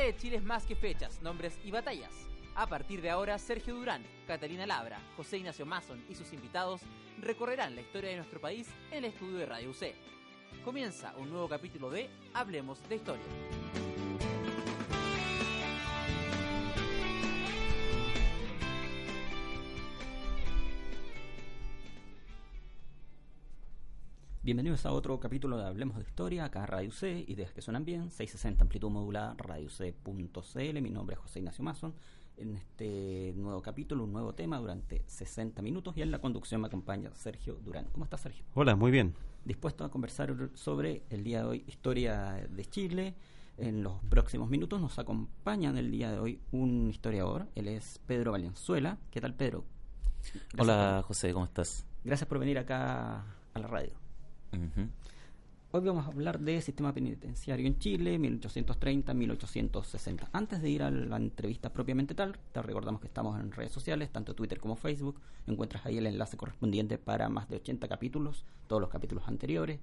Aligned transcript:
de 0.00 0.16
Chile 0.16 0.36
es 0.36 0.42
más 0.44 0.64
que 0.64 0.74
fechas, 0.74 1.22
nombres 1.22 1.58
y 1.64 1.70
batallas. 1.70 2.12
A 2.54 2.66
partir 2.66 3.00
de 3.00 3.10
ahora, 3.10 3.38
Sergio 3.38 3.74
Durán, 3.74 4.04
Catalina 4.26 4.66
Labra, 4.66 5.00
José 5.16 5.38
Ignacio 5.38 5.66
Mason 5.66 6.04
y 6.08 6.14
sus 6.14 6.32
invitados 6.32 6.82
recorrerán 7.20 7.74
la 7.74 7.80
historia 7.80 8.10
de 8.10 8.16
nuestro 8.16 8.40
país 8.40 8.68
en 8.90 8.98
el 8.98 9.06
estudio 9.06 9.38
de 9.38 9.46
Radio 9.46 9.70
UC. 9.70 9.94
Comienza 10.64 11.14
un 11.16 11.30
nuevo 11.30 11.48
capítulo 11.48 11.90
de 11.90 12.08
Hablemos 12.32 12.86
de 12.88 12.96
Historia. 12.96 13.24
Bienvenidos 24.44 24.84
a 24.84 24.92
otro 24.92 25.18
capítulo 25.18 25.56
de 25.56 25.64
Hablemos 25.64 25.96
de 25.96 26.02
Historia, 26.02 26.44
acá 26.44 26.66
Radio 26.66 26.92
C, 26.92 27.24
ideas 27.28 27.50
que 27.54 27.62
suenan 27.62 27.86
bien, 27.86 28.10
660 28.10 28.64
amplitud 28.64 28.90
modulada, 28.90 29.34
radioc.cl, 29.38 30.82
mi 30.82 30.90
nombre 30.90 31.14
es 31.14 31.20
José 31.22 31.38
Ignacio 31.38 31.64
Mason, 31.64 31.94
en 32.36 32.54
este 32.54 33.32
nuevo 33.36 33.62
capítulo, 33.62 34.04
un 34.04 34.12
nuevo 34.12 34.34
tema 34.34 34.58
durante 34.58 35.02
60 35.06 35.62
minutos 35.62 35.96
y 35.96 36.02
en 36.02 36.10
la 36.10 36.18
conducción 36.18 36.60
me 36.60 36.66
acompaña 36.66 37.10
Sergio 37.14 37.54
Durán. 37.54 37.86
¿Cómo 37.90 38.04
estás 38.04 38.20
Sergio? 38.20 38.44
Hola, 38.52 38.76
muy 38.76 38.90
bien. 38.90 39.14
Dispuesto 39.46 39.82
a 39.82 39.90
conversar 39.90 40.36
sobre 40.52 41.04
el 41.08 41.24
día 41.24 41.38
de 41.38 41.46
hoy, 41.46 41.64
historia 41.66 42.46
de 42.46 42.66
Chile. 42.66 43.14
En 43.56 43.82
los 43.82 43.94
próximos 44.10 44.50
minutos 44.50 44.78
nos 44.78 44.98
acompaña 44.98 45.70
en 45.70 45.78
el 45.78 45.90
día 45.90 46.12
de 46.12 46.18
hoy 46.18 46.38
un 46.52 46.90
historiador, 46.90 47.48
él 47.54 47.68
es 47.68 47.98
Pedro 48.06 48.32
Valenzuela. 48.32 48.98
¿Qué 49.10 49.22
tal 49.22 49.32
Pedro? 49.32 49.64
Gracias 50.20 50.50
Hola 50.58 51.02
José, 51.02 51.32
¿cómo 51.32 51.46
estás? 51.46 51.86
Gracias 52.04 52.28
por 52.28 52.38
venir 52.38 52.58
acá 52.58 53.24
a 53.54 53.58
la 53.58 53.68
radio. 53.68 54.03
Hoy 55.76 55.80
vamos 55.80 56.04
a 56.04 56.08
hablar 56.08 56.38
de 56.38 56.62
sistema 56.62 56.94
penitenciario 56.94 57.66
en 57.66 57.80
Chile, 57.80 58.16
1830-1860. 58.20 60.28
Antes 60.32 60.62
de 60.62 60.70
ir 60.70 60.84
a 60.84 60.90
la 60.92 61.16
entrevista 61.16 61.72
propiamente 61.72 62.14
tal, 62.14 62.38
te 62.52 62.62
recordamos 62.62 63.00
que 63.00 63.08
estamos 63.08 63.40
en 63.40 63.50
redes 63.50 63.72
sociales, 63.72 64.10
tanto 64.10 64.36
Twitter 64.36 64.60
como 64.60 64.76
Facebook. 64.76 65.20
Encuentras 65.48 65.84
ahí 65.84 65.98
el 65.98 66.06
enlace 66.06 66.36
correspondiente 66.36 66.96
para 66.96 67.28
más 67.28 67.48
de 67.48 67.56
80 67.56 67.88
capítulos, 67.88 68.44
todos 68.68 68.80
los 68.80 68.88
capítulos 68.88 69.26
anteriores. 69.26 69.80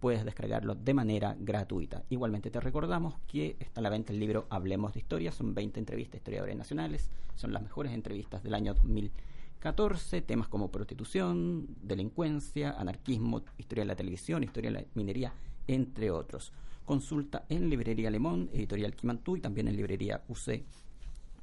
Puedes 0.00 0.24
descargarlo 0.24 0.76
de 0.76 0.94
manera 0.94 1.36
gratuita. 1.38 2.04
Igualmente 2.08 2.50
te 2.50 2.60
recordamos 2.60 3.16
que 3.26 3.58
está 3.60 3.80
a 3.80 3.82
la 3.82 3.90
venta 3.90 4.14
el 4.14 4.20
libro 4.20 4.46
Hablemos 4.48 4.94
de 4.94 5.00
Historia. 5.00 5.30
Son 5.30 5.54
20 5.54 5.78
entrevistas 5.78 6.14
a 6.14 6.16
historiadores 6.16 6.56
nacionales. 6.56 7.10
Son 7.34 7.52
las 7.52 7.62
mejores 7.62 7.92
entrevistas 7.92 8.42
del 8.42 8.54
año 8.54 8.72
2020 8.72 9.33
14, 9.64 10.20
temas 10.20 10.46
como 10.48 10.70
prostitución, 10.70 11.66
delincuencia, 11.80 12.72
anarquismo, 12.72 13.42
historia 13.56 13.84
de 13.84 13.88
la 13.88 13.96
televisión, 13.96 14.44
historia 14.44 14.70
de 14.70 14.80
la 14.80 14.84
minería, 14.92 15.32
entre 15.66 16.10
otros. 16.10 16.52
Consulta 16.84 17.46
en 17.48 17.70
Librería 17.70 18.10
Lemón, 18.10 18.50
Editorial 18.52 18.94
Quimantú 18.94 19.38
y 19.38 19.40
también 19.40 19.68
en 19.68 19.76
Librería 19.76 20.22
UC 20.28 20.64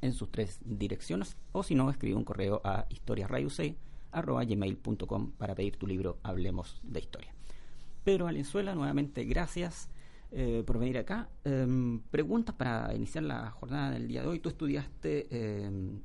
en 0.01 0.13
sus 0.13 0.29
tres 0.29 0.59
direcciones 0.63 1.35
o 1.51 1.63
si 1.63 1.73
no, 1.73 1.89
escribe 1.89 2.15
un 2.15 2.23
correo 2.23 2.61
a 2.63 2.85
historiasrayuc.com 2.91 5.31
para 5.31 5.55
pedir 5.55 5.77
tu 5.77 5.87
libro 5.87 6.19
Hablemos 6.21 6.79
de 6.83 6.99
Historia. 6.99 7.33
Pedro 8.03 8.25
Valenzuela, 8.25 8.75
nuevamente 8.75 9.25
gracias 9.25 9.89
eh, 10.31 10.61
por 10.67 10.77
venir 10.77 10.99
acá. 10.99 11.27
Em, 11.43 12.01
preguntas 12.11 12.53
para 12.53 12.93
iniciar 12.93 13.23
la 13.23 13.49
jornada 13.49 13.89
del 13.89 14.07
día 14.07 14.21
de 14.21 14.27
hoy. 14.27 14.37
Tú 14.37 14.49
estudiaste 14.49 15.65
em, 15.65 16.01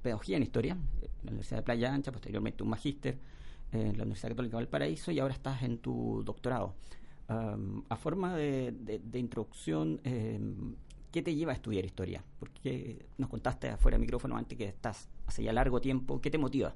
pedagogía 0.00 0.38
en 0.38 0.44
historia 0.44 0.78
la 1.28 1.34
Universidad 1.34 1.58
de 1.58 1.62
Playa 1.62 1.92
Ancha, 1.92 2.12
posteriormente 2.12 2.62
un 2.62 2.70
magíster 2.70 3.18
en 3.72 3.96
la 3.96 4.04
Universidad 4.04 4.30
Católica 4.30 4.56
de 4.56 4.64
Valparaíso 4.64 5.12
y 5.12 5.18
ahora 5.18 5.34
estás 5.34 5.62
en 5.62 5.78
tu 5.78 6.22
doctorado. 6.24 6.74
a 7.28 7.96
forma 7.96 8.34
de, 8.34 9.00
introducción, 9.14 10.00
em, 10.02 10.74
¿qué 11.12 11.20
te 11.20 11.34
lleva 11.34 11.52
a 11.52 11.54
estudiar 11.54 11.84
historia? 11.84 12.24
Porque 12.38 13.06
nos 13.18 13.28
contaste 13.28 13.68
afuera 13.68 13.96
del 13.96 14.00
micrófono 14.00 14.36
antes 14.36 14.56
que 14.56 14.64
estás 14.64 15.08
hace 15.26 15.42
ya 15.42 15.52
largo 15.52 15.80
tiempo. 15.80 16.20
¿Qué 16.22 16.30
te 16.30 16.38
motiva? 16.38 16.74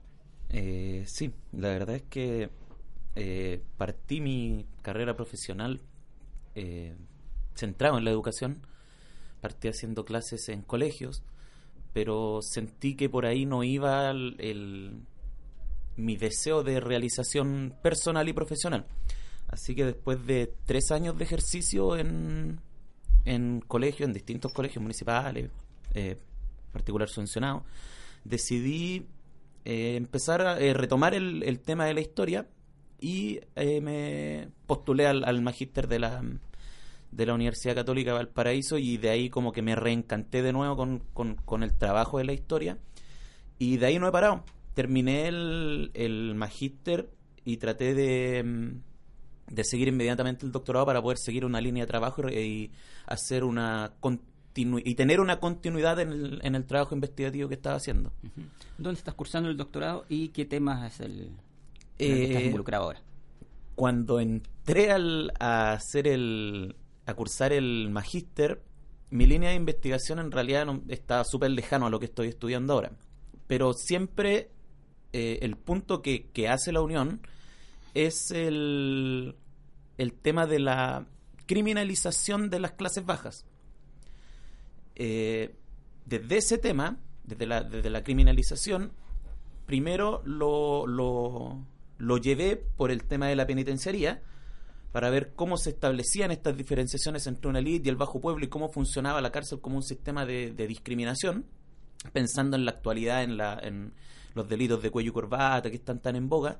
Eh, 0.50 1.04
sí, 1.06 1.32
la 1.52 1.68
verdad 1.68 1.96
es 1.96 2.02
que 2.02 2.50
eh, 3.16 3.62
partí 3.78 4.20
mi 4.20 4.66
carrera 4.82 5.16
profesional 5.16 5.80
eh, 6.54 6.94
centrado 7.54 7.96
en 7.96 8.04
la 8.04 8.10
educación. 8.10 8.66
Partí 9.40 9.68
haciendo 9.68 10.04
clases 10.04 10.48
en 10.50 10.62
colegios 10.62 11.22
pero 11.92 12.40
sentí 12.42 12.94
que 12.94 13.08
por 13.08 13.26
ahí 13.26 13.46
no 13.46 13.64
iba 13.64 14.10
el, 14.10 15.02
mi 15.96 16.16
deseo 16.16 16.62
de 16.62 16.80
realización 16.80 17.74
personal 17.82 18.28
y 18.28 18.32
profesional. 18.32 18.86
Así 19.48 19.74
que 19.74 19.84
después 19.84 20.24
de 20.26 20.54
tres 20.64 20.90
años 20.90 21.18
de 21.18 21.24
ejercicio 21.24 21.96
en, 21.96 22.60
en 23.24 23.60
colegios, 23.60 24.08
en 24.08 24.14
distintos 24.14 24.52
colegios 24.52 24.80
municipales, 24.80 25.50
eh, 25.94 26.16
particular 26.72 27.08
subvencionado, 27.08 27.64
decidí 28.24 29.06
eh, 29.64 29.96
empezar 29.96 30.42
a 30.42 30.58
eh, 30.58 30.74
retomar 30.74 31.14
el, 31.14 31.42
el, 31.42 31.60
tema 31.60 31.84
de 31.84 31.94
la 31.94 32.00
historia 32.00 32.46
y 33.00 33.40
eh, 33.54 33.80
me 33.80 34.48
postulé 34.66 35.06
al, 35.06 35.24
al 35.24 35.42
magíster 35.42 35.86
de 35.86 35.98
la 35.98 36.22
de 37.12 37.26
la 37.26 37.34
Universidad 37.34 37.74
Católica 37.74 38.10
de 38.10 38.16
Valparaíso 38.16 38.78
y 38.78 38.96
de 38.96 39.10
ahí 39.10 39.30
como 39.30 39.52
que 39.52 39.62
me 39.62 39.76
reencanté 39.76 40.42
de 40.42 40.52
nuevo 40.52 40.76
con, 41.12 41.62
el 41.62 41.74
trabajo 41.74 42.18
de 42.18 42.24
la 42.24 42.32
historia 42.32 42.78
y 43.58 43.76
de 43.76 43.86
ahí 43.86 43.98
no 43.98 44.08
he 44.08 44.12
parado. 44.12 44.44
Terminé 44.74 45.28
el, 45.28 45.90
el 45.94 46.34
magíster 46.34 47.10
y 47.44 47.58
traté 47.58 47.94
de, 47.94 48.42
mm, 48.42 49.54
de 49.54 49.64
seguir 49.64 49.88
inmediatamente 49.88 50.46
el 50.46 50.52
doctorado 50.52 50.86
para 50.86 51.02
poder 51.02 51.18
seguir 51.18 51.44
una 51.44 51.60
línea 51.60 51.84
de 51.84 51.86
trabajo 51.86 52.28
y, 52.28 52.72
hacer 53.06 53.44
una 53.44 53.92
y 54.54 54.94
tener 54.94 55.20
una 55.20 55.40
continuidad 55.40 55.98
en 56.00 56.12
el, 56.12 56.40
en 56.42 56.54
el 56.54 56.66
trabajo 56.66 56.94
investigativo 56.94 57.48
que 57.48 57.54
estaba 57.54 57.76
haciendo. 57.76 58.12
¿Dónde 58.76 58.98
estás 58.98 59.14
cursando 59.14 59.48
el 59.48 59.56
doctorado 59.56 60.04
y 60.08 60.28
qué 60.28 60.44
temas 60.44 60.92
es 60.92 61.00
el, 61.00 61.30
que 61.96 62.24
estás 62.24 62.42
eh, 62.42 62.46
involucrado 62.46 62.84
ahora? 62.84 63.00
Cuando 63.74 64.20
entré 64.20 64.92
al, 64.92 65.32
a 65.40 65.72
hacer 65.72 66.06
el, 66.06 66.76
a 67.06 67.14
cursar 67.14 67.52
el 67.52 67.88
magíster, 67.90 68.62
mi 69.10 69.26
línea 69.26 69.50
de 69.50 69.56
investigación 69.56 70.18
en 70.18 70.30
realidad 70.30 70.66
está 70.88 71.22
súper 71.24 71.50
lejano 71.50 71.86
a 71.86 71.90
lo 71.90 71.98
que 72.00 72.06
estoy 72.06 72.28
estudiando 72.28 72.72
ahora. 72.72 72.92
Pero 73.46 73.74
siempre 73.74 74.50
eh, 75.12 75.40
el 75.42 75.56
punto 75.56 76.00
que, 76.00 76.30
hace 76.48 76.72
la 76.72 76.80
Unión 76.80 77.20
es 77.94 78.30
el, 78.30 79.36
el 79.98 80.12
tema 80.14 80.46
de 80.46 80.58
la 80.58 81.06
criminalización 81.46 82.48
de 82.48 82.60
las 82.60 82.72
clases 82.72 83.04
bajas. 83.04 83.44
Eh, 84.94 85.54
desde 86.06 86.38
ese 86.38 86.58
tema, 86.58 86.98
desde 87.24 87.46
la, 87.46 87.62
desde 87.62 87.90
la 87.90 88.02
criminalización, 88.02 88.92
primero 89.66 90.22
lo, 90.24 90.86
lo, 90.86 91.58
lo 91.98 92.16
llevé 92.18 92.56
por 92.56 92.90
el 92.90 93.04
tema 93.04 93.26
de 93.26 93.36
la 93.36 93.46
penitenciaría, 93.46 94.22
para 94.92 95.08
ver 95.08 95.32
cómo 95.34 95.56
se 95.56 95.70
establecían 95.70 96.30
estas 96.30 96.56
diferenciaciones 96.56 97.26
entre 97.26 97.48
una 97.48 97.58
elite 97.58 97.88
y 97.88 97.90
el 97.90 97.96
bajo 97.96 98.20
pueblo 98.20 98.44
y 98.44 98.48
cómo 98.48 98.68
funcionaba 98.68 99.22
la 99.22 99.32
cárcel 99.32 99.60
como 99.60 99.76
un 99.76 99.82
sistema 99.82 100.26
de, 100.26 100.52
discriminación, 100.52 101.46
pensando 102.12 102.56
en 102.56 102.66
la 102.66 102.72
actualidad, 102.72 103.22
en, 103.22 103.38
la, 103.38 103.58
en 103.58 103.94
los 104.34 104.48
delitos 104.48 104.82
de 104.82 104.90
cuello 104.90 105.10
y 105.10 105.14
corbata 105.14 105.70
que 105.70 105.76
están 105.76 106.00
tan 106.00 106.14
en 106.14 106.28
boga. 106.28 106.58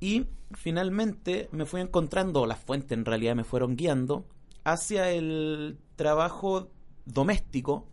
Y 0.00 0.26
finalmente 0.52 1.48
me 1.52 1.64
fui 1.64 1.80
encontrando, 1.80 2.44
las 2.44 2.58
fuentes 2.58 2.92
en 2.92 3.04
realidad 3.04 3.36
me 3.36 3.44
fueron 3.44 3.76
guiando, 3.76 4.26
hacia 4.64 5.10
el 5.10 5.78
trabajo 5.94 6.70
doméstico 7.04 7.86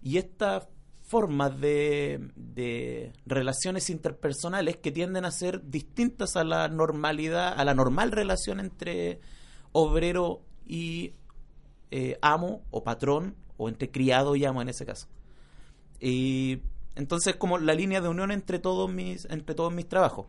y 0.00 0.18
esta 0.18 0.68
formas 1.12 1.60
de, 1.60 3.12
relaciones 3.26 3.90
interpersonales 3.90 4.78
que 4.78 4.90
tienden 4.90 5.26
a 5.26 5.30
ser 5.30 5.68
distintas 5.68 6.36
a 6.36 6.42
la 6.42 6.68
normalidad, 6.68 7.52
a 7.54 7.66
la 7.66 7.74
normal 7.74 8.12
relación 8.12 8.60
entre 8.60 9.20
obrero 9.72 10.40
y 10.66 11.12
eh, 11.90 12.16
amo 12.22 12.62
o 12.70 12.82
patrón, 12.82 13.34
o 13.58 13.68
entre 13.68 13.90
criado 13.90 14.36
y 14.36 14.46
amo 14.46 14.62
en 14.62 14.70
ese 14.70 14.86
caso. 14.86 15.06
Y 16.00 16.60
entonces 16.96 17.36
como 17.36 17.58
la 17.58 17.74
línea 17.74 18.00
de 18.00 18.08
unión 18.08 18.30
entre 18.32 18.58
todos 18.58 18.90
mis, 18.90 19.26
entre 19.26 19.54
todos 19.54 19.70
mis 19.70 19.86
trabajos. 19.86 20.28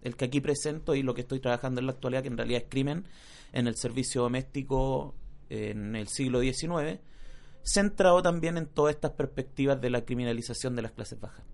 El 0.00 0.16
que 0.16 0.24
aquí 0.24 0.40
presento 0.40 0.94
y 0.94 1.02
lo 1.02 1.12
que 1.12 1.22
estoy 1.22 1.40
trabajando 1.40 1.80
en 1.80 1.86
la 1.86 1.92
actualidad, 1.92 2.22
que 2.22 2.28
en 2.28 2.38
realidad 2.38 2.62
es 2.62 2.70
crimen 2.70 3.04
en 3.52 3.66
el 3.66 3.76
servicio 3.76 4.22
doméstico 4.22 5.14
en 5.50 5.94
el 5.94 6.08
siglo 6.08 6.40
XIX 6.40 7.00
centrado 7.66 8.22
también 8.22 8.56
en 8.56 8.66
todas 8.66 8.94
estas 8.94 9.10
perspectivas 9.12 9.80
de 9.80 9.90
la 9.90 10.04
criminalización 10.04 10.76
de 10.76 10.82
las 10.82 10.92
clases 10.92 11.20
bajas. 11.20 11.44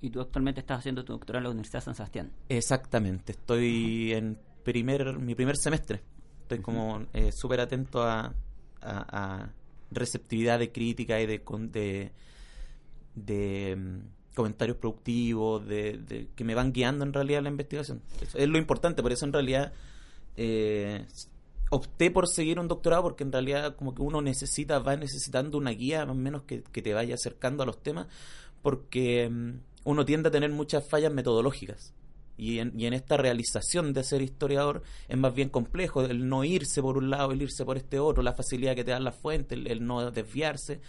Y 0.00 0.10
tú 0.10 0.20
actualmente 0.20 0.60
estás 0.60 0.78
haciendo 0.78 1.04
tu 1.04 1.12
doctorado 1.12 1.38
en 1.38 1.44
la 1.44 1.50
Universidad 1.50 1.80
de 1.80 1.84
San 1.86 1.94
Sebastián. 1.96 2.32
Exactamente, 2.48 3.32
estoy 3.32 4.12
en 4.12 4.38
primer 4.62 5.18
mi 5.18 5.34
primer 5.34 5.56
semestre. 5.56 6.02
Estoy 6.42 6.60
como 6.60 7.04
eh, 7.12 7.30
súper 7.32 7.60
atento 7.60 8.02
a, 8.02 8.32
a, 8.80 9.48
receptividad 9.90 10.58
de 10.58 10.70
crítica 10.70 11.20
y 11.20 11.26
de, 11.26 11.42
de, 11.72 12.12
de 13.14 13.76
mm, 13.76 14.34
comentarios 14.34 14.76
productivos, 14.76 15.66
de, 15.66 16.28
que 16.36 16.44
me 16.44 16.54
van 16.54 16.72
guiando 16.72 17.04
en 17.04 17.12
realidad 17.12 17.42
la 17.42 17.48
investigación. 17.48 18.02
es 18.34 18.48
lo 18.48 18.58
importante, 18.58 19.02
por 19.02 19.12
eso 19.12 19.24
en 19.24 19.32
realidad 19.32 19.72
eh, 20.36 21.06
opté 21.70 22.10
por 22.10 22.28
seguir 22.28 22.58
un 22.58 22.68
doctorado 22.68 23.02
porque 23.02 23.24
en 23.24 23.32
realidad 23.32 23.76
como 23.76 23.94
que 23.94 24.02
uno 24.02 24.22
necesita, 24.22 24.78
va 24.78 24.96
necesitando 24.96 25.58
una 25.58 25.70
guía 25.70 26.06
más 26.06 26.14
o 26.14 26.18
menos 26.18 26.42
que, 26.42 26.60
te 26.60 26.94
vaya 26.94 27.14
acercando 27.14 27.62
a 27.62 27.66
los 27.66 27.82
temas 27.82 28.06
porque 28.62 29.28
mm, 29.28 29.60
uno 29.84 30.04
tiende 30.04 30.28
a 30.28 30.32
tener 30.32 30.50
muchas 30.50 30.88
fallas 30.88 31.12
metodológicas. 31.12 31.92
Y 32.38 32.58
en, 32.58 32.78
y 32.78 32.84
en, 32.84 32.92
esta 32.92 33.16
realización 33.16 33.94
de 33.94 34.04
ser 34.04 34.20
historiador 34.20 34.82
es 35.08 35.16
más 35.16 35.34
bien 35.34 35.48
complejo 35.48 36.02
el 36.04 36.28
no 36.28 36.44
irse 36.44 36.82
por 36.82 36.98
un 36.98 37.08
lado, 37.08 37.32
el 37.32 37.40
irse 37.40 37.64
por 37.64 37.78
este 37.78 37.98
otro, 37.98 38.22
la 38.22 38.34
facilidad 38.34 38.74
que 38.74 38.84
te 38.84 38.90
dan 38.90 39.04
las 39.04 39.16
fuentes, 39.16 39.58
el, 39.64 39.86
no 39.86 40.10
desviarse. 40.10 40.80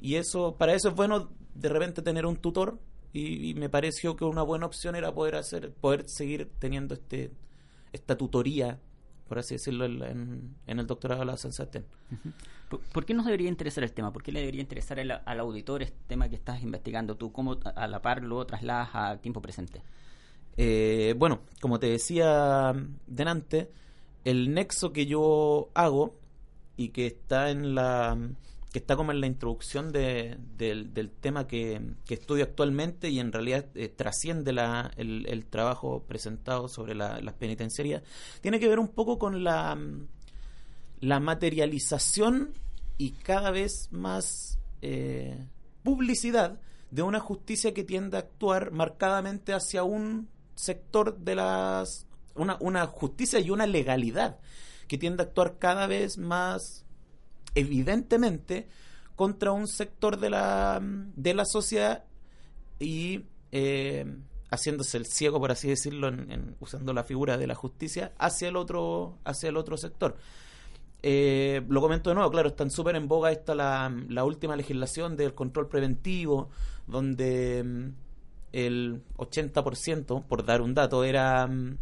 Y 0.00 0.14
eso, 0.14 0.56
para 0.56 0.74
eso 0.74 0.88
es 0.88 0.94
bueno 0.94 1.30
de 1.54 1.68
repente 1.68 2.00
tener 2.00 2.24
un 2.24 2.36
tutor 2.36 2.78
y, 3.12 3.54
me 3.54 3.68
pareció 3.68 4.16
que 4.16 4.24
una 4.24 4.42
buena 4.42 4.66
opción 4.66 4.94
era 4.94 5.12
poder 5.14 5.36
hacer, 5.36 5.72
poder 5.72 6.04
seguir 6.08 6.50
teniendo 6.58 6.94
este 6.94 7.30
esta 7.92 8.16
tutoría 8.16 8.78
por 9.28 9.38
así 9.38 9.54
decirlo, 9.54 9.84
en, 9.84 10.54
el 10.66 10.86
doctorado 10.86 11.20
de 11.20 11.26
la 11.26 11.36
San 11.36 11.52
¿Por, 12.92 13.04
qué 13.04 13.14
nos 13.14 13.26
debería 13.26 13.48
interesar 13.48 13.84
el 13.84 13.92
tema? 13.92 14.12
¿Por 14.12 14.22
qué 14.22 14.32
le 14.32 14.40
debería 14.40 14.60
interesar 14.60 14.98
al 14.98 15.40
auditor 15.40 15.82
este 15.82 15.98
tema 16.06 16.28
que 16.28 16.36
estás 16.36 16.62
investigando 16.62 17.16
tú? 17.16 17.32
¿Cómo 17.32 17.58
a 17.74 17.86
la 17.86 18.02
par 18.02 18.22
lo 18.22 18.44
trasladas 18.46 18.90
a 18.92 19.16
tiempo 19.18 19.40
presente? 19.40 19.82
Eh, 20.56 21.14
bueno, 21.16 21.40
como 21.60 21.78
te 21.78 21.88
decía 21.88 22.72
delante, 23.06 23.70
el 24.24 24.52
nexo 24.54 24.92
que 24.92 25.06
yo 25.06 25.68
hago 25.74 26.14
y 26.76 26.88
que 26.88 27.06
está 27.06 27.50
en 27.50 27.74
la 27.74 28.16
que 28.76 28.80
está 28.80 28.94
como 28.94 29.10
en 29.10 29.22
la 29.22 29.26
introducción 29.26 29.90
de, 29.90 30.36
del, 30.58 31.10
tema 31.10 31.46
que, 31.46 31.80
estudio 32.10 32.44
actualmente 32.44 33.08
y 33.08 33.20
en 33.20 33.32
realidad 33.32 33.64
eh, 33.74 33.88
trasciende 33.88 34.52
la, 34.52 34.90
el, 34.98 35.46
trabajo 35.46 36.04
presentado 36.06 36.68
sobre 36.68 36.94
las 36.94 37.32
penitenciarías, 37.38 38.02
tiene 38.42 38.60
que 38.60 38.68
ver 38.68 38.78
un 38.78 38.88
poco 38.88 39.18
con 39.18 39.42
la, 39.42 39.78
la 41.00 41.20
materialización 41.20 42.52
y 42.98 43.12
cada 43.12 43.50
vez 43.50 43.88
más 43.92 44.58
eh, 44.82 45.48
publicidad 45.82 46.60
de 46.90 47.00
una 47.00 47.20
justicia 47.20 47.72
que 47.72 47.82
tiende 47.82 48.18
a 48.18 48.20
actuar 48.20 48.72
marcadamente 48.72 49.54
hacia 49.54 49.84
un 49.84 50.28
sector 50.54 51.16
de 51.16 51.34
las... 51.34 52.06
una, 52.34 52.58
una 52.60 52.86
justicia 52.88 53.40
y 53.40 53.48
una 53.48 53.66
legalidad 53.66 54.38
que 54.86 54.98
tiende 54.98 55.22
a 55.22 55.26
actuar 55.28 55.56
cada 55.58 55.86
vez 55.86 56.18
más 56.18 56.85
evidentemente 57.56 58.68
contra 59.16 59.50
un 59.50 59.66
sector 59.66 60.18
de 60.18 60.30
la, 60.30 60.80
de 60.80 61.34
la 61.34 61.44
sociedad 61.44 62.04
y 62.78 63.24
eh, 63.50 64.04
haciéndose 64.50 64.98
el 64.98 65.06
ciego, 65.06 65.40
por 65.40 65.50
así 65.50 65.68
decirlo, 65.68 66.08
en, 66.08 66.54
usando 66.60 66.92
la 66.92 67.02
figura 67.02 67.38
de 67.38 67.46
la 67.46 67.54
justicia 67.54 68.12
hacia 68.18 68.48
el 68.48 68.56
otro, 68.56 69.18
hacia 69.24 69.48
el 69.48 69.56
otro 69.56 69.76
sector. 69.76 70.16
Eh, 71.02 71.62
lo 71.68 71.80
comento 71.80 72.10
de 72.10 72.14
nuevo, 72.14 72.30
claro, 72.30 72.48
están 72.48 72.70
súper 72.70 72.96
en 72.96 73.08
boga 73.08 73.32
esta 73.32 73.54
la, 73.54 73.92
la 74.08 74.24
última 74.24 74.54
legislación 74.54 75.16
del 75.16 75.34
control 75.34 75.68
preventivo, 75.68 76.50
donde 76.86 77.62
mm, 77.64 77.88
el 78.52 79.02
80%, 79.16 80.24
por 80.26 80.44
dar 80.44 80.60
un 80.60 80.74
dato, 80.74 81.04
era 81.04 81.46
mm, 81.46 81.78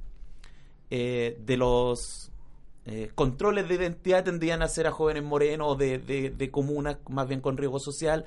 eh, 0.91 1.39
de 1.45 1.57
los 1.57 2.31
eh, 2.87 3.11
controles 3.15 3.67
de 3.67 3.77
identidad 3.77 4.25
tendrían 4.25 4.63
a 4.63 4.69
ser 4.69 4.87
a 4.87 4.91
jóvenes 4.91 5.23
morenos 5.23 5.79
de, 5.79 5.99
de, 5.99 6.51
comunas 6.51 6.99
más 7.09 7.27
bien 7.27 7.41
con 7.41 7.57
riesgo 7.57 7.81
social 7.81 8.27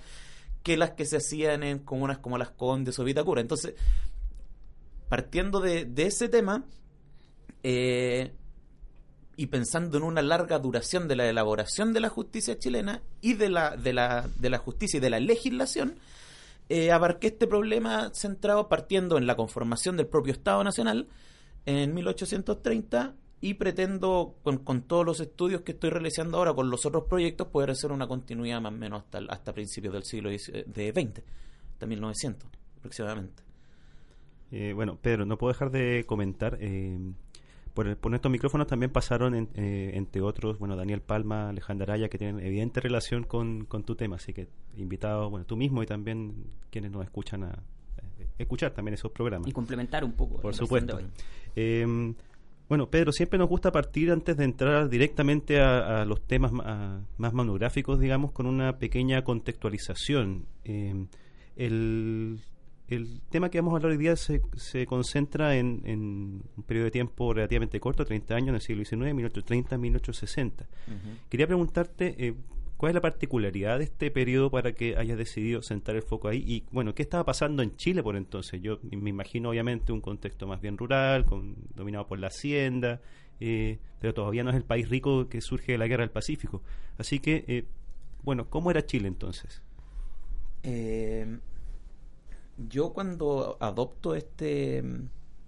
que 0.64 0.78
las 0.78 0.92
que 0.92 1.06
se 1.06 1.18
hacían 1.18 1.62
en 1.62 1.80
comunas 1.80 2.18
como 2.18 2.40
Las 2.40 2.50
Condes 2.50 2.98
o 2.98 3.04
Vitacura. 3.04 3.40
Entonces, 3.40 3.76
partiendo 5.10 5.60
de, 5.60 5.88
ese 5.98 6.28
tema 6.28 6.66
eh, 7.62 8.34
y 9.36 9.46
pensando 9.46 10.00
en 10.00 10.04
una 10.04 10.24
larga 10.24 10.58
duración 10.58 11.08
de 11.08 11.16
la 11.16 11.30
elaboración 11.30 11.94
de 11.94 12.00
la 12.00 12.10
justicia 12.10 12.58
chilena 12.58 13.04
y 13.22 13.36
de 13.36 13.50
la, 13.50 13.78
de 13.78 13.94
la, 13.94 14.28
de 14.40 14.50
la 14.50 14.58
justicia 14.58 14.98
y 14.98 15.02
de 15.02 15.12
la 15.12 15.20
legislación, 15.20 16.00
eh, 16.70 16.92
abarqué 16.92 17.28
este 17.28 17.46
problema 17.46 18.10
centrado 18.14 18.68
partiendo 18.68 19.20
en 19.20 19.28
la 19.28 19.36
conformación 19.36 19.98
del 19.98 20.08
propio 20.08 20.34
Estado 20.34 20.64
Nacional 20.64 21.08
en 21.68 21.94
1830 21.94 23.14
y 23.40 23.54
pretendo, 23.54 24.36
con, 24.44 24.82
todos 24.84 25.06
los 25.06 25.20
estudios 25.20 25.62
que 25.62 25.74
estoy 25.74 25.92
realizando 25.92 26.38
ahora, 26.38 26.54
con 26.54 26.70
los 26.70 26.86
otros 26.86 27.04
proyectos, 27.04 27.48
poder 27.48 27.70
hacer 27.70 27.92
una 27.92 28.08
continuidad 28.08 28.62
más 28.62 28.74
o 28.74 28.78
menos 28.78 29.04
hasta, 29.04 29.20
hasta 29.30 29.54
principios 29.54 29.94
del 29.94 30.04
siglo 30.04 30.32
XX, 30.32 31.22
hasta 31.74 31.86
1900 31.86 32.50
aproximadamente. 32.78 33.44
Eh, 34.52 34.74
bueno, 34.74 34.98
Pedro, 35.00 35.26
no 35.26 35.38
puedo 35.38 35.54
dejar 35.54 35.72
de 35.72 36.06
comentar. 36.06 36.58
Eh, 36.62 36.98
por, 37.74 37.96
por 37.98 38.16
estos 38.16 38.32
micrófonos 38.32 38.66
también 38.66 38.92
pasaron, 38.92 39.50
eh, 39.54 39.92
entre 39.94 40.22
otros, 40.22 40.58
bueno, 40.58 40.76
Daniel 40.76 41.02
Palma, 41.02 41.50
Alejandra 41.50 41.94
Araya, 41.94 42.10
que 42.10 42.18
tienen 42.18 42.44
evidente 42.44 42.80
relación 42.80 43.24
con, 43.24 43.66
con 43.66 43.84
tu 43.84 43.96
tema. 43.96 44.16
Así 44.16 44.34
que 44.34 44.48
invitado, 44.78 45.30
bueno, 45.30 45.46
tú 45.46 45.58
mismo 45.58 45.84
y 45.84 45.86
también 45.86 46.46
quienes 46.72 46.92
nos 46.92 47.04
escuchan 47.04 47.44
a, 47.44 47.64
escuchar 48.40 48.72
también 48.72 48.96
esos 48.96 49.12
programas. 49.12 49.48
Y 49.48 49.52
complementar 49.52 50.04
un 50.04 50.14
poco. 50.14 50.38
Por 50.42 50.56
supuesto. 50.56 51.00
Bueno, 52.70 52.90
Pedro, 52.90 53.14
siempre 53.14 53.40
nos 53.40 53.48
gusta 53.48 53.72
partir 53.72 54.12
antes 54.12 54.36
de 54.36 54.44
entrar 54.44 54.90
directamente 54.90 55.62
a, 55.62 56.04
los 56.04 56.22
temas 56.28 56.52
más 56.52 57.34
monográficos, 57.34 58.00
digamos, 58.00 58.34
con 58.34 58.46
una 58.46 58.78
pequeña 58.78 59.24
contextualización. 59.24 60.46
Eh, 60.66 61.06
el, 61.56 62.42
tema 63.30 63.50
que 63.50 63.60
vamos 63.60 63.74
a 63.74 63.78
hablar 63.78 63.92
hoy 63.94 63.98
día 63.98 64.16
se, 64.18 64.42
se 64.56 64.86
concentra 64.86 65.56
en, 65.56 65.82
un 65.86 66.64
periodo 66.66 66.86
de 66.86 66.92
tiempo 66.92 67.34
relativamente 67.34 67.80
corto, 67.80 68.04
30 68.04 68.36
años, 68.36 68.50
en 68.50 68.56
el 68.56 68.62
siglo 68.62 68.84
XIX, 68.84 69.14
1830-1860. 69.14 70.66
Quería 71.30 71.48
preguntarte, 71.48 72.16
eh, 72.18 72.34
¿Cuál 72.78 72.92
es 72.92 72.94
la 72.94 73.02
particularidad 73.02 73.80
de 73.80 73.86
este 73.86 74.12
periodo 74.12 74.52
para 74.52 74.74
que 74.74 74.98
hayas 74.98 75.18
decidido 75.18 75.64
sentar 75.64 75.96
el 75.96 76.04
foco 76.04 76.28
ahí? 76.28 76.44
Y 76.46 76.64
bueno, 76.72 76.94
¿qué 76.94 77.02
estaba 77.02 77.26
pasando 77.26 77.64
en 77.64 77.76
Chile 77.76 78.04
por 78.04 78.16
entonces? 78.16 78.62
Yo 78.62 78.80
me 78.84 79.10
imagino 79.10 79.50
obviamente 79.50 79.92
un 79.92 80.00
contexto 80.00 80.46
más 80.46 80.62
bien 80.62 80.78
rural, 80.78 81.26
dominado 81.74 82.06
por 82.06 82.20
la 82.20 82.28
hacienda, 82.28 83.02
eh, 83.40 83.80
pero 84.00 84.14
todavía 84.14 84.44
no 84.44 84.52
es 84.52 84.56
el 84.56 84.64
país 84.64 84.90
rico 84.90 85.28
que 85.28 85.42
surge 85.42 85.72
de 85.72 85.80
la 85.80 85.88
guerra 85.88 86.04
del 86.04 86.12
Pacífico. 86.12 86.62
Así 87.00 87.20
que, 87.20 87.46
eh, 87.48 87.66
bueno, 88.22 88.48
¿cómo 88.48 88.70
era 88.70 88.86
Chile 88.86 89.08
entonces? 89.08 89.64
Eh, 90.62 91.40
yo 92.58 92.94
cuando 92.94 93.58
adopto 93.60 94.14
este 94.14 94.84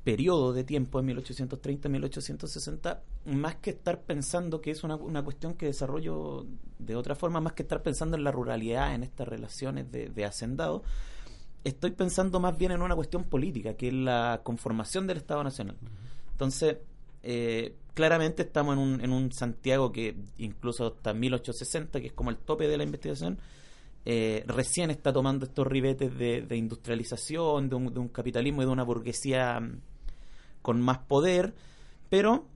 periodo 0.03 0.53
de 0.53 0.63
tiempo, 0.63 0.99
en 0.99 1.07
1830-1860, 1.07 2.99
más 3.25 3.55
que 3.55 3.71
estar 3.71 4.01
pensando 4.01 4.61
que 4.61 4.71
es 4.71 4.83
una, 4.83 4.95
una, 4.95 5.23
cuestión 5.23 5.53
que 5.53 5.67
desarrollo 5.67 6.45
de 6.77 6.95
otra 6.95 7.15
forma, 7.15 7.41
más 7.41 7.53
que 7.53 7.63
estar 7.63 7.81
pensando 7.83 8.17
en 8.17 8.23
la 8.23 8.31
ruralidad, 8.31 8.95
en 8.95 9.03
estas 9.03 9.27
relaciones 9.27 9.91
de, 9.91 10.09
de 10.09 10.25
hacendado, 10.25 10.83
estoy 11.63 11.91
pensando 11.91 12.39
más 12.39 12.57
bien 12.57 12.71
en 12.71 12.81
una 12.81 12.95
cuestión 12.95 13.23
política, 13.25 13.75
que 13.75 13.89
es 13.89 13.93
la 13.93 14.41
conformación 14.43 15.07
del 15.07 15.17
Estado 15.17 15.43
Nacional. 15.43 15.77
Entonces, 16.31 16.77
eh, 17.21 17.75
claramente 17.93 18.43
estamos 18.43 18.73
en 18.73 18.79
un, 18.79 19.01
en 19.01 19.11
un 19.11 19.31
Santiago 19.31 19.91
que 19.91 20.15
incluso 20.37 20.87
hasta 20.87 21.13
1860, 21.13 21.99
que 21.99 22.07
es 22.07 22.13
como 22.13 22.29
el 22.29 22.37
tope 22.37 22.67
de 22.67 22.77
la 22.77 22.83
investigación, 22.83 23.39
eh, 24.05 24.43
recién 24.47 24.89
está 24.91 25.11
tomando 25.11 25.45
estos 25.45 25.67
ribetes 25.67 26.17
de, 26.17 26.55
industrialización, 26.55 27.69
de 27.69 27.75
un, 27.75 28.07
capitalismo 28.09 28.61
y 28.61 28.65
de 28.65 28.71
una 28.71 28.83
burguesía 28.83 29.59
con 30.61 30.81
más 30.81 30.99
poder, 30.99 31.53
pero, 32.09 32.47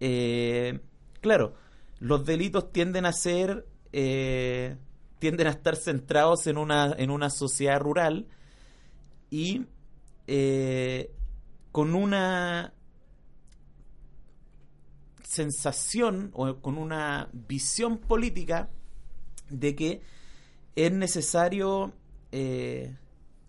eh, 0.00 0.80
claro, 1.20 1.54
los 2.00 2.24
delitos 2.24 2.72
tienden 2.72 3.06
a 3.06 3.12
ser, 3.12 3.66
eh, 3.92 4.76
tienden 5.18 5.46
a 5.46 5.50
estar 5.50 5.76
centrados 5.76 6.46
en 6.46 6.58
una, 6.58 6.94
en 6.96 7.10
una 7.10 7.30
sociedad 7.30 7.80
rural 7.80 8.26
y 9.30 9.66
con 11.72 11.94
una 11.94 12.74
sensación 15.22 16.30
o 16.34 16.56
con 16.56 16.76
una 16.76 17.28
visión 17.32 17.98
política 17.98 18.68
de 19.50 19.74
que 19.74 20.02
es 20.86 20.92
necesario 20.92 21.92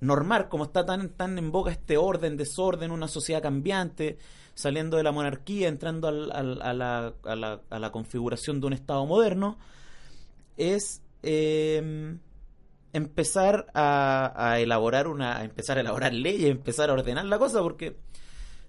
normar, 0.02 0.50
como 0.50 0.66
está 0.66 0.86
tan, 0.86 1.10
tan 1.10 1.38
en 1.38 1.52
boca 1.52 1.72
este 1.72 1.98
orden, 1.98 2.38
desorden, 2.38 2.92
una 2.92 3.08
sociedad 3.08 3.42
cambiante, 3.42 4.18
saliendo 4.54 4.98
de 4.98 5.04
la 5.04 5.12
monarquía, 5.12 5.68
entrando 5.68 6.08
al, 6.08 6.32
a, 6.32 6.74
la, 6.74 7.14
a, 7.24 7.36
la, 7.36 7.62
a, 7.70 7.80
la, 7.80 7.92
configuración 7.92 8.60
de 8.60 8.68
un 8.68 8.74
Estado 8.74 9.06
moderno, 9.06 9.58
es 10.58 11.02
eh, 11.24 12.18
empezar 12.94 13.68
a, 13.74 14.58
elaborar 14.60 15.08
una, 15.08 15.44
empezar 15.44 15.78
a 15.78 15.82
elaborar 15.82 16.14
leyes, 16.14 16.50
empezar 16.50 16.90
a 16.90 16.94
ordenar 16.94 17.26
la 17.26 17.38
cosa, 17.38 17.62
porque 17.62 17.98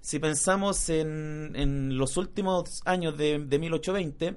si 0.01 0.19
pensamos 0.19 0.89
en, 0.89 1.53
en 1.55 1.97
los 1.97 2.17
últimos 2.17 2.83
años 2.85 3.17
de, 3.17 3.39
de 3.39 3.59
1820, 3.59 4.37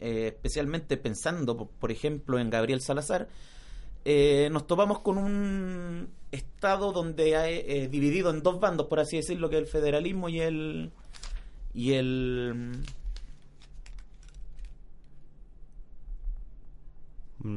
eh, 0.00 0.26
especialmente 0.28 0.96
pensando, 0.96 1.56
por 1.56 1.90
ejemplo, 1.90 2.38
en 2.38 2.50
Gabriel 2.50 2.80
Salazar, 2.80 3.28
eh, 4.10 4.48
nos 4.50 4.66
topamos 4.66 5.00
con 5.00 5.18
un 5.18 6.08
estado 6.32 6.92
donde 6.92 7.36
hay, 7.36 7.62
eh, 7.66 7.88
dividido 7.88 8.30
en 8.30 8.42
dos 8.42 8.58
bandos, 8.58 8.86
por 8.86 9.00
así 9.00 9.18
decirlo, 9.18 9.50
que 9.50 9.56
es 9.56 9.62
el 9.64 9.68
federalismo 9.68 10.30
y 10.30 10.40
el 10.40 10.90
y 11.74 11.92
el 11.92 12.72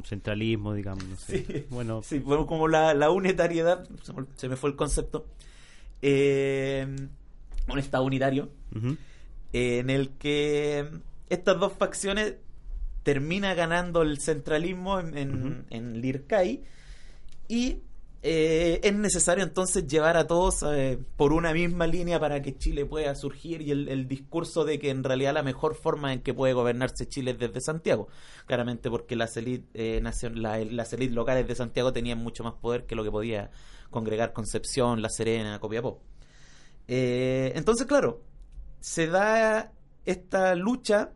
centralismo, 0.03 0.73
digamos. 0.73 1.05
No 1.05 1.15
sé. 1.15 1.45
sí, 1.45 1.65
bueno, 1.69 2.01
sí, 2.03 2.19
bueno, 2.19 2.45
como 2.45 2.67
la, 2.67 2.93
la 2.95 3.11
unitariedad, 3.11 3.87
se 4.35 4.49
me 4.49 4.57
fue 4.57 4.71
el 4.71 4.75
concepto, 4.75 5.27
eh, 6.01 6.85
un 7.69 7.79
estado 7.79 8.03
unitario, 8.03 8.49
en 9.53 9.89
el 9.89 10.09
que 10.17 10.85
estas 11.29 11.57
dos 11.57 11.71
facciones 11.71 12.35
termina 13.03 13.53
ganando 13.53 14.01
el 14.01 14.19
centralismo 14.19 14.99
en, 14.99 15.17
en, 15.17 15.65
en 15.69 16.01
Lircay 16.01 16.61
y 17.47 17.79
eh, 18.23 18.79
es 18.83 18.93
necesario 18.93 19.43
entonces 19.43 19.87
llevar 19.87 20.15
a 20.15 20.27
todos 20.27 20.63
eh, 20.63 20.99
por 21.17 21.33
una 21.33 21.53
misma 21.53 21.87
línea 21.87 22.19
para 22.19 22.41
que 22.43 22.55
Chile 22.55 22.85
pueda 22.85 23.15
surgir 23.15 23.63
y 23.63 23.71
el, 23.71 23.89
el 23.89 24.07
discurso 24.07 24.63
de 24.63 24.77
que 24.77 24.91
en 24.91 25.03
realidad 25.03 25.33
la 25.33 25.41
mejor 25.41 25.73
forma 25.73 26.13
en 26.13 26.21
que 26.21 26.33
puede 26.33 26.53
gobernarse 26.53 27.07
Chile 27.07 27.31
es 27.31 27.39
desde 27.39 27.61
Santiago, 27.61 28.09
claramente 28.45 28.91
porque 28.91 29.15
las 29.15 29.35
élites 29.37 29.65
eh, 29.73 30.01
la- 30.35 30.59
las 30.65 30.93
élites 30.93 31.15
locales 31.15 31.47
de 31.47 31.55
Santiago 31.55 31.91
tenían 31.93 32.19
mucho 32.19 32.43
más 32.43 32.53
poder 32.53 32.85
que 32.85 32.95
lo 32.95 33.03
que 33.03 33.09
podía 33.11 33.49
congregar 33.89 34.33
Concepción, 34.33 35.01
La 35.01 35.09
Serena, 35.09 35.59
Copiapó. 35.59 35.99
Entonces, 36.87 37.87
claro, 37.87 38.21
se 38.79 39.07
da 39.07 39.71
esta 40.05 40.55
lucha 40.55 41.11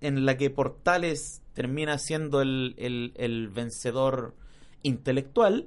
en 0.00 0.24
la 0.26 0.36
que 0.36 0.50
Portales 0.50 1.42
termina 1.52 1.98
siendo 1.98 2.40
el, 2.42 2.74
el- 2.78 3.48
vencedor 3.48 4.34
intelectual 4.82 5.66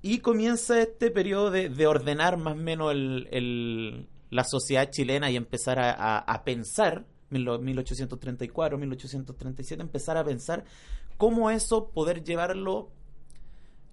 y 0.00 0.18
comienza 0.18 0.80
este 0.80 1.10
periodo 1.10 1.50
de, 1.50 1.68
de 1.68 1.86
ordenar 1.86 2.36
más 2.38 2.54
o 2.54 2.56
menos 2.56 2.92
el- 2.92 4.08
la 4.30 4.44
sociedad 4.44 4.90
chilena 4.90 5.30
y 5.30 5.36
empezar 5.36 5.78
a, 5.78 5.90
a- 5.92 6.18
a 6.18 6.44
pensar, 6.44 7.04
mil- 7.30 7.58
1834, 7.60 8.78
1837, 8.78 9.82
empezar 9.82 10.16
a 10.16 10.24
pensar 10.24 10.64
cómo 11.18 11.50
eso 11.50 11.90
poder 11.90 12.24
llevarlo 12.24 12.90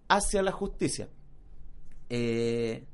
hacia 0.07 0.41
la 0.41 0.51
justicia. 0.51 1.09
Eh, 2.09 2.85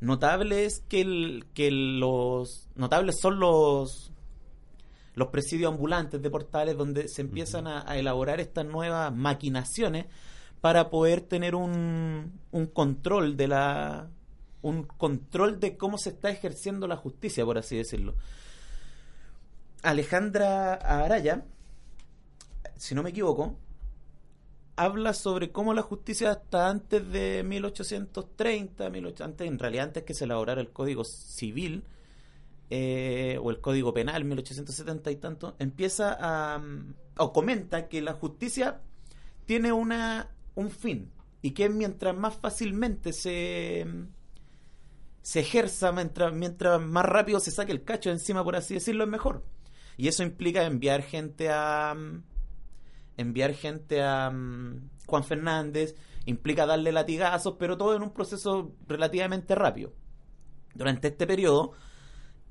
notable 0.00 0.64
es 0.64 0.80
que, 0.88 1.00
el- 1.00 1.44
que 1.54 1.70
los 1.72 2.68
notables 2.76 3.18
son 3.20 3.40
los 3.40 4.12
los 5.18 5.28
presidios 5.28 5.72
ambulantes 5.72 6.22
de 6.22 6.30
portales 6.30 6.76
donde 6.76 7.08
se 7.08 7.22
empiezan 7.22 7.66
a, 7.66 7.90
a 7.90 7.98
elaborar 7.98 8.40
estas 8.40 8.64
nuevas 8.64 9.14
maquinaciones 9.14 10.06
para 10.60 10.90
poder 10.90 11.20
tener 11.20 11.54
un, 11.54 12.40
un 12.50 12.66
control 12.66 13.36
de 13.36 13.48
la 13.48 14.08
un 14.60 14.82
control 14.82 15.60
de 15.60 15.76
cómo 15.76 15.98
se 15.98 16.10
está 16.10 16.30
ejerciendo 16.30 16.86
la 16.88 16.96
justicia 16.96 17.44
por 17.44 17.58
así 17.58 17.76
decirlo. 17.76 18.14
Alejandra 19.82 20.74
Araya 20.74 21.44
si 22.76 22.94
no 22.94 23.02
me 23.02 23.10
equivoco 23.10 23.56
habla 24.76 25.12
sobre 25.12 25.50
cómo 25.50 25.74
la 25.74 25.82
justicia 25.82 26.30
hasta 26.30 26.70
antes 26.70 27.10
de 27.10 27.42
1830, 27.44 28.88
1800, 28.90 29.26
antes, 29.26 29.48
en 29.48 29.58
realidad 29.58 29.86
antes 29.86 30.04
que 30.04 30.14
se 30.14 30.24
elaborara 30.24 30.60
el 30.60 30.70
Código 30.70 31.02
Civil 31.02 31.82
eh, 32.70 33.38
o 33.42 33.50
el 33.50 33.60
Código 33.60 33.94
Penal, 33.94 34.24
1870 34.24 35.10
y 35.10 35.16
tanto, 35.16 35.56
empieza 35.58 36.16
a... 36.18 36.58
mm, 36.58 36.94
o 37.18 37.32
comenta 37.32 37.88
que 37.88 38.00
la 38.02 38.14
justicia 38.14 38.80
tiene 39.46 39.72
una 39.72 40.30
un 40.54 40.70
fin 40.70 41.10
y 41.40 41.52
que 41.52 41.68
mientras 41.68 42.16
más 42.16 42.36
fácilmente 42.36 43.12
se 43.12 43.86
se 45.22 45.40
ejerza 45.40 45.92
mientras, 45.92 46.32
mientras 46.32 46.80
más 46.80 47.04
rápido 47.04 47.38
se 47.38 47.50
saque 47.50 47.72
el 47.72 47.84
cacho 47.84 48.10
encima, 48.10 48.42
por 48.42 48.56
así 48.56 48.74
decirlo, 48.74 49.04
es 49.04 49.10
mejor. 49.10 49.44
Y 49.98 50.08
eso 50.08 50.22
implica 50.22 50.64
enviar 50.64 51.02
gente 51.02 51.50
a, 51.50 51.94
mm, 51.94 52.22
enviar 53.18 53.52
gente 53.52 54.02
a 54.02 54.30
mm, 54.30 54.88
Juan 55.06 55.24
Fernández, 55.24 55.96
implica 56.24 56.64
darle 56.64 56.92
latigazos, 56.92 57.56
pero 57.58 57.76
todo 57.76 57.94
en 57.94 58.02
un 58.02 58.14
proceso 58.14 58.72
relativamente 58.86 59.54
rápido. 59.54 59.92
Durante 60.74 61.08
este 61.08 61.26
periodo, 61.26 61.72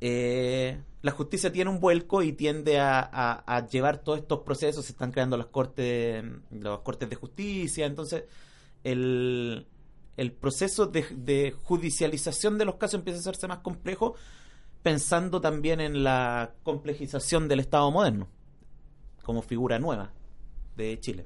eh, 0.02 0.82
la 1.02 1.12
justicia 1.12 1.52
tiene 1.52 1.70
un 1.70 1.80
vuelco 1.80 2.22
y 2.22 2.34
tiende 2.34 2.80
a, 2.80 3.68
llevar 3.72 4.00
todos 4.00 4.20
estos 4.20 4.40
procesos, 4.42 4.86
se 4.86 4.92
están 4.92 5.12
creando 5.12 5.38
las 5.38 5.48
cortes, 5.48 6.24
las 6.52 6.80
cortes 6.80 7.10
de 7.10 7.16
justicia, 7.16 7.86
entonces 7.86 8.26
el, 8.84 9.66
proceso 10.40 10.88
de, 10.88 11.06
de 11.16 11.52
judicialización 11.64 12.58
de 12.58 12.66
los 12.66 12.76
casos 12.76 13.00
empieza 13.00 13.20
a 13.20 13.22
hacerse 13.22 13.48
más 13.48 13.60
complejo, 13.60 14.16
pensando 14.84 15.42
también 15.42 15.80
en 15.80 16.04
la 16.04 16.54
complejización 16.64 17.48
del 17.48 17.60
Estado 17.60 17.90
moderno, 17.92 18.28
como 19.24 19.42
figura 19.42 19.80
nueva 19.80 20.12
de 20.76 21.00
Chile. 21.00 21.26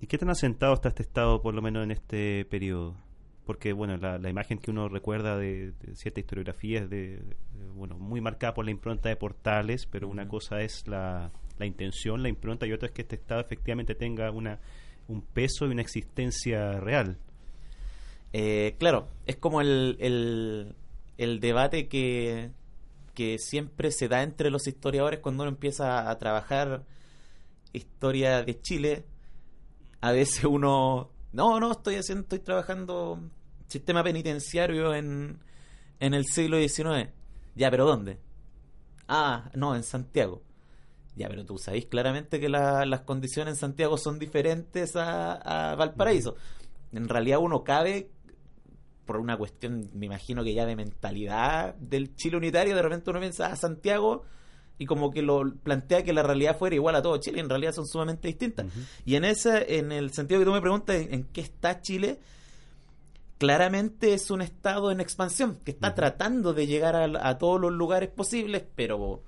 ¿Y 0.00 0.06
qué 0.06 0.18
tan 0.18 0.30
asentado 0.30 0.74
está 0.74 0.88
este 0.88 1.02
Estado, 1.02 1.42
por 1.42 1.54
lo 1.54 1.62
menos 1.62 1.84
en 1.84 1.90
este 1.90 2.44
periodo? 2.46 2.96
Porque, 3.50 3.72
bueno, 3.72 3.96
la, 3.96 4.16
la 4.16 4.30
imagen 4.30 4.58
que 4.58 4.70
uno 4.70 4.88
recuerda 4.88 5.36
de, 5.36 5.72
de 5.72 5.96
cierta 5.96 6.20
historiografía 6.20 6.82
es 6.82 6.88
de, 6.88 7.16
de, 7.16 7.36
bueno, 7.74 7.98
muy 7.98 8.20
marcada 8.20 8.54
por 8.54 8.64
la 8.64 8.70
impronta 8.70 9.08
de 9.08 9.16
portales, 9.16 9.86
pero 9.86 10.06
una 10.06 10.28
cosa 10.28 10.60
es 10.60 10.86
la, 10.86 11.32
la 11.58 11.66
intención, 11.66 12.22
la 12.22 12.28
impronta, 12.28 12.64
y 12.64 12.72
otra 12.72 12.86
es 12.86 12.92
que 12.94 13.02
este 13.02 13.16
Estado 13.16 13.40
efectivamente 13.40 13.96
tenga 13.96 14.30
una 14.30 14.60
un 15.08 15.20
peso 15.22 15.66
y 15.66 15.70
una 15.70 15.82
existencia 15.82 16.78
real. 16.78 17.16
Eh, 18.32 18.76
claro, 18.78 19.08
es 19.26 19.34
como 19.34 19.60
el, 19.60 19.96
el, 19.98 20.76
el 21.18 21.40
debate 21.40 21.88
que, 21.88 22.52
que 23.14 23.36
siempre 23.40 23.90
se 23.90 24.06
da 24.06 24.22
entre 24.22 24.50
los 24.50 24.68
historiadores 24.68 25.18
cuando 25.18 25.42
uno 25.42 25.50
empieza 25.50 26.08
a 26.08 26.18
trabajar 26.20 26.84
historia 27.72 28.44
de 28.44 28.60
Chile. 28.60 29.04
A 30.00 30.12
veces 30.12 30.44
uno, 30.44 31.10
no, 31.32 31.58
no, 31.58 31.72
estoy 31.72 31.96
haciendo, 31.96 32.22
estoy 32.22 32.38
trabajando 32.38 33.18
sistema 33.70 34.02
penitenciario 34.02 34.94
en, 34.94 35.38
en 36.00 36.14
el 36.14 36.26
siglo 36.26 36.58
XIX. 36.58 37.10
Ya, 37.54 37.70
pero 37.70 37.86
¿dónde? 37.86 38.18
Ah, 39.08 39.50
no, 39.54 39.74
en 39.74 39.82
Santiago. 39.82 40.42
Ya, 41.16 41.28
pero 41.28 41.44
tú 41.44 41.58
sabéis 41.58 41.86
claramente 41.86 42.38
que 42.40 42.48
la- 42.48 42.86
las 42.86 43.00
condiciones 43.02 43.54
en 43.54 43.60
Santiago 43.60 43.98
son 43.98 44.18
diferentes 44.18 44.94
a, 44.96 45.72
a 45.72 45.74
Valparaíso. 45.74 46.36
En 46.92 47.08
realidad 47.08 47.38
uno 47.40 47.64
cabe 47.64 48.10
por 49.04 49.16
una 49.18 49.36
cuestión, 49.36 49.90
me 49.94 50.06
imagino 50.06 50.44
que 50.44 50.54
ya 50.54 50.66
de 50.66 50.76
mentalidad 50.76 51.74
del 51.76 52.14
Chile 52.14 52.36
unitario, 52.36 52.76
de 52.76 52.82
repente 52.82 53.10
uno 53.10 53.18
piensa 53.18 53.46
a 53.46 53.56
Santiago 53.56 54.22
y 54.78 54.86
como 54.86 55.10
que 55.10 55.20
lo 55.22 55.42
plantea 55.64 56.04
que 56.04 56.12
la 56.12 56.22
realidad 56.22 56.56
fuera 56.56 56.76
igual 56.76 56.94
a 56.94 57.02
todo 57.02 57.16
Chile, 57.18 57.40
en 57.40 57.48
realidad 57.48 57.72
son 57.72 57.86
sumamente 57.86 58.28
distintas. 58.28 58.66
Y 59.04 59.16
en 59.16 59.24
ese, 59.24 59.78
en 59.78 59.90
el 59.90 60.12
sentido 60.12 60.38
que 60.40 60.46
tú 60.46 60.52
me 60.52 60.60
preguntas 60.60 60.94
en, 60.96 61.12
en 61.12 61.24
qué 61.24 61.40
está 61.40 61.80
Chile, 61.82 62.20
claramente 63.40 64.14
es 64.14 64.30
un 64.30 64.42
estado 64.42 64.92
en 64.92 65.00
expansión, 65.00 65.58
que 65.64 65.72
está 65.72 65.96
tratando 65.96 66.54
de 66.54 66.68
llegar 66.68 66.94
a, 66.96 67.28
a 67.28 67.38
todos 67.38 67.60
los 67.60 67.72
lugares 67.72 68.10
posibles, 68.10 68.64
pero 68.76 69.24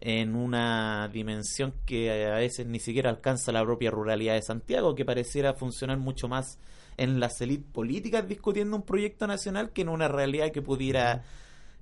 en 0.00 0.34
una 0.36 1.08
dimensión 1.12 1.74
que 1.86 2.26
a 2.26 2.36
veces 2.36 2.66
ni 2.66 2.80
siquiera 2.80 3.10
alcanza 3.10 3.52
la 3.52 3.64
propia 3.64 3.90
ruralidad 3.90 4.34
de 4.34 4.42
Santiago, 4.42 4.94
que 4.94 5.04
pareciera 5.06 5.54
funcionar 5.54 5.98
mucho 5.98 6.28
más 6.28 6.58
en 6.98 7.20
las 7.20 7.40
élites 7.40 7.66
políticas 7.72 8.28
discutiendo 8.28 8.76
un 8.76 8.82
proyecto 8.84 9.26
nacional 9.26 9.72
que 9.72 9.82
en 9.82 9.88
una 9.90 10.08
realidad 10.08 10.52
que 10.52 10.62
pudiera 10.62 11.24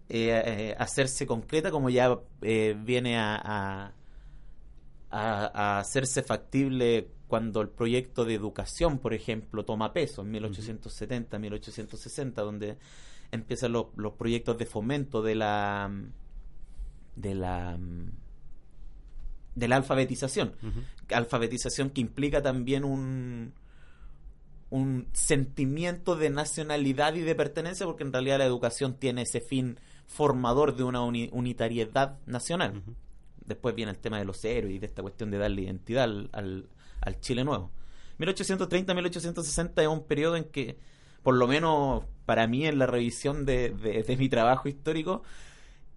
eh, 0.09 0.43
eh, 0.47 0.77
hacerse 0.79 1.27
concreta 1.27 1.71
como 1.71 1.91
ya 1.91 2.19
eh, 2.43 2.77
viene 2.79 3.19
a, 3.19 3.37
a, 3.37 3.93
a- 5.11 5.51
a 5.77 5.79
hacerse 5.81 6.23
factible 6.23 7.09
cuando 7.33 7.63
el 7.63 7.71
proyecto 7.71 8.27
de 8.27 8.35
educación, 8.35 8.99
por 8.99 9.15
ejemplo, 9.15 9.65
toma 9.65 9.95
peso 9.95 10.21
en 10.21 10.33
1870, 10.33 11.39
1860, 11.39 12.43
donde 12.43 12.77
empiezan 13.31 13.73
los, 13.73 13.87
los 13.97 14.13
proyectos 14.13 14.59
de 14.59 14.67
fomento 14.67 15.23
de 15.23 15.35
la 15.35 15.91
de 17.17 17.35
la 17.35 17.79
de 19.55 19.67
la 19.69 19.77
alfabetización. 19.77 20.53
Alfabetización 21.09 21.89
que 21.89 22.03
implica 22.03 22.43
también 22.43 22.85
un 22.85 23.55
un 24.69 25.07
sentimiento 25.15 26.17
de 26.17 26.29
nacionalidad 26.29 27.15
y 27.15 27.21
de 27.23 27.35
pertenencia 27.35 27.87
porque 27.87 28.05
en 28.05 28.13
realidad 28.13 28.37
la 28.41 28.45
educación 28.45 28.93
tiene 28.99 29.23
ese 29.23 29.41
fin 29.41 29.79
formador 30.07 30.77
de 30.77 30.83
una 30.85 31.01
uni- 31.01 31.31
unitariedad 31.33 32.19
nacional. 32.27 32.83
Después 33.47 33.75
viene 33.75 33.93
el 33.93 33.99
tema 33.99 34.19
de 34.19 34.27
los 34.27 34.45
héroes 34.45 34.75
y 34.75 34.79
de 34.79 34.87
esta 34.87 35.01
cuestión 35.01 35.31
de 35.31 35.39
darle 35.39 35.63
identidad 35.63 36.05
al, 36.05 36.29
al, 36.33 36.69
al 37.03 37.21
Chile 37.21 37.45
nuevo 37.45 37.71
1830-1860 38.19 39.83
es 39.83 39.89
un 39.89 40.05
periodo 40.07 40.37
en 40.37 40.45
que 40.45 40.79
por 41.23 41.35
lo 41.35 41.47
menos 41.47 42.05
para 42.27 42.47
mí 42.47 42.67
en 42.67 42.79
la 42.79 42.87
revisión 42.87 43.45
de, 43.45 43.71
de- 43.71 44.03
de 44.03 44.17
mi 44.17 44.29
trabajo 44.29 44.69
histórico 44.69 45.23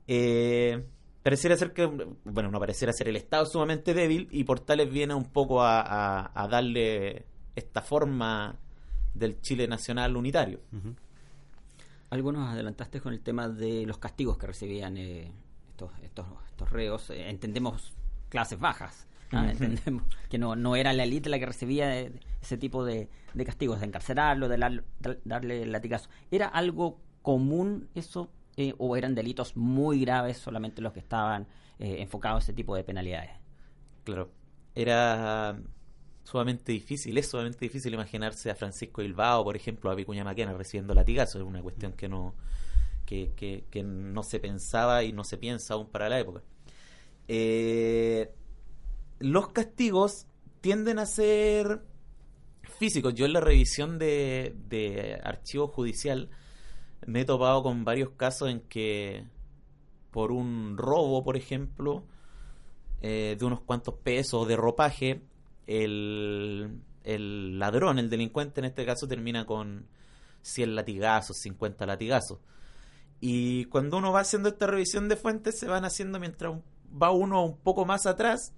eh, 0.08 0.86
pareciera 1.24 1.56
ser 1.58 1.74
que, 1.74 1.86
bueno, 2.26 2.52
no 2.52 2.60
pareciera 2.60 2.94
ser 2.94 3.08
el 3.08 3.16
Estado 3.16 3.46
sumamente 3.46 3.94
débil 3.94 4.28
y 4.32 4.44
Portales 4.44 4.90
viene 4.92 5.14
un 5.16 5.26
poco 5.26 5.64
a, 5.64 5.82
a- 5.82 6.32
a 6.34 6.48
darle 6.48 7.26
esta 7.56 7.82
forma 7.82 8.56
del 9.14 9.40
Chile 9.42 9.68
nacional 9.68 10.16
unitario. 10.18 10.60
Algunos 12.12 12.48
adelantaste 12.50 13.02
con 13.02 13.14
el 13.14 13.22
tema 13.22 13.50
de 13.50 13.86
los 13.86 13.98
castigos 13.98 14.38
que 14.38 14.46
recibían 14.48 14.98
eh, 14.98 15.32
estos, 15.70 15.92
estos, 16.04 16.26
estos 16.50 16.70
reos. 16.70 17.10
Entendemos 17.10 17.94
clases 18.30 18.60
bajas. 18.60 19.08
¿Ah? 19.36 19.52
Entendemos 19.52 20.04
que 20.30 20.38
no, 20.38 20.56
no 20.56 20.76
era 20.76 20.94
la 20.94 21.04
élite 21.04 21.30
la 21.30 21.40
que 21.40 21.46
recibía 21.46 22.00
ese 22.42 22.58
tipo 22.58 22.86
de, 22.86 23.10
de 23.34 23.46
castigos, 23.46 23.80
de 23.80 23.88
encarcelarlo, 23.88 24.48
de 24.50 24.58
dar- 24.58 24.84
de 25.00 25.20
darle 25.26 25.66
latigazo. 25.66 26.10
¿Era 26.32 26.48
algo 26.48 27.00
común 27.22 27.90
eso 27.96 28.30
eh, 28.58 28.74
o 28.78 28.96
eran 28.96 29.16
delitos 29.16 29.56
muy 29.58 30.00
graves 30.02 30.38
solamente 30.38 30.82
los 30.82 30.94
que 30.94 31.00
estaban 31.00 31.48
eh, 31.80 31.98
enfocados 32.00 32.44
a 32.44 32.44
ese 32.46 32.54
tipo 32.54 32.76
de 32.76 32.84
penalidades? 32.84 33.32
Claro. 34.04 34.32
Era 34.76 35.58
sumamente 36.24 36.72
difícil, 36.72 37.18
es 37.18 37.30
sumamente 37.30 37.60
difícil 37.60 37.94
imaginarse 37.94 38.50
a 38.52 38.56
Francisco 38.56 39.02
Bilbao, 39.02 39.44
por 39.44 39.56
ejemplo, 39.56 39.90
a 39.92 39.96
Vicuña 39.96 40.24
Maquena 40.24 40.54
recibiendo 40.54 40.94
latigazos. 40.94 41.42
Es 41.42 41.48
una 41.48 41.62
cuestión 41.62 41.94
que 41.94 42.08
no, 42.10 42.36
que, 43.06 43.32
que- 43.36 43.66
que 43.72 43.84
no 43.84 44.24
se 44.24 44.40
pensaba 44.40 45.04
y 45.04 45.14
no 45.14 45.24
se 45.24 45.38
piensa 45.38 45.76
aún 45.76 45.88
para 45.90 46.10
la 46.10 46.20
época. 46.20 46.42
Eh, 47.28 48.32
los 49.20 49.50
castigos 49.50 50.28
tienden 50.62 51.00
a 51.00 51.06
ser 51.06 51.82
físicos. 52.64 53.14
Yo 53.14 53.26
en 53.26 53.34
la 53.34 53.40
revisión 53.40 53.98
de, 53.98 54.56
de 54.68 55.20
archivo 55.24 55.68
judicial 55.68 56.30
me 57.06 57.22
he 57.22 57.26
topado 57.26 57.64
con 57.64 57.86
varios 57.86 58.12
casos 58.12 58.50
en 58.50 58.62
que 58.62 59.26
por 60.12 60.32
un 60.32 60.78
robo, 60.78 61.24
por 61.24 61.38
ejemplo, 61.38 62.04
eh, 63.02 63.36
de 63.38 63.46
unos 63.46 63.62
cuantos 63.62 63.96
pesos 63.96 64.48
de 64.48 64.56
ropaje, 64.56 65.22
el, 65.68 66.80
el 67.04 67.60
ladrón, 67.60 68.00
el 68.00 68.10
delincuente 68.10 68.62
en 68.62 68.66
este 68.66 68.86
caso, 68.86 69.08
termina 69.08 69.46
con 69.46 69.88
100 70.42 70.76
latigazos, 70.76 71.38
50 71.42 71.86
latigazos. 71.86 72.40
Y 73.20 73.66
cuando 73.66 73.98
uno 73.98 74.12
va 74.12 74.22
haciendo 74.22 74.50
esta 74.50 74.68
revisión 74.68 75.10
de 75.10 75.16
fuentes, 75.16 75.60
se 75.60 75.68
van 75.68 75.86
haciendo 75.86 76.20
mientras 76.20 76.54
va 77.02 77.12
uno 77.12 77.46
un 77.46 77.58
poco 77.58 77.86
más 77.86 78.06
atrás, 78.06 78.54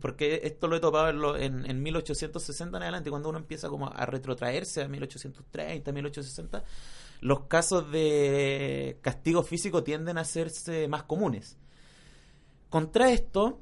porque 0.00 0.40
esto 0.44 0.68
lo 0.68 0.76
he 0.76 0.80
topado 0.80 1.10
en, 1.10 1.18
lo- 1.20 1.36
en, 1.36 1.68
en 1.68 1.82
1860 1.82 2.76
en 2.76 2.82
adelante, 2.82 3.10
cuando 3.10 3.28
uno 3.28 3.38
empieza 3.38 3.68
como 3.68 3.88
a 3.88 4.06
retrotraerse 4.06 4.82
a 4.82 4.88
1830, 4.88 5.92
1860, 5.92 6.64
los 7.20 7.40
casos 7.46 7.90
de 7.92 8.98
castigo 9.02 9.42
físico 9.42 9.82
tienden 9.84 10.18
a 10.18 10.22
hacerse 10.22 10.88
más 10.88 11.04
comunes. 11.04 11.58
Contra 12.70 13.10
esto, 13.12 13.60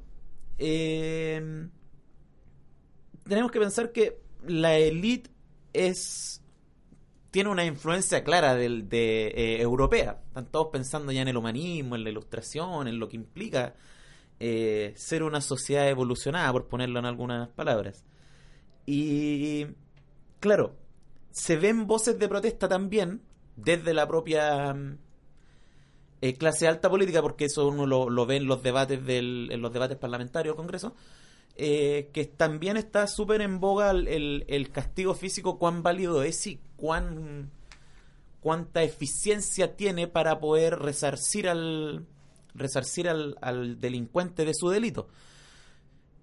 eh, 0.57 1.67
tenemos 3.27 3.51
que 3.51 3.59
pensar 3.59 3.91
que 3.91 4.19
la 4.47 4.77
élite 4.77 5.29
es 5.73 6.37
tiene 7.29 7.49
una 7.49 7.63
influencia 7.63 8.23
clara 8.25 8.55
del, 8.55 8.89
de 8.89 9.27
eh, 9.27 9.61
europea. 9.61 10.21
Están 10.27 10.47
todos 10.47 10.67
pensando 10.69 11.13
ya 11.13 11.21
en 11.21 11.29
el 11.29 11.37
humanismo, 11.37 11.95
en 11.95 12.03
la 12.03 12.09
ilustración, 12.09 12.89
en 12.89 12.99
lo 12.99 13.07
que 13.07 13.15
implica 13.15 13.73
eh, 14.43 14.93
ser 14.97 15.21
una 15.23 15.39
sociedad 15.39 15.87
evolucionada, 15.87 16.51
por 16.51 16.67
ponerlo 16.67 16.97
en 16.99 17.05
algunas 17.05 17.47
palabras. 17.49 18.03
Y 18.85 19.67
claro, 20.39 20.75
se 21.31 21.55
ven 21.57 21.85
voces 21.87 22.17
de 22.17 22.27
protesta 22.27 22.67
también 22.67 23.21
desde 23.55 23.93
la 23.93 24.07
propia 24.07 24.73
mm, 24.73 24.97
eh, 26.21 26.33
clase 26.33 26.67
alta 26.67 26.89
política, 26.89 27.21
porque 27.21 27.45
eso 27.45 27.67
uno 27.67 27.85
lo, 27.85 28.25
ve 28.25 28.37
en 28.37 28.47
los 28.47 28.61
debates 28.63 29.05
del, 29.05 29.49
en 29.51 29.61
los 29.61 29.71
debates 29.73 29.97
parlamentarios 29.97 30.53
del 30.53 30.57
Congreso, 30.57 30.95
eh, 31.55 32.09
que 32.13 32.25
también 32.25 32.77
está 32.77 33.07
súper 33.07 33.41
en 33.41 33.59
boga 33.59 33.91
el, 33.91 34.07
el- 34.07 34.45
el 34.47 34.71
castigo 34.71 35.13
físico, 35.13 35.59
cuán 35.59 35.83
válido 35.83 36.23
es 36.23 36.47
y 36.47 36.59
cuán 36.77 37.51
cuánta 38.39 38.81
eficiencia 38.81 39.75
tiene 39.75 40.07
para 40.07 40.39
poder 40.39 40.79
resarcir 40.79 41.47
al 41.47 42.07
resarcir 42.53 43.09
al, 43.09 43.37
al 43.41 43.79
delincuente 43.79 44.45
de 44.45 44.53
su 44.53 44.69
delito. 44.69 45.07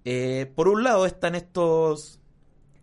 Eh, 0.05 0.51
por 0.55 0.67
un 0.67 0.83
lado 0.83 1.05
están 1.05 1.35
estos 1.35 2.19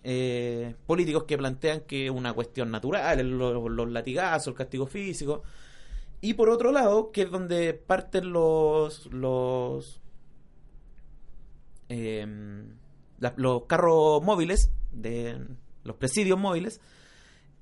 eh, 0.05 0.77
políticos 0.87 1.25
que 1.25 1.37
plantean 1.37 1.81
que 1.81 2.07
es 2.07 2.11
una 2.13 2.33
cuestión 2.33 2.71
natural, 2.71 3.19
los, 3.29 3.91
latigazos, 3.91 4.49
el 4.49 4.55
castigo 4.55 4.87
físico. 4.87 5.43
Y 6.21 6.35
por 6.35 6.49
otro 6.51 6.73
lado, 6.73 7.11
que 7.11 7.23
es 7.23 7.31
donde 7.31 7.75
parten 7.75 8.33
los 8.33 9.07
los 9.07 10.01
em, 11.89 12.77
los 13.37 13.65
carros 13.65 14.23
móviles, 14.23 14.71
de 14.93 15.39
los 15.85 15.97
presidios 15.97 16.39
móviles, 16.39 16.81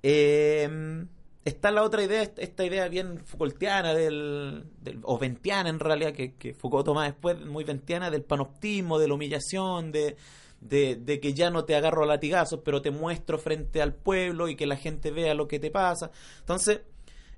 em, 0.02 1.08
está 1.44 1.70
la 1.70 1.82
otra 1.82 2.02
idea, 2.02 2.22
est- 2.22 2.38
esta 2.38 2.64
idea 2.64 2.88
bien 2.88 3.18
Foucaultiana 3.18 3.94
del, 3.94 4.64
o 5.02 5.18
ventiana 5.18 5.68
en 5.68 5.78
realidad, 5.80 6.12
que, 6.12 6.54
Foucault 6.54 6.84
toma 6.86 7.04
después, 7.04 7.38
muy 7.44 7.64
ventiana, 7.64 8.10
del 8.10 8.22
panoptismo, 8.22 8.98
de 8.98 9.08
la 9.08 9.14
humillación, 9.14 9.92
de, 9.92 10.16
de, 10.60 10.96
de 10.96 11.20
que 11.20 11.34
ya 11.34 11.50
no 11.50 11.64
te 11.64 11.76
agarro 11.76 12.04
a 12.04 12.06
latigazos, 12.06 12.60
pero 12.64 12.80
te 12.80 12.90
muestro 12.90 13.38
frente 13.38 13.82
al 13.82 13.94
pueblo 13.94 14.48
y 14.48 14.56
que 14.56 14.66
la 14.66 14.76
gente 14.76 15.10
vea 15.10 15.34
lo 15.34 15.46
que 15.48 15.58
te 15.58 15.70
pasa. 15.70 16.10
Entonces, 16.40 16.80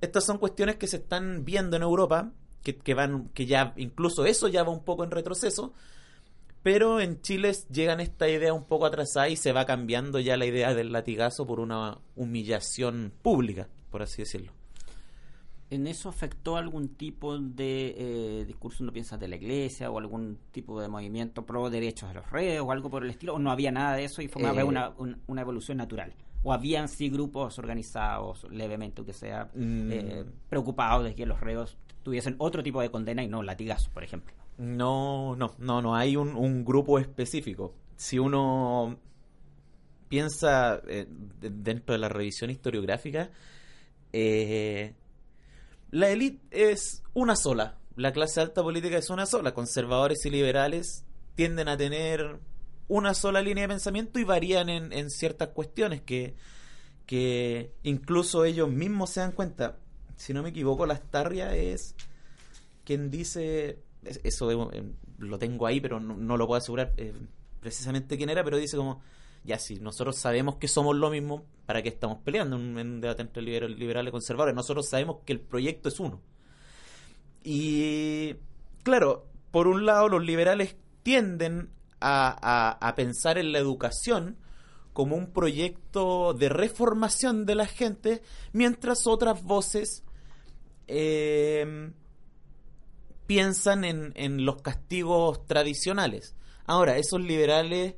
estas 0.01 0.25
son 0.25 0.39
cuestiones 0.39 0.77
que 0.77 0.87
se 0.87 0.99
están 0.99 1.45
viendo 1.45 1.77
en 1.77 1.83
Europa, 1.83 2.31
que, 2.63 2.77
que 2.77 2.95
van, 2.95 3.29
que 3.31 3.47
ya, 3.47 3.73
incluso 3.77 4.25
eso 4.27 4.49
ya 4.49 4.63
va 4.63 4.71
un 4.71 4.85
poco 4.85 5.05
en 5.05 5.11
retroceso, 5.11 5.73
pero 6.63 7.01
en 7.01 7.21
Chile 7.21 7.53
llegan 7.71 8.01
esta 8.01 8.29
idea 8.29 8.53
un 8.53 8.65
poco 8.65 8.87
atrasada 8.87 9.29
y 9.29 9.37
se 9.37 9.53
va 9.53 9.65
cambiando 9.67 10.19
ya 10.19 10.37
la 10.37 10.47
idea 10.47 10.75
del 10.75 10.91
latigazo 10.93 11.47
por 11.47 11.61
una 11.61 11.99
humillación 12.17 13.13
pública, 13.23 13.69
por 13.97 14.03
así 14.03 14.21
decirlo. 14.21 14.53
¿En 15.71 15.87
eso 15.87 16.11
afectó 16.11 16.59
algún 16.59 16.89
tipo 16.97 17.39
de 17.39 17.95
eh, 17.97 18.45
discurso, 18.47 18.85
no 18.85 18.93
piensas, 18.93 19.19
de 19.19 19.27
la 19.27 19.37
iglesia 19.37 19.91
o 19.91 19.99
algún 19.99 20.39
tipo 20.53 20.79
de 20.83 20.87
movimiento 20.89 21.47
pro 21.47 21.71
derechos 21.71 22.11
de 22.11 22.15
los 22.17 22.31
reos 22.31 22.67
o 22.69 22.73
algo 22.73 22.91
por 22.91 23.03
el 23.03 23.09
estilo? 23.11 23.35
¿O 23.35 23.39
no 23.39 23.51
había 23.51 23.73
nada 23.73 23.97
de 23.97 24.05
eso 24.05 24.21
y 24.21 24.29
fue 24.29 24.43
Eh, 24.43 24.63
una, 24.65 24.91
un- 24.99 25.17
una 25.27 25.41
evolución 25.41 25.79
natural? 25.79 26.13
¿O 26.45 26.53
habían 26.53 26.89
sí 26.89 27.09
grupos 27.09 27.59
organizados 27.59 28.45
levemente, 28.51 29.03
que 29.03 29.15
sea, 29.15 29.51
Mm. 29.55 29.91
eh, 29.93 30.25
preocupados 30.51 31.05
de 31.05 31.15
que 31.15 31.25
los 31.25 31.41
reos 31.41 31.79
tuviesen 32.03 32.37
otro 32.39 32.63
tipo 32.63 32.81
de 32.83 32.91
condena 32.91 33.25
y 33.25 33.29
no 33.29 33.43
latigazos, 33.43 33.89
por 33.89 34.05
ejemplo? 34.05 34.35
No, 34.59 35.35
no, 35.37 35.55
no, 35.59 35.81
no 35.81 35.97
hay 35.97 36.17
un, 36.17 36.37
un 36.37 36.65
grupo 36.67 36.99
específico. 36.99 37.75
Si 37.97 38.19
uno 38.19 38.99
piensa 40.09 40.81
eh, 40.87 41.07
de- 41.41 41.51
dentro 41.51 41.93
de 41.95 41.99
la 41.99 42.09
revisión 42.09 42.51
historiográfica, 42.51 43.31
eh, 44.19 44.95
la 45.91 46.09
élite 46.09 46.73
es 46.73 47.03
una 47.13 47.37
sola. 47.37 47.79
La 47.97 48.13
clase 48.13 48.41
alta 48.41 48.63
política 48.63 48.97
es 48.99 49.11
una 49.11 49.27
sola. 49.27 49.53
Conservadores 49.53 50.25
y 50.25 50.31
liberales 50.31 51.05
tienden 51.35 51.69
a 51.69 51.77
tener 51.77 52.39
una 52.89 53.13
sola 53.15 53.43
línea 53.43 53.65
de 53.65 53.69
pensamiento 53.69 54.19
y 54.19 54.25
varían 54.25 54.69
en, 54.71 55.11
ciertas 55.11 55.49
cuestiones 55.49 56.01
que, 56.03 56.35
que 57.05 57.73
incluso 57.83 58.45
ellos 58.45 58.71
mismos 58.71 59.11
se 59.11 59.21
dan 59.21 59.33
cuenta. 59.33 59.79
Si 60.17 60.33
no 60.33 60.43
me 60.43 60.49
equivoco, 60.49 60.87
la 60.87 60.97
Starria 60.97 61.55
es 61.55 61.95
quien 62.85 63.11
dice, 63.11 63.81
es- 64.05 64.21
eso 64.25 64.71
eh, 64.73 64.83
lo 65.19 65.39
tengo 65.39 65.67
ahí, 65.67 65.81
pero 65.81 66.01
no, 66.01 66.17
no 66.17 66.37
lo 66.37 66.47
puedo 66.47 66.59
asegurar 66.59 66.95
eh, 66.97 67.13
precisamente 67.61 68.17
quién 68.17 68.31
era, 68.31 68.45
pero 68.45 68.57
dice 68.57 68.77
como, 68.77 69.03
ya 69.47 69.59
si 69.59 69.77
nosotros 69.81 70.17
sabemos 70.17 70.57
que 70.57 70.69
somos 70.69 70.95
lo 70.97 71.09
mismo, 71.11 71.45
¿para 71.65 71.83
qué 71.83 71.89
estamos 71.89 72.19
peleando 72.25 72.57
en, 72.57 72.77
un 72.77 73.01
debate 73.01 73.23
entre 73.23 73.43
liberal- 73.43 73.79
liberales 73.79 74.11
y 74.11 74.13
conservadores? 74.13 74.55
Nosotros 74.55 74.89
sabemos 74.89 75.19
que 75.25 75.33
el 75.33 75.41
proyecto 75.41 75.89
es 75.89 76.01
uno. 76.01 76.21
Y 77.43 78.35
claro, 78.83 79.27
por 79.53 79.69
un 79.69 79.87
lado 79.87 80.09
los 80.09 80.25
liberales 80.25 80.77
tienden 81.03 81.71
a, 82.01 82.77
a- 82.81 82.95
pensar 82.95 83.39
en 83.39 83.53
la 83.53 83.59
educación 83.59 84.37
como 84.93 85.17
un 85.17 85.33
proyecto 85.33 86.35
de 86.35 86.49
reformación 86.49 87.47
de 87.47 87.55
la 87.55 87.67
gente, 87.67 88.23
mientras 88.53 89.07
otras 89.07 89.43
voces 89.43 90.03
eh, 90.89 91.93
piensan 93.27 93.85
en, 93.85 94.13
en 94.17 94.45
los 94.45 94.63
castigos 94.63 95.47
tradicionales. 95.47 96.35
Ahora, 96.65 96.97
esos 96.97 97.21
liberales 97.21 97.95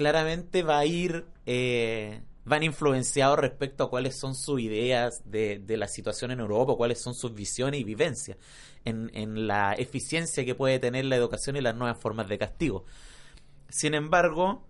claramente 0.00 0.62
va 0.62 0.78
a 0.78 0.86
ir, 0.86 1.26
eh, 1.44 2.22
van 2.46 2.62
influenciados 2.62 3.38
respecto 3.38 3.84
a 3.84 3.90
cuáles 3.90 4.18
son 4.18 4.34
sus 4.34 4.58
ideas 4.58 5.20
de, 5.26 5.58
de 5.58 5.76
la 5.76 5.88
situación 5.88 6.30
en 6.30 6.40
Europa, 6.40 6.74
cuáles 6.74 7.02
son 7.02 7.12
sus 7.12 7.34
visiones 7.34 7.82
y 7.82 7.84
vivencias 7.84 8.38
en, 8.86 9.10
en 9.12 9.46
la 9.46 9.74
eficiencia 9.74 10.42
que 10.46 10.54
puede 10.54 10.78
tener 10.78 11.04
la 11.04 11.16
educación 11.16 11.56
y 11.56 11.60
las 11.60 11.76
nuevas 11.76 11.98
formas 11.98 12.28
de 12.30 12.38
castigo. 12.38 12.86
Sin 13.68 13.92
embargo, 13.92 14.66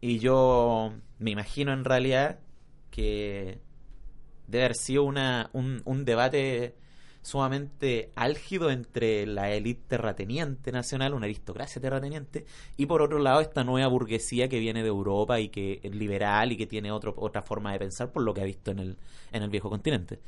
y 0.00 0.18
yo 0.18 0.94
me 1.18 1.32
imagino 1.32 1.74
en 1.74 1.84
realidad 1.84 2.40
que 2.90 3.60
debe 4.46 4.64
haber 4.64 4.76
sido 4.76 5.02
una, 5.02 5.50
un, 5.52 5.82
un 5.84 6.06
debate 6.06 6.74
sumamente 7.22 8.10
álgido 8.14 8.70
entre 8.70 9.26
la 9.26 9.50
élite 9.50 9.82
terrateniente 9.88 10.72
nacional, 10.72 11.14
una 11.14 11.26
aristocracia 11.26 11.80
terrateniente, 11.80 12.46
y 12.76 12.86
por 12.86 13.02
otro 13.02 13.18
lado 13.18 13.40
esta 13.40 13.64
nueva 13.64 13.88
burguesía 13.88 14.48
que 14.48 14.58
viene 14.58 14.82
de 14.82 14.88
Europa 14.88 15.40
y 15.40 15.48
que 15.48 15.80
es 15.82 15.94
liberal 15.94 16.52
y 16.52 16.56
que 16.56 16.66
tiene 16.66 16.90
otro, 16.92 17.14
otra 17.16 17.42
forma 17.42 17.72
de 17.72 17.78
pensar 17.78 18.12
por 18.12 18.22
lo 18.22 18.34
que 18.34 18.40
ha 18.40 18.44
visto 18.44 18.70
en 18.70 18.78
el, 18.78 18.96
en 19.32 19.42
el 19.42 19.50
viejo 19.50 19.70
continente. 19.70 20.18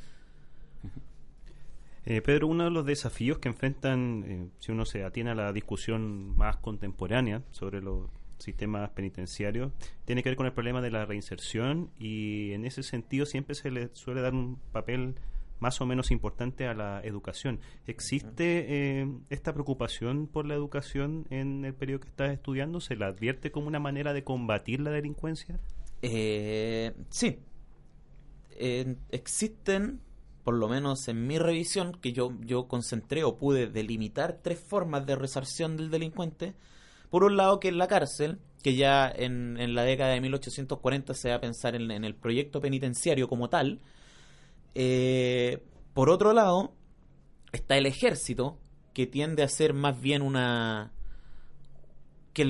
Eh, 2.07 2.23
Pedro, 2.23 2.49
uno 2.49 2.65
de 2.65 2.71
los 2.71 2.87
desafíos 2.87 3.39
que 3.39 3.49
enfrentan, 3.49 4.25
eh, 4.27 4.49
si 4.59 4.73
uno 4.73 4.87
se 4.87 5.05
atiene 5.05 5.31
a 5.31 5.35
la 5.35 5.53
discusión 5.53 6.37
más 6.37 6.57
contemporánea 6.57 7.43
sobre 7.51 7.83
los 7.83 8.09
sistemas 8.39 8.89
penitenciarios, 8.91 9.71
tiene 10.07 10.23
que 10.23 10.31
ver 10.31 10.37
con 10.37 10.47
el 10.47 10.53
problema 10.53 10.81
de 10.81 10.91
la 10.91 11.05
reinserción 11.05 11.91
y 11.99 12.53
en 12.53 12.65
ese 12.65 12.83
sentido 12.83 13.27
siempre 13.27 13.55
se 13.55 13.71
le 13.71 13.91
suele 13.95 14.23
dar 14.23 14.33
un 14.33 14.59
papel 14.73 15.15
más 15.61 15.81
o 15.81 15.87
menos 15.87 16.11
importante 16.11 16.67
a 16.67 16.75
la 16.75 17.01
educación. 17.05 17.61
¿Existe 17.87 19.01
eh, 19.01 19.09
esta 19.29 19.53
preocupación 19.53 20.27
por 20.27 20.47
la 20.47 20.55
educación 20.55 21.27
en 21.31 21.65
el 21.65 21.75
periodo 21.75 22.01
que 22.01 22.09
estás 22.09 22.33
estudiando? 22.33 22.81
¿Se 22.81 22.97
la 22.97 23.07
advierte 23.07 23.53
como 23.53 23.69
una 23.69 23.79
manera 23.79 24.13
de 24.13 24.25
combatir 24.25 24.81
la 24.81 24.91
delincuencia? 24.91 25.61
Eh, 26.03 26.93
sí. 27.11 27.39
Existen, 29.11 30.01
por 30.45 30.55
lo 30.55 30.69
menos 30.69 31.09
en 31.09 31.27
mi 31.27 31.39
revisión, 31.39 31.93
que 31.93 32.13
yo, 32.13 32.33
yo 32.41 32.67
concentré 32.67 33.25
o 33.25 33.39
pude 33.39 33.69
delimitar 33.69 34.41
tres 34.43 34.59
formas 34.59 35.07
de 35.07 35.17
resarción 35.17 35.77
del 35.77 35.91
delincuente. 35.91 36.55
Por 37.11 37.25
un 37.25 37.37
lado, 37.37 37.59
que 37.61 37.69
en 37.69 37.79
la 37.79 37.89
cárcel, 37.89 38.39
que 38.63 38.77
ya 38.77 39.11
en, 39.11 39.59
en 39.59 39.75
la 39.75 39.85
década 39.85 40.13
de 40.13 40.21
1840 40.21 41.15
se 41.15 41.31
va 41.31 41.37
a 41.37 41.41
pensar 41.41 41.75
en, 41.75 41.91
en 41.91 42.05
el 42.05 42.15
proyecto 42.15 42.61
penitenciario 42.61 43.29
como 43.29 43.49
tal. 43.49 43.81
Eh, 44.75 45.63
por 45.95 46.11
otro 46.11 46.33
lado, 46.33 46.73
está 47.53 47.77
el 47.77 47.87
ejército, 47.87 48.59
que 48.95 49.07
tiende 49.07 49.43
a 49.43 49.49
ser 49.49 49.75
más 49.75 50.01
bien 50.01 50.23
una... 50.23 50.93
que 52.33 52.45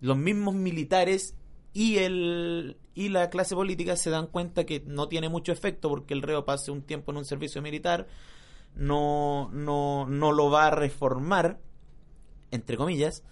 los 0.00 0.16
mismos 0.16 0.54
militares 0.54 1.36
y 1.72 1.98
el 1.98 2.76
y 2.94 3.08
la 3.08 3.30
clase 3.30 3.54
política 3.54 3.96
se 3.96 4.10
dan 4.10 4.26
cuenta 4.26 4.66
que 4.66 4.82
no 4.86 5.08
tiene 5.08 5.30
mucho 5.30 5.52
efecto 5.52 5.88
porque 5.88 6.12
el 6.12 6.20
reo 6.20 6.44
pase 6.44 6.70
un 6.70 6.82
tiempo 6.82 7.10
en 7.10 7.18
un 7.18 7.24
servicio 7.24 7.62
militar 7.62 8.06
no 8.74 9.48
no 9.52 10.06
no 10.06 10.32
lo 10.32 10.50
va 10.50 10.66
a 10.66 10.70
reformar 10.70 11.58
entre 12.50 12.76
comillas. 12.76 13.24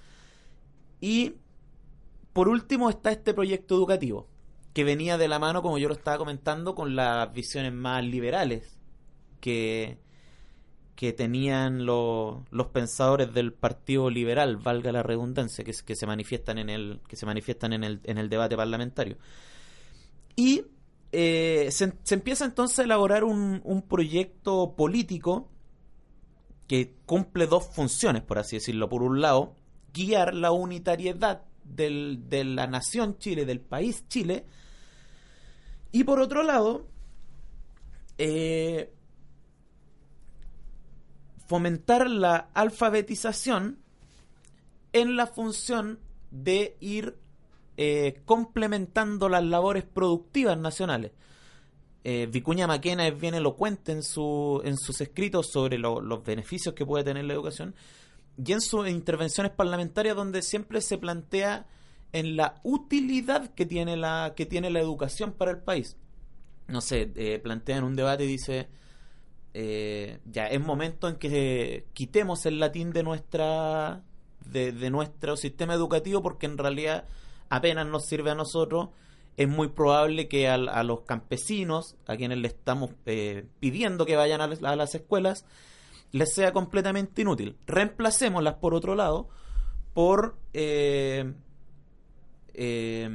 Y 1.00 1.34
por 2.32 2.48
último 2.48 2.88
está 2.88 3.10
este 3.10 3.34
proyecto 3.34 3.74
educativo 3.74 4.29
que 4.72 4.84
venía 4.84 5.18
de 5.18 5.28
la 5.28 5.38
mano 5.38 5.62
como 5.62 5.78
yo 5.78 5.88
lo 5.88 5.94
estaba 5.94 6.18
comentando 6.18 6.74
con 6.74 6.94
las 6.96 7.32
visiones 7.32 7.72
más 7.72 8.04
liberales 8.04 8.78
que 9.40 9.98
que 10.96 11.14
tenían 11.14 11.86
lo- 11.86 12.44
los 12.50 12.66
pensadores 12.68 13.32
del 13.32 13.54
Partido 13.54 14.10
Liberal, 14.10 14.58
valga 14.58 14.92
la 14.92 15.02
redundancia, 15.02 15.64
que, 15.64 15.72
que 15.72 15.96
se 15.96 16.06
manifiestan 16.06 16.58
en 16.58 16.68
el 16.68 17.00
que 17.08 17.16
se 17.16 17.24
manifiestan 17.24 17.72
en 17.72 17.84
el, 17.84 18.00
en 18.04 18.18
el 18.18 18.28
debate 18.28 18.54
parlamentario. 18.54 19.16
Y 20.36 20.64
eh, 21.12 21.68
se, 21.70 21.92
se 22.02 22.14
empieza 22.14 22.44
entonces 22.44 22.78
a 22.80 22.82
elaborar 22.84 23.24
un, 23.24 23.62
un 23.64 23.82
proyecto 23.82 24.74
político 24.76 25.48
que 26.66 26.94
cumple 27.06 27.46
dos 27.46 27.66
funciones, 27.66 28.22
por 28.22 28.38
así 28.38 28.56
decirlo. 28.56 28.88
Por 28.88 29.02
un 29.02 29.20
lado, 29.20 29.54
guiar 29.92 30.34
la 30.34 30.52
unitariedad 30.52 31.42
del- 31.64 32.28
de 32.28 32.44
la 32.44 32.66
nación 32.66 33.18
Chile, 33.18 33.44
del 33.44 33.60
país 33.60 34.04
Chile, 34.08 34.44
y 35.92 36.04
por 36.04 36.20
otro 36.20 36.42
lado, 36.42 36.86
eh, 38.18 38.92
fomentar 41.46 42.08
la 42.08 42.48
alfabetización 42.54 43.78
en 44.92 45.16
la 45.16 45.26
función 45.26 45.98
de 46.30 46.76
ir 46.80 47.16
eh, 47.76 48.20
complementando 48.24 49.28
las 49.28 49.42
labores 49.44 49.84
productivas 49.84 50.58
nacionales. 50.58 51.12
Eh, 52.04 52.28
Vicuña 52.30 52.66
Maquena 52.66 53.06
es 53.06 53.18
bien 53.20 53.34
elocuente 53.34 53.92
en, 53.92 54.02
su, 54.02 54.60
en 54.64 54.76
sus 54.76 55.00
escritos 55.00 55.50
sobre 55.50 55.78
lo- 55.78 56.00
los 56.00 56.24
beneficios 56.24 56.74
que 56.74 56.86
puede 56.86 57.04
tener 57.04 57.24
la 57.24 57.34
educación 57.34 57.74
y 58.42 58.52
en 58.52 58.60
sus 58.60 58.88
intervenciones 58.88 59.52
parlamentarias 59.52 60.16
donde 60.16 60.40
siempre 60.42 60.80
se 60.80 60.98
plantea 60.98 61.66
en 62.12 62.36
la 62.36 62.60
utilidad 62.62 63.50
que 63.54 63.66
tiene 63.66 63.96
la, 63.96 64.34
que 64.36 64.46
tiene 64.46 64.70
la 64.70 64.80
educación 64.80 65.32
para 65.32 65.50
el 65.50 65.58
país. 65.58 65.96
No 66.66 66.80
sé, 66.80 67.10
eh, 67.16 67.38
plantea 67.38 67.78
en 67.78 67.84
un 67.84 67.96
debate 67.96 68.24
y 68.24 68.28
dice, 68.28 68.68
eh, 69.54 70.20
ya 70.26 70.46
es 70.46 70.60
momento 70.60 71.08
en 71.08 71.16
que 71.16 71.86
quitemos 71.92 72.46
el 72.46 72.60
latín 72.60 72.92
de 72.92 73.02
nuestra 73.02 74.02
de, 74.46 74.90
nuestro 74.90 75.36
sistema 75.36 75.74
educativo 75.74 76.22
porque 76.22 76.46
en 76.46 76.56
realidad 76.56 77.04
apenas 77.48 77.86
nos 77.86 78.06
sirve 78.06 78.30
a 78.30 78.36
nosotros 78.36 78.90
es 79.36 79.48
muy 79.48 79.68
probable 79.68 80.28
que 80.28 80.48
a, 80.48 80.56
los 80.84 81.00
campesinos 81.00 81.96
a 82.06 82.16
quienes 82.16 82.38
le 82.38 82.48
estamos 82.48 82.90
eh, 83.06 83.44
pidiendo 83.58 84.06
que 84.06 84.16
vayan 84.16 84.40
a 84.40 84.46
las, 84.46 84.62
a 84.62 84.76
las 84.76 84.94
escuelas 84.94 85.44
les 86.12 86.32
sea 86.32 86.52
completamente 86.52 87.22
inútil 87.22 87.56
reemplacémoslas 87.66 88.54
por 88.54 88.74
otro 88.74 88.94
lado 88.94 89.28
por 89.94 90.36
eh, 90.52 91.32
eh, 92.62 93.08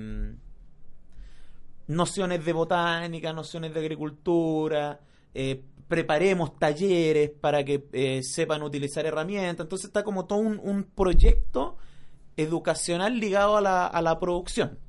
nociones 1.88 2.43
de 2.43 2.53
botánica, 2.53 3.31
nociones 3.31 3.73
de 3.73 3.79
agricultura, 3.79 4.99
eh, 5.36 5.63
preparemos 5.88 6.58
talleres 6.58 7.29
para 7.29 7.63
que 7.63 7.88
eh, 7.93 8.21
sepan 8.23 8.63
utilizar 8.63 9.05
herramientas. 9.05 9.65
Entonces 9.65 9.86
está 9.86 10.03
como 10.03 10.25
todo 10.25 10.39
un, 10.39 10.60
un 10.63 10.84
proyecto 10.84 11.77
educacional 12.38 13.19
ligado 13.19 13.58
a 13.58 13.62
la, 13.62 13.86
a 13.86 14.01
la 14.01 14.19
producción. 14.19 14.79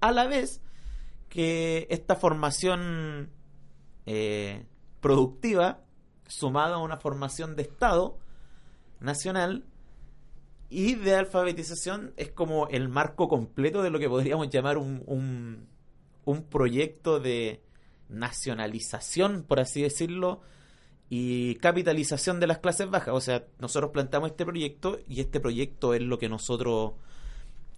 A 0.00 0.10
la 0.10 0.26
vez 0.26 0.60
que 1.28 1.86
esta 1.90 2.16
formación 2.16 3.30
eh, 4.06 4.66
productiva, 5.00 5.84
sumada 6.26 6.76
a 6.76 6.78
una 6.78 6.96
formación 6.96 7.54
de 7.54 7.62
Estado 7.62 8.18
nacional, 8.98 9.64
y 10.72 10.94
de 10.94 11.14
alfabetización 11.14 12.14
es 12.16 12.30
como 12.30 12.66
el 12.68 12.88
marco 12.88 13.28
completo 13.28 13.82
de 13.82 13.90
lo 13.90 13.98
que 13.98 14.08
podríamos 14.08 14.48
llamar 14.48 14.78
un, 14.78 15.68
un, 16.24 16.42
proyecto 16.44 17.20
de 17.20 17.62
nacionalización, 18.08 19.42
por 19.42 19.60
así 19.60 19.82
decirlo, 19.82 20.40
y 21.10 21.56
capitalización 21.56 22.40
de 22.40 22.46
las 22.46 22.58
clases 22.58 22.88
bajas. 22.88 23.12
O 23.12 23.20
sea, 23.20 23.44
nosotros 23.58 23.90
planteamos 23.90 24.30
este 24.30 24.46
proyecto 24.46 24.98
y 25.06 25.20
este 25.20 25.40
proyecto 25.40 25.92
es 25.92 26.00
lo 26.00 26.18
que 26.18 26.30
nosotros 26.30 26.92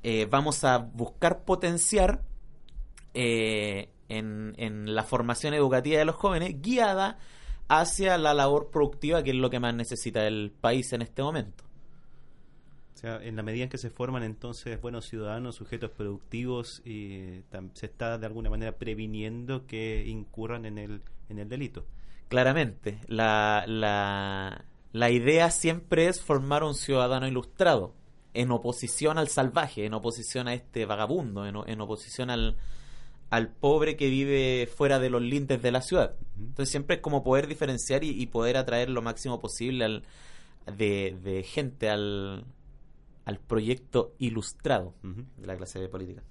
eh, 0.05 0.29
vamos 0.31 0.63
a 0.63 0.79
buscar 0.79 1.45
potenciar 1.45 2.23
eh, 3.13 3.91
en 4.09 4.95
la 4.95 5.03
formación 5.03 5.53
educativa 5.53 5.99
de 5.99 6.05
los 6.05 6.15
jóvenes, 6.15 6.63
guiada 6.63 7.19
hacia 7.67 8.19
la 8.19 8.35
labor 8.35 8.71
productiva, 8.71 9.25
que 9.25 9.31
es 9.31 9.37
lo 9.37 9.51
que 9.51 9.59
más 9.59 9.75
necesita 9.75 10.29
el 10.29 10.53
país 10.53 10.93
en 10.93 11.03
este 11.03 11.23
momento. 11.23 11.64
Sea, 13.05 13.23
en 13.23 13.37
la 13.37 13.43
medida 13.43 13.65
en 13.65 13.69
que 13.69 13.77
se 13.77 13.91
forman 13.91 14.23
entonces 14.23 14.81
buenos 14.81 15.05
ciudadanos, 15.05 15.57
sujetos 15.57 15.91
productivos, 15.91 16.81
y 16.87 17.43
se 17.75 17.85
está 17.85 18.17
de 18.17 18.25
alguna 18.25 18.49
manera 18.49 18.79
previniendo 18.79 19.67
que 19.67 20.07
incurran 20.07 20.65
en 20.65 20.79
el, 20.79 21.03
en 21.29 21.39
el 21.39 21.47
delito. 21.47 21.85
Claramente, 22.31 23.01
la, 23.07 23.65
la, 23.67 24.65
la 24.93 25.11
idea 25.11 25.51
siempre 25.51 26.07
es 26.07 26.23
formar 26.23 26.65
un 26.65 26.75
ciudadano 26.75 27.29
ilustrado, 27.29 27.93
en 28.33 28.51
oposición 28.51 29.19
al 29.19 29.29
salvaje, 29.29 29.85
en 29.85 29.93
oposición 29.93 30.49
a 30.49 30.55
este 30.55 30.87
vagabundo, 30.87 31.47
en, 31.47 31.57
o- 31.57 31.67
en 31.67 31.83
oposición 31.83 32.31
al, 32.31 32.57
al 33.29 33.49
pobre 33.49 33.99
que 33.99 34.09
vive 34.09 34.67
fuera 34.67 34.99
de 34.99 35.11
los 35.11 35.21
lindes 35.21 35.61
de 35.61 35.73
la 35.73 35.83
ciudad. 35.83 36.17
Entonces 36.39 36.71
siempre 36.71 36.97
es 36.97 37.03
como 37.03 37.23
poder 37.23 37.49
diferenciar 37.49 38.03
y, 38.03 38.11
y 38.19 38.27
poder 38.29 38.57
atraer 38.57 38.89
lo 38.89 39.03
máximo 39.03 39.43
posible 39.43 39.85
al, 39.85 40.05
de, 40.79 41.19
de 41.23 41.43
gente 41.43 41.91
al, 41.91 42.45
al 43.25 43.39
proyecto 43.39 44.15
ilustrado 44.19 44.95
de 45.03 45.47
la 45.47 45.57
clase 45.57 45.81
de 45.81 45.89
política. 45.89 46.23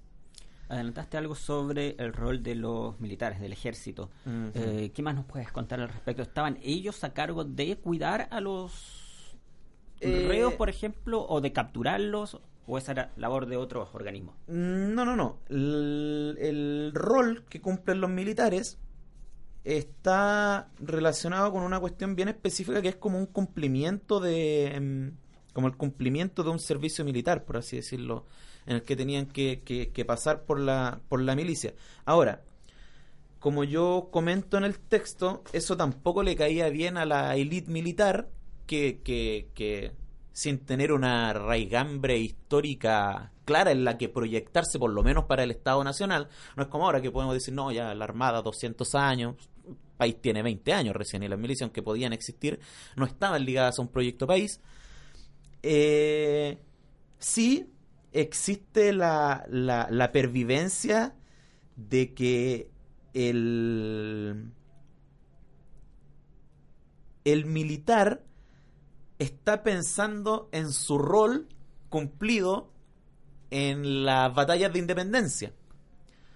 Adelantaste 0.69 1.17
algo 1.17 1.36
sobre 1.36 1.95
el 1.99 2.13
rol 2.13 2.41
de 2.41 2.56
los 2.56 2.99
militares, 2.99 3.39
del 3.39 3.51
ejército. 3.51 4.10
Eh, 4.53 4.91
¿Qué 4.93 5.01
más 5.03 5.13
nos 5.13 5.25
puedes 5.25 5.51
contar 5.51 5.79
al 5.82 5.89
respecto? 5.89 6.23
¿Estaban 6.23 6.58
ellos 6.63 7.03
a 7.03 7.13
cargo 7.13 7.43
de 7.43 7.77
cuidar 7.77 8.27
a 8.32 8.39
los 8.39 9.38
Eh, 9.99 10.25
reos, 10.27 10.53
por 10.56 10.69
ejemplo, 10.69 11.25
o 11.27 11.41
de 11.41 11.51
capturarlos? 11.51 12.41
¿O 12.65 12.77
esa 12.77 12.91
era 12.93 13.12
labor 13.17 13.45
de 13.45 13.58
otros 13.58 13.89
organismos? 13.93 14.36
No, 14.47 15.06
no, 15.06 15.15
no. 15.15 15.39
El, 15.49 16.38
el 16.39 16.91
rol 16.93 17.45
que 17.49 17.62
cumplen 17.62 18.01
los 18.01 18.10
militares 18.10 18.79
está 19.63 20.69
relacionado 20.79 21.51
con 21.51 21.63
una 21.63 21.79
cuestión 21.79 22.15
bien 22.15 22.29
específica 22.29 22.82
que 22.82 22.89
es 22.89 22.95
como 22.95 23.17
un 23.17 23.27
cumplimiento 23.27 24.19
de... 24.19 25.13
como 25.54 25.68
el 25.68 25.78
cumplimiento 25.78 26.44
de 26.44 26.50
un 26.50 26.60
servicio 26.60 27.06
militar, 27.06 27.46
por 27.46 27.58
así 27.58 27.76
decirlo, 27.78 28.26
en 28.66 28.76
el 28.78 28.84
que 28.84 28.96
tenían 28.96 29.28
que, 29.28 29.62
que- 29.63 29.92
que 29.92 30.06
pasar 30.06 30.44
por 30.46 30.60
la, 30.60 31.00
por 31.10 31.22
la 31.22 31.36
milicia. 31.36 31.74
Ahora, 32.06 32.42
como 33.39 33.63
yo 33.63 34.10
comento 34.12 34.58
en 34.58 34.63
el 34.63 34.80
texto, 34.80 35.44
eso 35.52 35.76
tampoco 35.76 36.24
le 36.24 36.36
caía 36.36 36.70
bien 36.70 36.98
a 36.98 37.06
la 37.06 37.36
élite 37.36 37.70
militar 37.72 38.30
que, 38.66 39.02
que, 39.04 39.50
que 39.54 39.92
sin 40.32 40.60
tener 40.60 40.92
una 40.94 41.34
raigambre 41.34 42.18
histórica 42.18 43.32
clara 43.46 43.72
en 43.72 43.84
la 43.84 43.98
que 43.98 44.08
proyectarse, 44.08 44.80
por 44.80 44.92
lo 44.92 45.04
menos 45.04 45.26
para 45.26 45.44
el 45.44 45.52
Estado 45.52 45.84
Nacional, 45.84 46.30
no 46.56 46.63
es 46.63 46.70
como 46.70 46.86
ahora 46.86 47.02
que 47.02 47.12
podemos 47.12 47.34
decir, 47.34 47.54
no, 47.54 47.72
ya 47.72 47.94
la 47.94 48.06
Armada 48.06 48.42
200 48.42 48.96
años, 48.96 49.36
país 49.98 50.16
tiene 50.22 50.42
20 50.42 50.72
años 50.74 50.96
recién 50.96 51.24
y 51.24 51.28
las 51.28 51.38
milicias, 51.38 51.63
aunque 51.63 51.84
podían 51.84 52.13
existir, 52.13 52.60
no 52.96 53.06
estaban 53.06 53.44
ligadas 53.44 53.78
a 53.78 53.82
un 53.82 53.89
proyecto 53.89 54.26
país. 54.26 54.62
Eh, 55.63 56.58
sí 57.19 57.73
existe 58.12 58.91
la, 58.91 59.45
la, 59.49 60.12
pervivencia 60.12 61.15
de 61.78 62.13
que 62.13 62.69
el, 63.13 64.52
el 67.23 67.45
militar 67.45 68.23
está 69.19 69.63
pensando 69.63 70.49
en 70.52 70.71
su 70.71 70.97
rol 70.97 71.47
cumplido 71.89 72.71
en 73.49 74.04
las 74.04 74.34
batallas 74.36 74.73
de 74.73 74.80
independencia. 74.80 75.54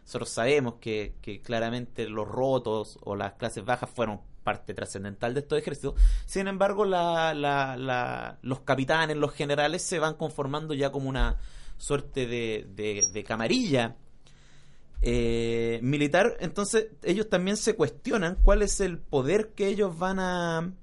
Nosotros 0.04 0.30
sabemos 0.30 0.76
que 0.76 1.42
claramente 1.44 2.08
los 2.08 2.28
rotos 2.28 2.98
o 3.04 3.18
las 3.18 3.34
clases 3.34 3.66
bajas 3.66 3.90
fueron 3.90 4.22
parte 4.48 4.74
trascendental 4.74 5.34
de 5.34 5.42
estos 5.42 5.60
ejércitos. 5.60 5.96
Sin 6.26 6.48
embargo, 6.48 6.86
los 6.86 8.60
capitanes, 8.62 9.18
los 9.18 9.34
generales 9.34 9.82
se 9.82 10.00
van 10.00 10.14
conformando 10.14 10.74
ya 10.74 10.90
como 10.90 11.10
una 11.10 11.36
suerte 11.78 12.26
de 12.26 13.24
camarilla 13.28 13.98
eh, 15.02 15.80
militar. 15.84 16.38
Entonces, 16.40 16.88
ellos 17.04 17.30
también 17.30 17.58
se 17.58 17.76
cuestionan 17.76 18.36
cuál 18.42 18.62
es 18.64 18.80
el 18.80 18.98
poder 18.98 19.54
que 19.54 19.68
ellos 19.68 19.98
van 19.98 20.20
a. 20.20 20.74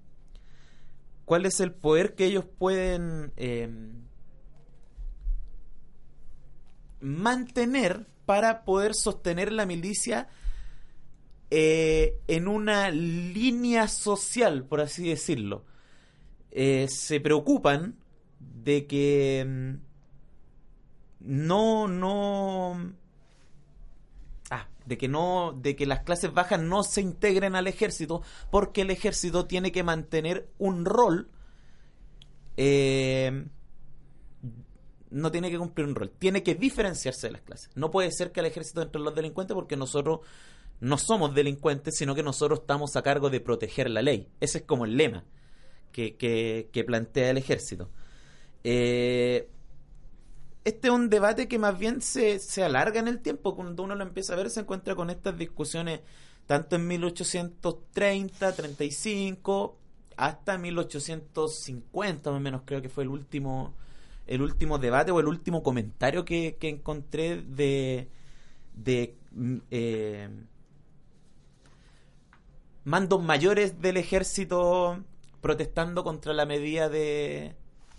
cuál 1.24 1.46
es 1.46 1.60
el 1.60 1.72
poder 1.72 2.14
que 2.14 2.26
ellos 2.26 2.44
pueden 2.44 3.32
eh, 3.36 3.68
mantener 7.00 8.06
para 8.24 8.64
poder 8.64 8.94
sostener 8.94 9.52
la 9.52 9.66
milicia 9.66 10.28
eh, 11.56 12.18
en 12.26 12.48
una 12.48 12.90
línea 12.90 13.86
social, 13.86 14.64
por 14.64 14.80
así 14.80 15.08
decirlo. 15.08 15.64
Eh, 16.50 16.88
se 16.88 17.20
preocupan 17.20 17.96
de 18.40 18.88
que 18.88 19.46
mm, 19.46 19.74
no, 21.20 21.86
no, 21.86 22.92
ah, 24.50 24.68
de 24.84 24.98
que 24.98 25.06
no, 25.06 25.56
de 25.62 25.76
que 25.76 25.86
las 25.86 26.00
clases 26.00 26.32
bajas 26.34 26.60
no 26.60 26.82
se 26.82 27.02
integren 27.02 27.54
al 27.54 27.68
ejército, 27.68 28.22
porque 28.50 28.80
el 28.80 28.90
ejército 28.90 29.46
tiene 29.46 29.70
que 29.70 29.84
mantener 29.84 30.48
un 30.58 30.84
rol 30.84 31.30
eh, 32.56 33.46
no 35.10 35.30
tiene 35.30 35.52
que 35.52 35.58
cumplir 35.58 35.86
un 35.86 35.94
rol, 35.94 36.10
tiene 36.18 36.42
que 36.42 36.56
diferenciarse 36.56 37.28
de 37.28 37.34
las 37.34 37.42
clases. 37.42 37.70
No 37.76 37.92
puede 37.92 38.10
ser 38.10 38.32
que 38.32 38.40
el 38.40 38.46
ejército 38.46 38.82
entre 38.82 39.00
los 39.00 39.14
delincuentes 39.14 39.54
porque 39.54 39.76
nosotros 39.76 40.20
no 40.84 40.98
somos 40.98 41.34
delincuentes, 41.34 41.96
sino 41.96 42.14
que 42.14 42.22
nosotros 42.22 42.60
estamos 42.60 42.94
a 42.94 43.02
cargo 43.02 43.30
de 43.30 43.40
proteger 43.40 43.88
la 43.88 44.02
ley. 44.02 44.28
Ese 44.40 44.58
es 44.58 44.64
como 44.64 44.84
el 44.84 44.98
lema 44.98 45.24
que, 45.92 46.16
que, 46.16 46.84
plantea 46.84 47.30
el 47.30 47.38
ejército. 47.38 47.88
Eh, 48.64 49.48
este 50.64 50.88
es 50.88 50.94
un 50.94 51.08
debate 51.08 51.48
que 51.48 51.58
más 51.58 51.78
bien 51.78 52.02
se, 52.02 52.38
se 52.38 52.62
alarga 52.62 53.00
en 53.00 53.08
el 53.08 53.20
tiempo. 53.20 53.56
Cuando 53.56 53.82
uno 53.82 53.94
lo 53.94 54.02
empieza 54.04 54.34
a 54.34 54.36
ver, 54.36 54.50
se 54.50 54.60
encuentra 54.60 54.94
con 54.94 55.08
estas 55.08 55.38
discusiones 55.38 56.00
tanto 56.46 56.76
en 56.76 56.86
1830, 56.86 58.52
35, 58.52 59.78
hasta 60.18 60.58
1850, 60.58 62.30
más 62.30 62.36
o 62.36 62.40
menos, 62.40 62.62
creo 62.66 62.82
que 62.82 62.90
fue 62.90 63.04
el 63.04 63.08
último 63.08 63.74
el 64.26 64.42
último 64.42 64.78
debate 64.78 65.12
o 65.12 65.20
el 65.20 65.28
último 65.28 65.62
comentario 65.62 66.24
que, 66.24 66.56
que 66.58 66.68
encontré 66.68 67.42
de, 67.42 68.08
de 68.74 69.16
mm, 69.32 69.56
eh, 69.70 70.28
mandos 72.84 73.22
mayores 73.22 73.80
del 73.80 73.96
ejército 73.96 75.02
protestando 75.40 76.04
contra 76.04 76.32
la 76.32 76.46
medida 76.46 76.88
de, 76.88 77.56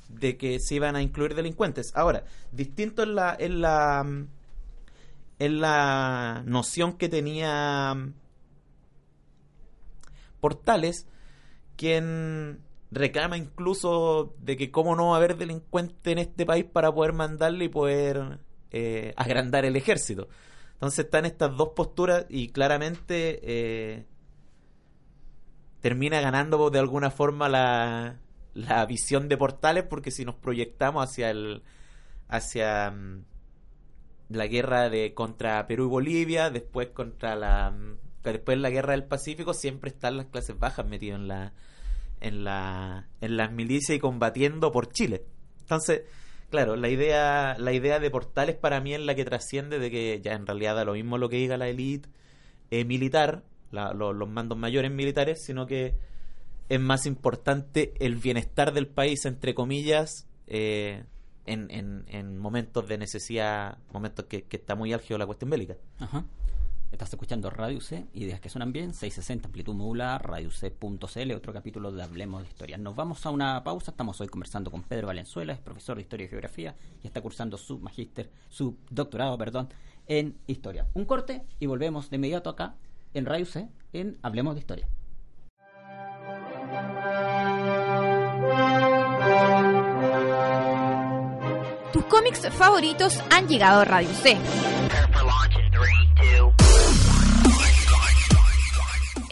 de 0.10 0.38
que 0.38 0.60
se 0.60 0.76
iban 0.76 0.95
a 0.95 1.02
incluir 1.02 1.36
delincuentes. 1.36 1.91
Ahora, 1.95 2.24
distinto 2.52 3.04
en 3.04 3.15
la, 3.15 3.36
en 3.38 3.62
la, 3.62 4.26
la 5.39 6.43
noción 6.45 6.98
que 6.98 7.10
tenía 7.10 7.95
Portales, 10.39 11.08
quien 11.76 12.60
reclama 12.91 13.38
incluso 13.38 14.36
de 14.39 14.56
que 14.58 14.71
cómo 14.71 14.95
no 14.95 15.08
va 15.08 15.13
a 15.15 15.17
haber 15.17 15.38
delincuente 15.38 16.12
en 16.12 16.19
este 16.19 16.45
país 16.45 16.65
para 16.65 16.93
poder 16.93 17.13
mandarle 17.13 17.65
y 17.65 17.69
poder 17.69 18.39
eh, 18.71 19.13
agrandar 19.17 19.65
el 19.65 19.76
ejército. 19.76 20.28
Entonces 20.74 21.06
están 21.06 21.26
estas 21.26 21.56
dos 21.58 21.69
posturas 21.76 22.26
y 22.30 22.50
claramente 22.50 23.39
eh, 23.43 24.06
termina 25.86 26.19
ganando 26.19 26.71
de 26.71 26.80
alguna 26.80 27.12
forma 27.12 27.48
la, 27.48 28.15
la 28.56 28.84
visión 28.88 29.30
de 29.30 29.38
Portales 29.38 29.84
porque 29.84 30.10
si 30.10 30.26
nos 30.26 30.34
proyectamos 30.34 31.08
hacia 31.08 31.30
el 31.30 31.62
hacia 32.28 32.89
mm, 32.89 33.24
la 34.30 34.48
guerra 34.48 34.89
de 34.89 35.13
contra 35.13 35.67
Perú 35.67 35.86
y 35.86 35.89
Bolivia, 35.89 36.50
después 36.50 36.88
contra 36.88 37.36
la 37.36 37.69
mm, 37.69 37.98
después 38.24 38.58
la 38.58 38.71
guerra 38.71 38.93
del 38.93 39.04
Pacífico 39.04 39.54
siempre 39.54 39.91
están 39.91 40.17
las 40.17 40.26
clases 40.26 40.58
bajas 40.58 40.88
metidas 40.88 41.19
en 41.19 41.28
la 41.28 41.54
en 42.19 42.43
la 42.43 43.08
en 43.21 43.38
las 43.38 43.52
milicias 43.52 43.95
y 43.95 44.00
combatiendo 44.00 44.71
por 44.71 44.91
Chile. 44.91 45.24
Entonces, 45.60 46.02
claro, 46.50 46.76
la 46.78 46.89
idea 46.89 47.58
la 47.60 47.74
idea 47.74 48.00
de 48.00 48.10
Portales 48.10 48.56
para 48.56 48.82
mí 48.82 48.95
es 48.95 49.02
la 49.02 49.13
que 49.13 49.24
trasciende 49.24 49.78
de 49.78 49.91
que 49.91 50.19
ya 50.19 50.34
en 50.34 50.48
realidad 50.48 50.78
da 50.78 50.84
lo 50.84 50.93
mismo 50.93 51.19
lo 51.19 51.30
que 51.30 51.36
diga 51.36 51.58
la 51.58 51.67
élite 51.67 52.10
eh, 52.71 52.86
militar, 52.86 53.43
la, 53.75 53.93
lo, 53.93 54.13
los 54.13 54.29
mandos 54.29 54.57
mayores 54.57 54.91
militares, 54.91 55.43
sino 55.43 55.67
que 55.67 55.95
es 56.69 56.79
más 56.79 57.05
importante 57.05 57.93
el 57.99 58.15
bienestar 58.15 58.73
del 58.73 58.88
país, 58.88 59.25
entre 59.25 59.53
comillas, 59.53 60.27
eh, 60.47 61.03
en, 61.45 61.69
en, 61.69 62.05
en, 62.07 62.39
momentos 62.39 62.88
de 62.88 62.97
necesidad, 62.97 63.77
momentos 63.93 64.25
que, 64.25 64.45
está 64.49 64.75
muy 64.75 64.93
álgido 64.93 65.17
la 65.17 65.27
cuestión 65.27 65.51
bélica. 65.51 65.77
Ajá. 65.99 66.25
Estás 66.91 67.11
escuchando 67.11 67.49
Radio 67.49 67.81
C, 67.81 68.05
ideas 68.13 68.39
que 68.39 68.49
suenan 68.49 68.71
bien, 68.71 68.93
660 68.93 69.47
amplitud 69.47 69.75
modular, 69.75 70.25
radioc.cl, 70.25 71.31
otro 71.33 71.51
capítulo 71.51 71.91
de 71.91 72.01
Hablemos 72.01 72.41
de 72.41 72.47
Historia. 72.47 72.77
Nos 72.77 72.95
vamos 72.95 73.25
a 73.25 73.31
una 73.31 73.63
pausa, 73.63 73.91
estamos 73.91 74.21
hoy 74.21 74.27
conversando 74.27 74.71
con 74.71 74.83
Pedro 74.83 75.07
Valenzuela, 75.07 75.53
es 75.53 75.59
profesor 75.59 75.97
de 75.97 76.03
Historia 76.03 76.25
y 76.25 76.29
Geografía 76.29 76.75
y 77.03 77.07
está 77.07 77.21
cursando 77.21 77.57
su 77.57 77.79
magíster, 77.79 78.29
su 78.49 78.77
doctorado, 78.89 79.38
perdón, 79.38 79.69
en 80.07 80.38
Historia. 80.47 80.88
Un 80.93 81.05
corte 81.05 81.43
y 81.59 81.65
volvemos 81.65 82.09
de 82.09 82.15
inmediato 82.15 82.49
acá 82.49 82.75
en 83.15 83.25
Radio 83.25 83.45
C, 83.45 83.67
en 83.93 84.17
Hablemos 84.21 84.54
de 84.54 84.60
Historia. 84.60 84.88
Tus 91.93 92.06
cómics 92.06 92.49
favoritos 92.49 93.17
han 93.32 93.47
llegado 93.47 93.82
a 93.82 93.86
Radio 93.86 94.10
C. 94.10 94.38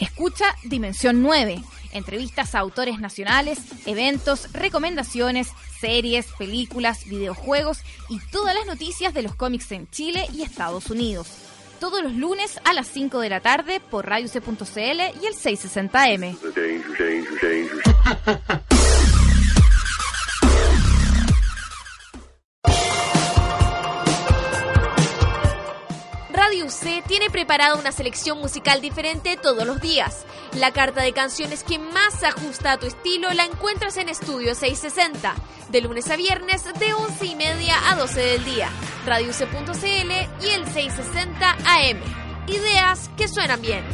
Escucha 0.00 0.46
Dimensión 0.64 1.22
9. 1.22 1.62
Entrevistas 1.92 2.54
a 2.54 2.60
autores 2.60 2.98
nacionales, 2.98 3.60
eventos, 3.86 4.50
recomendaciones, 4.52 5.48
series, 5.78 6.26
películas, 6.38 7.04
videojuegos 7.04 7.82
y 8.08 8.18
todas 8.32 8.54
las 8.54 8.66
noticias 8.66 9.12
de 9.12 9.22
los 9.22 9.34
cómics 9.34 9.70
en 9.72 9.88
Chile 9.90 10.26
y 10.32 10.42
Estados 10.42 10.90
Unidos. 10.90 11.43
Todos 11.80 12.02
los 12.02 12.12
lunes 12.14 12.60
a 12.64 12.72
las 12.72 12.86
5 12.88 13.20
de 13.20 13.28
la 13.28 13.40
tarde 13.40 13.80
por 13.80 14.06
radioc.cl 14.06 14.80
y 14.80 15.26
el 15.26 15.34
660M. 15.34 16.36
Radio 26.64 26.76
C 26.78 27.02
tiene 27.06 27.28
preparada 27.28 27.74
una 27.74 27.92
selección 27.92 28.38
musical 28.38 28.80
diferente 28.80 29.36
todos 29.36 29.66
los 29.66 29.82
días. 29.82 30.24
La 30.54 30.72
carta 30.72 31.02
de 31.02 31.12
canciones 31.12 31.62
que 31.62 31.78
más 31.78 32.14
se 32.18 32.26
ajusta 32.26 32.72
a 32.72 32.78
tu 32.78 32.86
estilo 32.86 33.30
la 33.34 33.44
encuentras 33.44 33.98
en 33.98 34.08
Estudio 34.08 34.54
660, 34.54 35.34
de 35.68 35.80
lunes 35.82 36.08
a 36.10 36.16
viernes 36.16 36.64
de 36.64 36.94
11 36.94 37.26
y 37.26 37.36
media 37.36 37.74
a 37.90 37.96
12 37.96 38.18
del 38.18 38.44
día. 38.46 38.70
Radio 39.04 39.34
C.cl 39.34 40.46
y 40.46 40.48
el 40.48 40.64
660 40.64 41.50
AM. 41.50 42.00
Ideas 42.46 43.10
que 43.14 43.28
suenan 43.28 43.60
bien. 43.60 43.84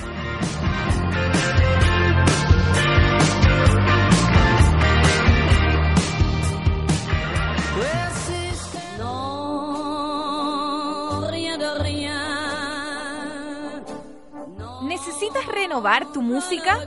Renovar 15.61 16.11
tu 16.13 16.23
música? 16.23 16.79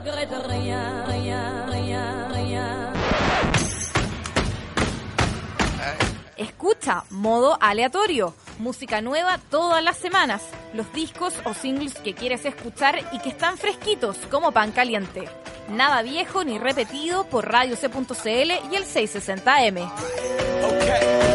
Escucha 6.36 7.04
modo 7.10 7.56
aleatorio, 7.60 8.34
Música 8.58 9.00
nueva 9.00 9.38
todas 9.50 9.82
las 9.82 9.96
semanas. 9.96 10.42
Los 10.74 10.92
discos 10.92 11.34
o 11.44 11.54
singles 11.54 11.94
que 11.94 12.14
quieres 12.14 12.44
escuchar 12.44 13.00
y 13.12 13.18
que 13.18 13.30
están 13.30 13.58
fresquitos 13.58 14.16
como 14.30 14.52
pan 14.52 14.70
caliente. 14.70 15.28
Nada 15.68 16.02
viejo 16.02 16.44
ni 16.44 16.58
repetido 16.58 17.24
por 17.24 17.50
Radio 17.50 17.76
C.cl 17.76 18.52
y 18.70 18.76
el 18.76 18.84
660M. 18.84 21.33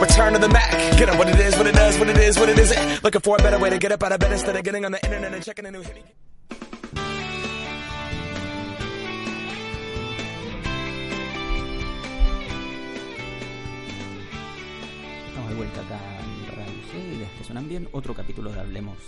Return 0.00 0.32
to 0.34 0.38
the 0.38 0.48
Mac. 0.48 0.70
Get 0.98 1.08
up 1.08 1.18
what 1.18 1.28
it 1.28 1.38
is, 1.40 1.56
what 1.56 1.66
it 1.66 1.74
does, 1.74 1.98
what 1.98 2.08
it 2.08 2.18
is, 2.18 2.38
what 2.38 2.48
it 2.48 2.58
isn't. 2.58 3.02
Looking 3.02 3.20
for 3.22 3.36
a 3.38 3.42
better 3.42 3.58
way 3.58 3.70
to 3.70 3.78
get 3.78 3.92
up 3.92 4.02
out 4.02 4.12
of 4.12 4.18
bed 4.18 4.32
instead 4.32 4.54
of 4.56 4.62
getting 4.62 4.84
on 4.84 4.92
the 4.92 5.02
internet 5.04 5.32
and 5.32 5.42
checking 5.42 5.64
a 5.66 5.70
new 5.70 5.80
hit. 5.82 6.04
Estamos 15.28 15.50
de 15.50 15.56
vuelta 15.56 15.80
acá 15.80 15.98
en 16.20 16.46
Radio 16.56 16.82
C, 16.92 17.26
que 17.38 17.44
suenan 17.44 17.68
bien. 17.68 17.88
Otro 17.92 18.14
capítulo 18.14 18.52
de 18.52 18.60
Hablemos 18.60 18.98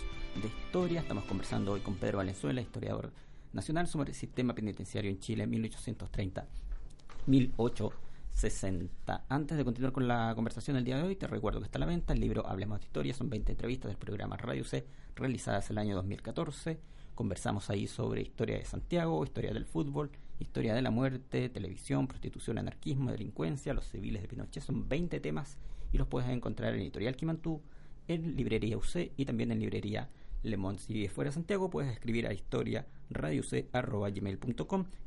de 0.40 0.48
Historia. 0.48 1.00
Estamos 1.00 1.24
conversando 1.24 1.72
hoy 1.72 1.80
con 1.80 1.94
Pedro 1.96 2.18
Valenzuela, 2.18 2.60
historiador 2.60 3.10
nacional, 3.52 3.86
sobre 3.88 4.10
el 4.10 4.16
sistema 4.16 4.54
penitenciario 4.54 5.10
en 5.10 5.18
Chile 5.20 5.46
1830-1860. 5.46 7.92
60. 8.38 9.24
Antes 9.28 9.58
de 9.58 9.64
continuar 9.64 9.92
con 9.92 10.06
la 10.06 10.32
conversación 10.36 10.76
del 10.76 10.84
día 10.84 10.96
de 10.96 11.02
hoy, 11.02 11.16
te 11.16 11.26
recuerdo 11.26 11.58
que 11.58 11.64
está 11.64 11.78
a 11.78 11.80
la 11.80 11.86
venta 11.86 12.12
el 12.12 12.20
libro 12.20 12.46
Hablemos 12.46 12.78
de 12.78 12.86
Historia. 12.86 13.12
Son 13.12 13.28
20 13.28 13.50
entrevistas 13.50 13.88
del 13.88 13.98
programa 13.98 14.36
Radio 14.36 14.62
C 14.62 14.86
realizadas 15.16 15.70
el 15.70 15.78
año 15.78 15.96
2014. 15.96 16.78
Conversamos 17.16 17.68
ahí 17.68 17.88
sobre 17.88 18.22
historia 18.22 18.56
de 18.56 18.64
Santiago, 18.64 19.24
historia 19.24 19.52
del 19.52 19.64
fútbol, 19.64 20.12
historia 20.38 20.72
de 20.72 20.82
la 20.82 20.92
muerte, 20.92 21.48
televisión, 21.48 22.06
prostitución, 22.06 22.58
anarquismo, 22.58 23.10
delincuencia, 23.10 23.74
los 23.74 23.88
civiles 23.88 24.22
de 24.22 24.28
Pinochet. 24.28 24.62
Son 24.62 24.88
20 24.88 25.18
temas 25.18 25.58
y 25.90 25.98
los 25.98 26.06
puedes 26.06 26.30
encontrar 26.30 26.74
en 26.74 26.82
Editorial 26.82 27.16
Quimantú, 27.16 27.60
en 28.06 28.36
Librería 28.36 28.76
UC 28.76 29.14
y 29.16 29.24
también 29.24 29.50
en 29.50 29.58
Librería 29.58 30.10
Le 30.44 30.56
Monde. 30.56 30.80
Si 30.80 30.92
vives 30.92 31.10
fuera 31.10 31.30
de 31.30 31.34
Santiago, 31.34 31.70
puedes 31.70 31.90
escribir 31.90 32.28
a 32.28 32.32
historia 32.32 32.86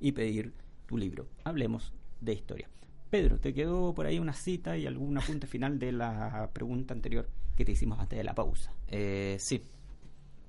y 0.02 0.12
pedir 0.12 0.54
tu 0.86 0.98
libro. 0.98 1.30
Hablemos 1.46 1.94
de 2.20 2.34
historia. 2.34 2.68
Pedro, 3.12 3.38
¿te 3.40 3.54
quedó 3.54 3.94
por 3.94 4.06
ahí 4.06 4.20
una 4.20 4.32
cita 4.32 4.78
y 4.78 4.88
algún 4.88 5.18
apunte 5.18 5.46
final 5.46 5.78
de 5.78 5.92
la 5.92 6.50
pregunta 6.54 6.94
anterior 6.94 7.28
que 7.58 7.66
te 7.66 7.74
hicimos 7.74 8.00
antes 8.00 8.18
de 8.18 8.24
la 8.24 8.34
pausa? 8.34 8.74
Eh, 8.88 9.36
sí. 9.38 9.62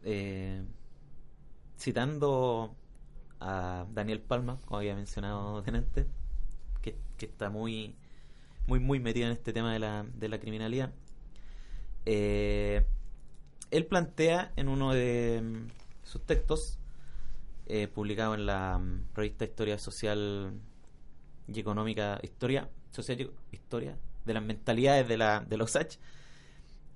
Eh, 0.05 0.63
citando 1.77 2.77
a 3.41 3.85
Daniel 3.93 4.21
Palma, 4.21 4.61
como 4.65 4.79
había 4.79 4.95
mencionado 4.95 5.61
delante, 5.63 6.07
que, 6.81 6.97
está 7.19 7.51
muy, 7.51 7.97
muy, 8.69 8.79
muy 8.79 9.01
metido 9.01 9.27
en 9.27 9.33
este 9.33 9.53
tema 9.53 9.73
de 9.73 10.29
la, 10.29 10.39
criminalidad. 10.39 10.93
Eh, 12.07 12.87
él 13.73 13.87
plantea 13.87 14.53
en 14.55 14.69
uno 14.69 14.93
de 14.93 15.67
sus 16.05 16.25
textos, 16.25 16.79
eh, 17.67 17.89
publicado 17.89 18.37
en 18.37 18.47
la 18.47 18.79
mm, 18.79 19.09
revista 19.15 19.45
Historia 19.47 19.79
Social 19.79 20.61
y 21.59 21.61
económica 21.61 22.19
historia, 22.23 22.69
social 22.91 23.31
historia 23.51 23.99
de 24.25 24.35
las 24.35 24.43
mentalidades 24.43 25.09
de, 25.09 25.17
la, 25.17 25.41
de 25.41 25.57
los 25.57 25.77
H. 25.77 25.99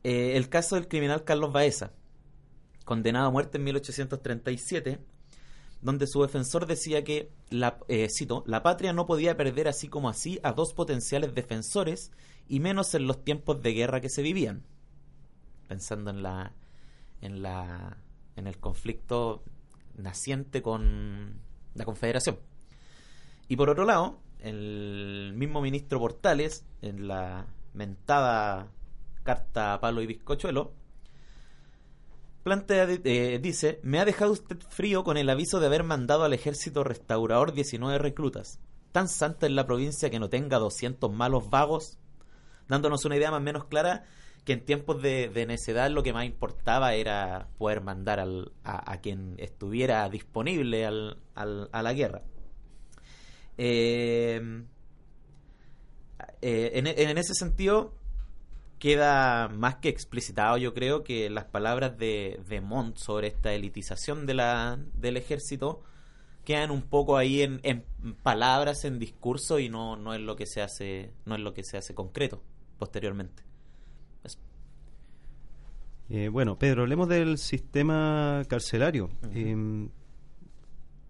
Eh, 0.05 0.37
el 0.37 0.49
caso 0.49 0.77
del 0.77 0.89
criminal 0.89 1.25
Carlos 1.25 1.53
Baeza, 1.53 1.93
condenado 2.85 3.27
a 3.27 3.31
muerte 3.31 3.59
en 3.59 3.65
1837, 3.65 5.01
donde 5.83 6.07
su 6.07 6.23
defensor 6.23 6.67
decía 6.67 7.05
que, 7.05 7.31
la, 7.51 7.79
eh, 7.89 8.09
cito, 8.09 8.45
la 8.47 8.63
patria 8.63 8.93
no 8.93 9.07
podía 9.07 9.37
perder 9.37 9.69
así 9.69 9.89
como 9.89 10.09
así 10.09 10.39
a 10.43 10.53
dos 10.53 10.75
potenciales 10.75 11.35
defensores 11.35 12.13
y 12.49 12.61
menos 12.61 12.95
en 12.95 13.07
los 13.07 13.25
tiempos 13.25 13.63
de 13.63 13.73
guerra 13.73 14.01
que 14.01 14.09
se 14.09 14.23
vivían. 14.23 14.63
Pensando 15.69 16.11
en 16.11 16.23
la, 16.23 16.53
en 17.21 17.43
la, 17.43 17.99
en 18.37 18.47
el 18.47 18.59
conflicto 18.59 19.43
naciente 19.97 20.63
con 20.63 21.41
la 21.75 21.85
Confederación. 21.85 22.39
Y 23.49 23.57
por 23.57 23.71
otro 23.71 23.85
lado, 23.85 24.21
el 24.41 25.33
mismo 25.35 25.61
ministro 25.61 25.99
Portales, 25.99 26.65
en 26.83 27.09
la 27.09 27.47
mentada 27.75 28.69
carta 29.23 29.75
a 29.75 29.81
Palo 29.81 30.03
y 30.03 30.07
Bizcochuelo, 30.07 30.73
plantea, 32.43 32.87
eh, 32.89 33.41
dice, 33.43 33.81
me 33.83 33.99
ha 33.99 34.05
dejado 34.05 34.33
usted 34.33 34.57
frío 34.69 35.03
con 35.03 35.17
el 35.17 35.29
aviso 35.29 35.59
de 35.59 35.67
haber 35.67 35.83
mandado 35.83 36.25
al 36.25 36.33
ejército 36.33 36.85
restaurador 36.85 37.53
19 37.53 37.99
reclutas. 37.99 38.61
Tan 38.93 39.09
santa 39.09 39.47
es 39.47 39.53
la 39.53 39.67
provincia 39.67 40.11
que 40.11 40.21
no 40.21 40.29
tenga 40.29 40.59
200 40.59 41.13
malos 41.13 41.51
vagos, 41.51 41.99
dándonos 42.69 43.05
una 43.05 43.17
idea 43.17 43.31
más 43.31 43.41
o 43.41 43.43
menos 43.43 43.65
clara 43.65 44.05
que 44.45 44.53
en 44.53 44.65
tiempos 44.65 45.03
de, 45.03 45.45
necedad 45.49 45.91
lo 45.91 46.05
que 46.05 46.13
más 46.13 46.25
importaba 46.25 46.95
era 46.95 47.49
poder 47.59 47.81
mandar 47.81 48.21
al, 48.21 48.53
a, 48.63 48.97
quien 49.01 49.35
estuviera 49.39 50.09
disponible 50.09 50.87
al, 50.87 51.19
a 51.35 51.83
la 51.83 51.93
guerra. 51.93 52.23
Eh, 53.59 54.63
eh, 56.43 56.71
en, 56.75 57.19
ese 57.19 57.35
sentido, 57.35 57.95
queda 58.79 59.49
más 59.49 59.77
que 59.77 59.89
explicitado, 59.89 60.57
yo 60.59 60.75
creo, 60.75 61.03
que 61.03 61.31
las 61.31 61.45
palabras 61.45 61.99
de, 61.99 62.41
de 62.49 62.61
Montt 62.61 62.99
sobre 62.99 63.29
esta 63.29 63.53
elitización 63.53 64.27
de 64.27 64.35
la, 64.35 64.79
del 64.95 65.17
ejército 65.17 65.83
quedan 66.45 66.71
un 66.71 66.83
poco 66.83 67.17
ahí 67.17 67.43
en, 67.43 67.85
palabras, 68.23 68.85
en 68.85 68.99
discurso 68.99 69.59
y 69.59 69.69
no, 69.69 69.97
no 69.97 70.15
es 70.15 70.21
lo 70.21 70.37
que 70.37 70.47
se 70.47 70.63
hace, 70.63 71.13
no 71.25 71.35
es 71.35 71.41
lo 71.41 71.53
que 71.53 71.65
se 71.65 71.77
hace 71.77 71.95
concreto 71.95 72.41
posteriormente. 72.79 73.43
Eh, 76.09 76.29
bueno, 76.29 76.57
Pedro, 76.57 76.83
hablemos 76.83 77.09
del 77.09 77.37
sistema 77.37 78.45
carcelario. 78.49 79.11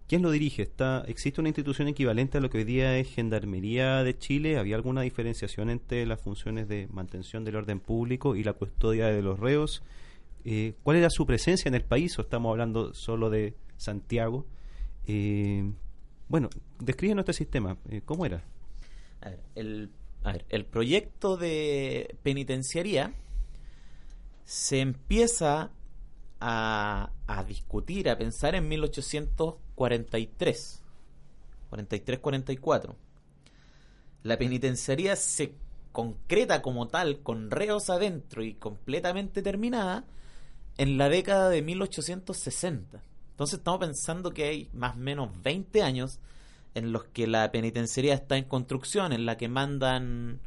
¿Quién 0.07 0.21
lo 0.21 0.31
dirige? 0.31 0.61
¿Está, 0.61 1.03
¿Existe 1.05 1.41
una 1.41 1.49
institución 1.49 1.89
equivalente 1.89 2.37
a 2.37 2.41
lo 2.41 2.49
que 2.49 2.59
hoy 2.59 2.63
día 2.63 2.97
es 2.97 3.09
Gendarmería 3.09 4.03
de 4.03 4.17
Chile? 4.17 4.57
¿Había 4.57 4.77
alguna 4.77 5.01
diferenciación 5.01 5.69
entre 5.69 6.05
las 6.05 6.21
funciones 6.21 6.69
de 6.69 6.87
mantención 6.87 7.43
del 7.43 7.57
orden 7.57 7.81
público 7.81 8.37
y 8.37 8.43
la 8.45 8.53
custodia 8.53 9.07
de 9.07 9.21
los 9.21 9.37
reos? 9.37 9.83
Eh, 10.45 10.75
¿Cuál 10.83 10.95
era 10.95 11.09
su 11.09 11.25
presencia 11.25 11.67
en 11.67 11.75
el 11.75 11.83
país? 11.83 12.17
¿O 12.17 12.21
estamos 12.21 12.51
hablando 12.51 12.93
solo 12.93 13.29
de 13.29 13.53
Santiago? 13.75 14.45
Eh, 15.07 15.69
bueno, 16.29 16.49
describe 16.79 17.19
este 17.19 17.33
sistema. 17.33 17.77
Eh, 17.89 18.01
¿Cómo 18.05 18.25
era? 18.25 18.45
A 19.19 19.29
ver, 20.31 20.45
el, 20.47 20.65
proyecto 20.65 21.35
de 21.35 22.15
penitenciaría 22.23 23.13
se 24.45 24.79
empieza 24.79 25.71
a, 26.39 27.11
a 27.27 27.43
discutir, 27.43 28.09
a 28.09 28.17
pensar 28.17 28.55
en 28.55 28.69
1843, 29.77 30.81
43-44. 31.71 32.95
La 34.23 34.37
penitenciaría 34.37 35.15
se 35.15 35.53
concreta 35.91 36.61
como 36.61 36.87
tal, 36.87 37.21
con 37.21 37.51
reos 37.51 37.89
adentro 37.89 38.43
y 38.43 38.53
completamente 38.53 39.41
terminada, 39.41 40.05
en 40.77 40.97
la 40.97 41.09
década 41.09 41.49
de 41.49 41.61
1860. 41.61 43.01
Entonces 43.31 43.59
estamos 43.59 43.79
pensando 43.79 44.31
que 44.31 44.43
hay 44.45 44.69
más 44.73 44.95
o 44.95 44.99
menos 44.99 45.29
20 45.43 45.83
años 45.83 46.19
en 46.75 46.91
los 46.91 47.05
que 47.05 47.27
la 47.27 47.51
penitenciaría 47.51 48.13
está 48.13 48.37
en 48.37 48.45
construcción, 48.45 49.13
en 49.13 49.25
la 49.25 49.37
que 49.37 49.47
mandan 49.47 50.39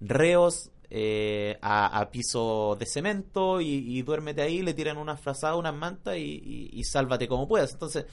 reos 0.00 0.70
eh, 0.90 1.58
a, 1.60 2.08
piso 2.10 2.76
de 2.78 2.86
cemento 2.86 3.60
y, 3.60 4.00
duérmete 4.02 4.42
ahí, 4.42 4.62
le 4.62 4.74
tiran 4.74 4.96
unas 4.96 5.20
frazadas, 5.20 5.58
unas 5.58 5.74
mantas 5.74 6.16
y, 6.16 6.82
sálvate 6.84 7.28
como 7.28 7.48
puedas. 7.48 7.72
Entonces, 7.72 8.06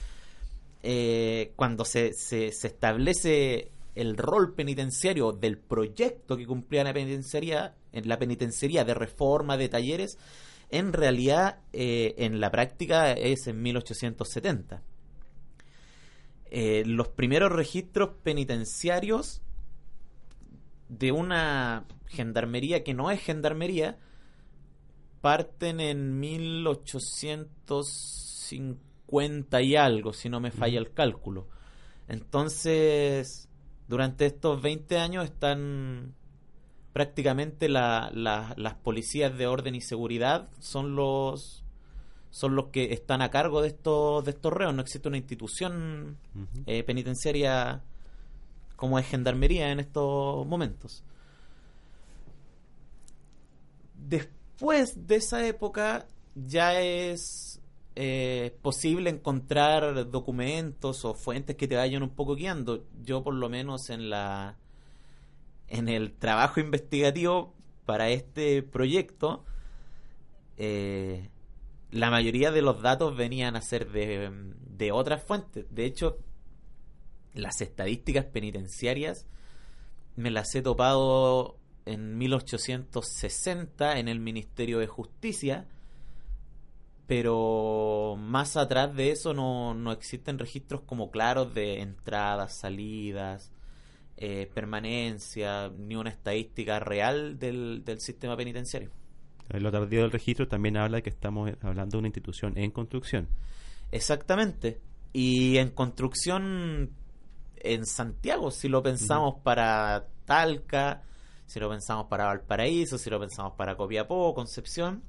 eh, 0.87 1.51
cuando 1.55 1.83
se, 1.83 2.09
establece 2.09 3.71
el 3.95 4.15
rol 4.17 4.53
penitenciario 4.53 5.31
del 5.31 5.57
proyecto 5.57 6.37
que 6.37 6.45
cumplía 6.45 6.83
la 6.83 6.93
penitenciaría, 6.93 7.73
en 7.91 8.07
la 8.07 8.19
penitenciaría 8.19 8.85
de 8.85 8.93
reforma 8.93 9.57
de 9.57 9.67
talleres, 9.67 10.19
en 10.69 10.93
realidad 10.93 11.57
eh, 11.73 12.13
en 12.19 12.39
la 12.39 12.51
práctica 12.51 13.13
es 13.13 13.47
en 13.47 13.63
1870. 13.63 14.83
los 16.85 17.07
primeros 17.07 17.51
registros 17.51 18.11
penitenciarios 18.21 19.41
de 20.87 21.11
una 21.11 21.85
gendarmería 22.05 22.83
que 22.83 22.93
no 22.93 23.09
es 23.09 23.21
gendarmería 23.21 23.97
parten 25.21 25.79
en 25.79 26.19
1850 26.19 28.84
y 29.09 29.75
algo, 29.75 30.13
si 30.13 30.29
no 30.29 30.39
me 30.39 30.51
falla 30.51 30.79
el 30.79 30.91
cálculo. 30.93 31.47
Entonces, 32.07 33.49
durante 33.87 34.25
estos 34.25 34.61
20 34.61 34.97
años 34.97 35.25
están 35.25 36.15
prácticamente 36.93 37.67
la, 37.67 38.09
las 38.13 38.73
policías 38.75 39.37
de 39.37 39.47
orden 39.47 39.75
y 39.75 39.81
seguridad 39.81 40.49
son 40.59 40.95
los 40.95 41.61
son 42.29 42.55
los 42.55 42.67
que 42.67 42.91
están 42.91 43.21
a 43.21 43.31
cargo 43.31 43.61
de 43.61 43.69
estos 43.69 44.25
de 44.25 44.31
estos 44.31 44.51
reos. 44.51 44.73
No 44.73 44.81
existe 44.81 45.07
una 45.07 45.17
institución 45.17 46.17
eh, 46.65 46.83
penitenciaria 46.83 47.81
como 48.75 48.99
es 48.99 49.07
gendarmería 49.07 49.71
en 49.71 49.79
estos 49.79 50.45
momentos. 50.45 51.03
Después 53.93 55.07
de 55.07 55.15
esa 55.15 55.45
época 55.45 56.07
ya 56.35 56.79
es 56.81 57.61
eh, 57.95 58.57
posible 58.61 59.09
encontrar 59.09 60.09
documentos 60.09 61.05
o 61.05 61.13
fuentes 61.13 61.55
que 61.55 61.67
te 61.67 61.75
vayan 61.75 62.03
un 62.03 62.09
poco 62.09 62.35
guiando. 62.35 62.85
Yo 63.03 63.23
por 63.23 63.33
lo 63.33 63.49
menos 63.49 63.89
en 63.89 64.09
la 64.09 64.57
en 65.67 65.89
el 65.89 66.13
trabajo 66.13 66.59
investigativo 66.59 67.53
para 67.85 68.09
este 68.09 68.61
proyecto 68.61 69.45
eh, 70.57 71.29
la 71.91 72.09
mayoría 72.09 72.51
de 72.51 72.61
los 72.61 72.81
datos 72.81 73.15
venían 73.15 73.55
a 73.55 73.61
ser 73.61 73.91
de, 73.91 74.31
de 74.69 74.91
otras 74.91 75.23
fuentes. 75.23 75.65
De 75.69 75.85
hecho, 75.85 76.17
las 77.33 77.61
estadísticas 77.61 78.25
penitenciarias 78.25 79.25
me 80.15 80.31
las 80.31 80.53
he 80.55 80.61
topado 80.61 81.57
en 81.85 82.17
1860 82.17 83.99
en 83.99 84.07
el 84.07 84.19
Ministerio 84.19 84.79
de 84.79 84.87
Justicia, 84.87 85.67
pero 87.07 88.15
más 88.17 88.57
atrás 88.57 88.95
de 88.95 89.11
eso 89.11 89.33
no, 89.33 89.73
no 89.73 89.91
existen 89.91 90.39
registros 90.39 90.81
como 90.81 91.11
claros 91.11 91.53
de 91.53 91.81
entradas, 91.81 92.57
salidas, 92.57 93.51
eh, 94.17 94.49
permanencia, 94.53 95.69
ni 95.77 95.95
una 95.95 96.09
estadística 96.09 96.79
real 96.79 97.37
del, 97.37 97.83
del 97.83 97.99
sistema 97.99 98.35
penitenciario. 98.35 98.89
El 99.49 99.65
otro 99.65 99.85
día 99.85 100.01
del 100.01 100.11
registro 100.11 100.47
también 100.47 100.77
habla 100.77 100.97
de 100.97 101.03
que 101.03 101.09
estamos 101.09 101.51
hablando 101.61 101.97
de 101.97 101.99
una 101.99 102.07
institución 102.07 102.57
en 102.57 102.71
construcción. 102.71 103.27
Exactamente. 103.91 104.79
Y 105.13 105.57
en 105.57 105.69
construcción 105.69 106.89
en 107.57 107.85
Santiago, 107.85 108.51
si 108.51 108.67
lo 108.67 108.81
pensamos 108.81 109.35
para 109.43 110.07
Talca, 110.25 111.03
si 111.45 111.59
lo 111.59 111.69
pensamos 111.69 112.07
para 112.07 112.25
Valparaíso, 112.25 112.97
si 112.97 113.09
lo 113.09 113.19
pensamos 113.19 113.53
para 113.53 113.75
Copiapó, 113.75 114.33
Concepción, 114.33 115.03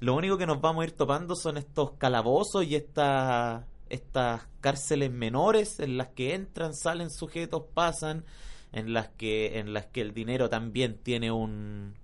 lo 0.00 0.14
único 0.14 0.38
que 0.38 0.46
nos 0.46 0.60
vamos 0.60 0.82
a 0.82 0.86
ir 0.86 0.92
topando 0.92 1.34
son 1.34 1.56
estos 1.56 1.92
calabozos 1.92 2.64
y 2.64 2.76
estas 2.76 3.64
estas 3.88 4.46
cárceles 4.60 5.10
menores 5.10 5.80
en 5.80 5.96
las 5.96 6.08
que 6.08 6.34
entran, 6.34 6.74
salen 6.74 7.10
sujetos, 7.10 7.62
pasan, 7.72 8.24
en 8.72 8.92
las 8.92 9.08
que 9.08 9.58
en 9.58 9.72
las 9.72 9.86
que 9.86 10.02
el 10.02 10.12
dinero 10.12 10.48
también 10.48 10.98
tiene 10.98 11.32
un 11.32 11.94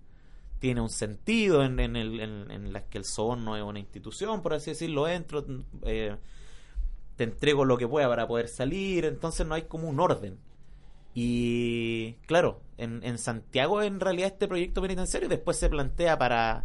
tiene 0.61 0.81
un 0.81 0.89
sentido, 0.89 1.63
en, 1.63 1.79
en, 1.79 1.95
el, 1.95 2.21
en, 2.21 2.73
las 2.73 2.85
que 2.85 2.97
el 2.97 3.05
no 3.17 3.55
es 3.55 3.63
una 3.63 3.79
institución, 3.79 4.41
por 4.41 4.55
así 4.55 4.71
decirlo, 4.71 5.07
entro, 5.07 5.45
eh, 5.83 6.17
te 7.17 7.25
entrego 7.25 7.67
lo 7.67 7.77
que 7.77 7.87
pueda 7.87 8.09
para 8.09 8.27
poder 8.27 8.49
salir, 8.49 9.05
entonces 9.05 9.47
no 9.47 9.55
hay 9.55 9.65
como 9.65 9.91
un 9.91 10.01
orden. 10.01 10.39
Y 11.13 12.15
claro, 12.27 12.63
en, 12.79 13.05
en 13.05 13.19
Santiago 13.19 13.83
en 13.83 14.01
realidad 14.01 14.29
este 14.33 14.49
proyecto 14.49 14.81
penitenciario 14.81 15.29
después 15.29 15.59
se 15.59 15.69
plantea 15.69 16.17
para, 16.17 16.65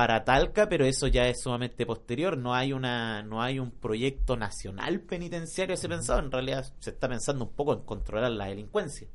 para 0.00 0.24
Talca, 0.24 0.66
pero 0.66 0.86
eso 0.86 1.08
ya 1.08 1.28
es 1.28 1.42
sumamente 1.42 1.84
posterior, 1.84 2.38
no 2.38 2.54
hay 2.54 2.72
una 2.72 3.22
no 3.22 3.42
hay 3.42 3.58
un 3.58 3.70
proyecto 3.70 4.34
nacional 4.34 5.00
penitenciario 5.00 5.76
se 5.76 5.90
pensado, 5.90 6.20
en 6.20 6.32
realidad 6.32 6.64
se 6.78 6.88
está 6.88 7.06
pensando 7.06 7.44
un 7.44 7.50
poco 7.52 7.74
en 7.74 7.80
controlar 7.80 8.30
la 8.30 8.46
delincuencia. 8.46 9.06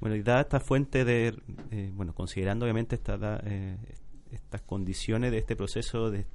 Bueno, 0.00 0.16
y 0.16 0.22
dada 0.24 0.40
esta 0.40 0.58
fuente 0.58 1.04
de, 1.04 1.38
eh, 1.70 1.92
bueno, 1.94 2.16
considerando 2.16 2.64
obviamente 2.64 2.96
esta, 2.96 3.16
eh, 3.44 3.76
estas 4.32 4.60
condiciones 4.62 5.30
de 5.30 5.38
este 5.38 5.54
proceso 5.54 6.10
de, 6.10 6.26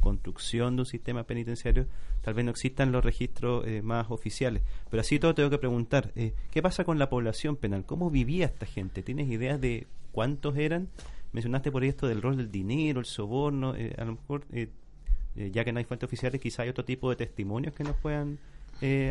construcción 0.00 0.74
de 0.74 0.82
un 0.82 0.86
sistema 0.86 1.22
penitenciario, 1.22 1.86
tal 2.20 2.34
vez 2.34 2.44
no 2.44 2.50
existan 2.50 2.90
los 2.90 3.04
registros 3.04 3.64
eh, 3.64 3.80
más 3.80 4.10
oficiales. 4.10 4.64
Pero 4.90 5.02
así 5.02 5.20
todo 5.20 5.36
tengo 5.36 5.50
que 5.50 5.58
preguntar, 5.58 6.10
eh, 6.16 6.34
¿qué 6.50 6.62
pasa 6.62 6.82
con 6.82 6.98
la 6.98 7.08
población 7.08 7.54
penal? 7.54 7.86
¿Cómo 7.86 8.10
vivía 8.10 8.46
esta 8.46 8.66
gente? 8.66 9.04
¿Tienes 9.04 9.30
ideas 9.30 9.60
de 9.60 9.86
cuántos 10.10 10.56
eran? 10.56 10.88
Mencionaste 11.34 11.70
por 11.70 11.84
esto 11.84 12.06
del 12.06 12.22
rol 12.22 12.38
del 12.38 12.50
dinero, 12.50 13.00
el 13.00 13.06
soborno, 13.06 13.76
eh, 13.76 13.94
a 13.98 14.04
lo 14.04 14.12
mejor, 14.12 14.46
ya 15.34 15.64
que 15.64 15.72
no 15.72 15.78
hay 15.80 15.84
fuentes 15.84 16.06
oficiales, 16.06 16.40
quizá 16.40 16.62
hay 16.62 16.70
otro 16.70 16.86
tipo 16.86 17.10
de 17.10 17.16
testimonios 17.16 17.74
que 17.74 17.84
nos 17.84 17.96
puedan 17.96 18.38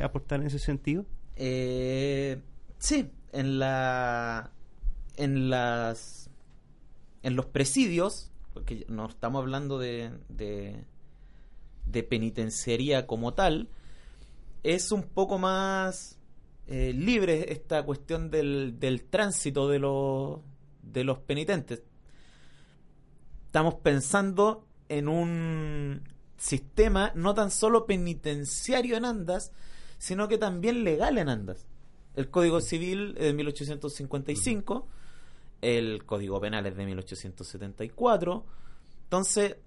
aportar 0.01 0.39
en 0.39 0.47
ese 0.47 0.57
sentido. 0.57 1.05
sí, 1.36 3.09
en 3.32 3.59
la 3.59 4.49
en 5.17 5.49
las 5.49 6.30
en 7.24 7.36
los 7.36 7.45
presidios, 7.47 8.32
porque 8.53 8.86
no 8.89 9.07
estamos 9.07 9.41
hablando 9.41 9.80
de, 9.80 10.11
de, 10.30 12.03
penitenciaría 12.03 13.07
como 13.07 13.34
tal, 13.34 13.69
es 14.61 14.91
un 14.91 15.03
poco 15.03 15.39
más 15.39 16.19
eh, 16.67 16.93
libre 16.93 17.51
esta 17.53 17.84
cuestión 17.84 18.30
del, 18.30 18.78
del 18.80 19.05
tránsito 19.05 19.69
de 19.69 19.80
los, 19.80 20.41
de 20.82 21.05
los 21.05 21.19
penitentes. 21.19 21.82
Estamos 23.54 23.76
pensando 23.76 24.66
en 24.89 25.08
un 25.08 26.01
sistema 26.38 27.12
no 27.14 27.36
tan 27.36 27.51
solo 27.51 27.86
penitenciario 27.86 28.97
en 28.97 29.06
Andas, 29.06 29.51
sino 29.99 30.28
que 30.28 30.39
también 30.39 30.84
legal 30.84 31.20
en 31.20 31.30
Andas. 31.30 31.68
El 32.16 32.32
Código 32.32 32.62
Civil 32.62 33.14
de 33.14 33.32
1855 33.32 34.88
el 35.62 36.04
Código 36.04 36.41
Penal 36.41 36.66
es 36.66 36.76
de 36.76 36.84
1874. 36.84 38.43
Entonces, 39.04 39.58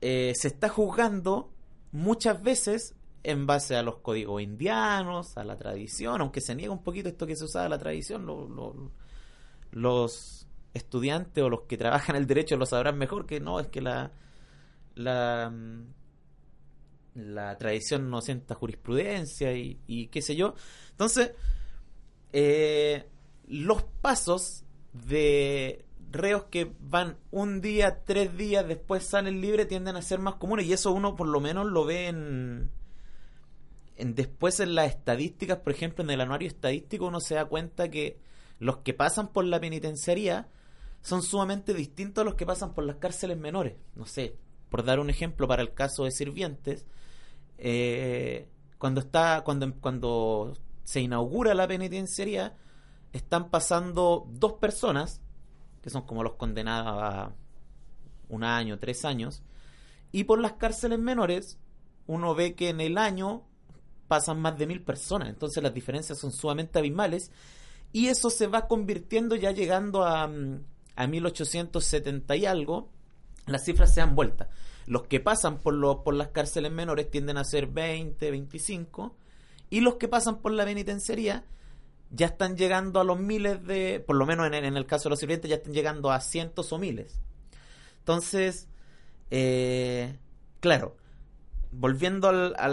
eh, 0.00 0.32
se 0.34 0.48
está 0.48 0.70
juzgando 0.70 1.52
muchas 1.92 2.42
veces 2.42 2.94
en 3.24 3.46
base 3.46 3.76
a 3.76 3.82
los 3.82 3.96
códigos 3.96 4.40
indianos, 4.40 5.36
a 5.36 5.44
la 5.44 5.58
tradición, 5.58 6.22
aunque 6.22 6.40
se 6.40 6.54
niega 6.54 6.72
un 6.72 6.82
poquito 6.82 7.10
esto 7.10 7.26
que 7.26 7.36
se 7.36 7.44
usaba 7.44 7.68
la 7.68 7.78
tradición, 7.78 8.24
los 9.70 10.43
estudiantes 10.74 11.42
o 11.42 11.48
los 11.48 11.62
que 11.62 11.76
trabajan 11.78 12.16
el 12.16 12.26
derecho 12.26 12.56
lo 12.56 12.66
sabrán 12.66 12.98
mejor 12.98 13.26
que 13.26 13.40
no, 13.40 13.60
es 13.60 13.68
que 13.68 13.80
la, 13.80 14.12
la, 14.94 15.52
la 17.14 17.56
tradición 17.58 18.10
no 18.10 18.20
sienta 18.20 18.54
jurisprudencia 18.54 19.56
y, 19.56 19.80
y 19.86 20.08
qué 20.08 20.20
sé 20.20 20.36
yo. 20.36 20.54
Entonces, 20.90 21.32
eh, 22.32 23.08
los 23.46 23.84
pasos 24.02 24.64
de 24.92 25.84
reos 26.10 26.44
que 26.44 26.72
van 26.80 27.16
un 27.30 27.60
día, 27.60 28.04
tres 28.04 28.36
días, 28.36 28.66
después 28.66 29.04
salen 29.04 29.40
libres, 29.40 29.68
tienden 29.68 29.96
a 29.96 30.02
ser 30.02 30.18
más 30.18 30.34
comunes. 30.36 30.66
Y 30.66 30.72
eso 30.72 30.92
uno 30.92 31.16
por 31.16 31.28
lo 31.28 31.40
menos 31.40 31.66
lo 31.66 31.84
ve 31.84 32.08
en, 32.08 32.70
en 33.96 34.14
después 34.14 34.60
en 34.60 34.74
las 34.74 34.88
estadísticas, 34.88 35.58
por 35.58 35.72
ejemplo, 35.72 36.04
en 36.04 36.10
el 36.10 36.20
anuario 36.20 36.48
estadístico 36.48 37.06
uno 37.06 37.20
se 37.20 37.36
da 37.36 37.44
cuenta 37.44 37.88
que 37.90 38.18
los 38.58 38.78
que 38.78 38.94
pasan 38.94 39.28
por 39.28 39.44
la 39.44 39.60
penitenciaría 39.60 40.48
son 41.04 41.22
sumamente 41.22 41.74
distintos 41.74 42.22
a 42.22 42.24
los 42.24 42.34
que 42.34 42.46
pasan 42.46 42.72
por 42.72 42.84
las 42.84 42.96
cárceles 42.96 43.36
menores. 43.36 43.76
No 43.94 44.06
sé, 44.06 44.38
por 44.70 44.84
dar 44.84 44.98
un 44.98 45.10
ejemplo 45.10 45.46
para 45.46 45.60
el 45.60 45.74
caso 45.74 46.04
de 46.04 46.10
sirvientes, 46.10 46.86
eh, 47.58 48.48
cuando 48.78 49.00
está, 49.00 49.42
cuando, 49.44 49.72
cuando 49.80 50.56
se 50.82 51.02
inaugura 51.02 51.54
la 51.54 51.68
penitenciaría, 51.68 52.56
están 53.12 53.50
pasando 53.50 54.26
dos 54.30 54.54
personas, 54.54 55.20
que 55.82 55.90
son 55.90 56.02
como 56.06 56.22
los 56.22 56.36
condenados 56.36 57.02
a 57.02 57.32
un 58.30 58.42
año, 58.42 58.78
tres 58.78 59.04
años, 59.04 59.42
y 60.10 60.24
por 60.24 60.40
las 60.40 60.54
cárceles 60.54 60.98
menores 60.98 61.58
uno 62.06 62.34
ve 62.34 62.54
que 62.54 62.70
en 62.70 62.80
el 62.80 62.96
año 62.96 63.42
pasan 64.08 64.40
más 64.40 64.56
de 64.56 64.66
mil 64.66 64.82
personas, 64.82 65.28
entonces 65.28 65.62
las 65.62 65.74
diferencias 65.74 66.18
son 66.18 66.32
sumamente 66.32 66.78
abismales, 66.78 67.30
y 67.92 68.06
eso 68.06 68.30
se 68.30 68.46
va 68.46 68.66
convirtiendo 68.66 69.36
ya 69.36 69.52
llegando 69.52 70.02
a, 70.02 70.26
mm, 70.26 70.73
a 70.96 71.06
1870 71.06 72.36
y 72.36 72.46
algo, 72.46 72.90
las 73.46 73.64
cifras 73.64 73.92
se 73.94 74.00
han 74.00 74.14
vuelto. 74.14 74.46
Los 74.86 75.04
que 75.04 75.20
pasan 75.20 75.58
por, 75.58 75.74
lo, 75.74 76.02
por 76.02 76.14
las 76.14 76.28
cárceles 76.28 76.72
menores 76.72 77.10
tienden 77.10 77.36
a 77.36 77.44
ser 77.44 77.66
20, 77.66 78.30
25, 78.30 79.16
y 79.70 79.80
los 79.80 79.94
que 79.94 80.08
pasan 80.08 80.40
por 80.40 80.52
la 80.52 80.64
penitenciaría 80.64 81.44
ya 82.10 82.26
están 82.26 82.56
llegando 82.56 83.00
a 83.00 83.04
los 83.04 83.18
miles 83.18 83.64
de, 83.66 84.02
por 84.06 84.16
lo 84.16 84.26
menos 84.26 84.46
en, 84.46 84.54
el 84.76 84.86
caso 84.86 85.04
de 85.04 85.10
los 85.10 85.18
sirvientes, 85.18 85.48
ya 85.48 85.56
están 85.56 85.72
llegando 85.72 86.12
a 86.12 86.20
cientos 86.20 86.72
o 86.72 86.78
miles. 86.78 87.20
Entonces, 87.98 88.68
eh, 89.30 90.16
claro, 90.60 90.96
volviendo 91.72 92.28
al, 92.28 92.54
a, 92.56 92.68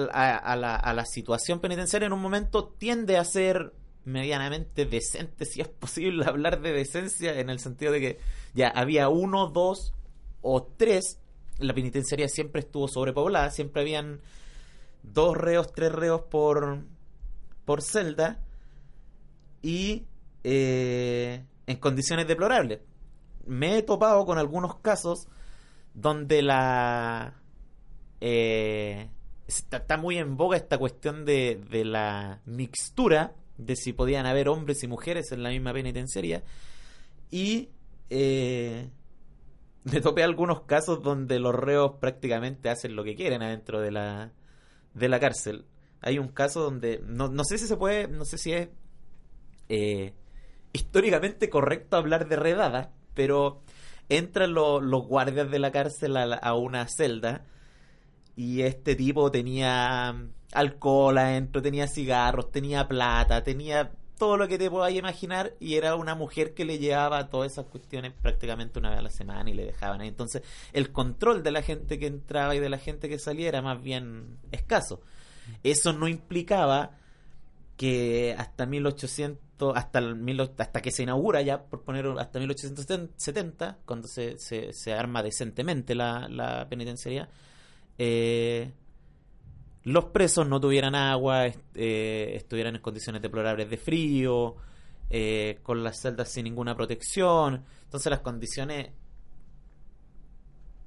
la, 0.55 0.76
a, 0.76 0.93
la, 0.93 1.05
situación 1.05 1.59
penitenciaria, 1.59 2.05
en 2.05 2.13
un 2.13 2.22
momento 2.22 2.67
tiende 2.78 3.17
a 3.17 3.26
ser 3.26 3.74
medianamente 4.06 4.86
decente, 4.86 5.45
si 5.45 5.62
es 5.62 5.68
posible 5.68 6.26
hablar 6.26 6.62
de 6.62 6.72
decencia, 6.72 7.39
en 7.39 7.49
el 7.49 7.60
sentido 7.60 7.91
de 7.91 7.99
que 7.99 8.20
ya 8.54 8.70
había 8.70 9.10
uno, 9.10 9.47
dos 9.47 9.93
o 10.41 10.64
tres, 10.64 11.20
la 11.60 11.74
penitenciaria 11.74 12.28
siempre 12.28 12.62
estuvo 12.62 12.88
sobrepoblada, 12.88 13.52
siempre 13.52 13.82
habían 13.82 14.22
dos 15.04 15.38
reos, 15.38 15.72
tres 15.74 15.91
reos 15.91 16.22
por, 16.30 16.84
por 17.66 17.82
celda 17.82 18.39
y 19.62 20.06
eh, 20.43 21.45
en 21.68 21.78
condiciones 21.78 22.28
deplorables. 22.28 22.80
Me 23.45 23.78
he 23.78 23.84
topado 23.84 24.26
con 24.26 24.38
algunos 24.38 24.78
casos 24.80 25.28
donde 25.93 26.41
la... 26.41 27.36
Eh, 28.22 29.10
está, 29.47 29.97
muy 29.97 30.18
en 30.18 30.38
boga 30.38 30.58
esta 30.58 30.78
cuestión 30.78 31.26
de, 31.26 31.62
de 31.70 31.86
la 31.86 32.41
mixtura, 32.45 33.34
de 33.66 33.76
si 33.76 33.93
podían 33.93 34.26
haber 34.26 34.49
hombres 34.49 34.84
y 34.84 34.88
mujeres 34.88 35.32
en 35.32 35.43
la 35.43 35.49
misma 35.49 35.74
penitenciaria. 35.74 36.43
Y 37.30 37.70
eh, 38.09 38.89
me 39.84 40.01
topé 40.01 40.24
algunos 40.24 40.62
casos 40.62 41.01
donde 41.01 41.39
los 41.39 41.55
reos 41.55 41.93
prácticamente 41.99 42.70
hacen 42.70 42.95
lo 42.95 43.03
que 43.03 43.16
quieren 43.16 43.41
adentro 43.41 43.80
de 43.82 43.91
la, 43.91 44.32
de 44.93 45.09
la 45.09 45.20
cárcel. 45.20 45.66
Hay 46.01 46.20
un 46.20 46.30
caso 46.30 46.62
donde, 46.62 47.01
no, 47.05 47.28
no 47.30 47.43
sé 47.43 47.57
si 47.57 47.68
se 47.68 47.78
puede, 47.78 48.07
no 48.07 48.26
sé 48.26 48.38
si 48.38 48.53
es 48.53 48.70
eh, 49.70 50.14
históricamente 50.74 51.49
correcto 51.49 51.97
hablar 51.97 52.28
de 52.28 52.36
redada, 52.36 52.91
pero 53.14 53.62
entran 54.09 54.53
lo- 54.53 54.82
los 54.82 55.05
guardias 55.07 55.49
de 55.51 55.59
la 55.59 55.72
cárcel 55.72 56.18
a, 56.18 56.24
a 56.36 56.55
una 56.55 56.88
celda 56.88 57.45
y 58.36 58.62
este 58.62 58.95
tipo 58.95 59.32
tenía 59.32 60.16
alcohol 60.54 61.18
adentro, 61.18 61.62
tenía 61.62 61.88
cigarros, 61.88 62.52
tenía 62.52 62.88
plata, 62.88 63.43
tenía 63.43 63.91
todo 64.18 64.38
lo 64.38 64.47
que 64.47 64.60
te 64.60 64.70
podáis 64.70 64.99
imaginar 64.99 65.56
y 65.60 65.76
era 65.76 65.95
una 65.95 66.14
mujer 66.14 66.54
que 66.54 66.64
le 66.64 66.78
llevaba 66.78 67.30
todas 67.30 67.54
esas 67.54 67.66
cuestiones 67.66 68.14
prácticamente 68.14 68.78
una 68.78 68.91
vez 68.91 68.99
a 68.99 69.02
la 69.02 69.10
semana 69.10 69.49
y 69.49 69.54
le 69.54 69.66
dejaban 69.66 70.02
ahí. 70.02 70.10
Entonces 70.10 70.43
el 70.74 70.91
control 70.91 71.41
de 71.41 71.49
la 71.49 71.64
gente 71.64 71.97
que 71.97 72.06
entraba 72.06 72.56
y 72.56 72.60
de 72.60 72.70
la 72.70 72.78
gente 72.78 73.10
que 73.10 73.18
salía 73.18 73.47
era 73.47 73.64
más 73.64 73.82
bien 73.82 74.38
escaso. 74.52 75.02
Eso 75.64 75.91
no 75.93 76.08
implicaba 76.08 76.91
que 77.78 78.36
hasta 78.38 78.68
1800, 78.68 79.76
hasta, 79.76 79.99
hasta 80.60 80.82
que 80.82 80.91
se 80.91 81.02
inaugura 81.02 81.41
ya, 81.41 81.64
por 81.64 81.82
poner 81.82 82.06
hasta 82.20 82.38
1870, 82.38 83.80
cuando 83.86 84.08
se, 84.08 84.38
se, 84.38 84.72
se 84.72 84.93
arma 84.93 85.24
decentemente 85.24 85.95
la, 85.95 86.28
la 86.30 86.70
penitenciaría, 86.70 87.28
eh, 87.97 88.72
los 89.84 90.05
presos 90.05 90.47
no 90.47 90.59
tuvieran 90.61 90.95
agua, 90.95 91.47
est- 91.47 91.59
eh, 91.75 92.34
estuvieran 92.36 92.75
en 92.75 92.82
condiciones 92.82 93.21
deplorables 93.21 93.69
de 93.69 93.77
frío, 93.77 94.55
eh, 95.09 95.59
con 95.63 95.84
las 95.84 95.99
celdas 96.01 96.29
sin 96.29 96.43
ninguna 96.45 96.75
protección. 96.75 97.63
Entonces 97.86 98.09
las 98.09 98.19
condiciones 98.21 98.91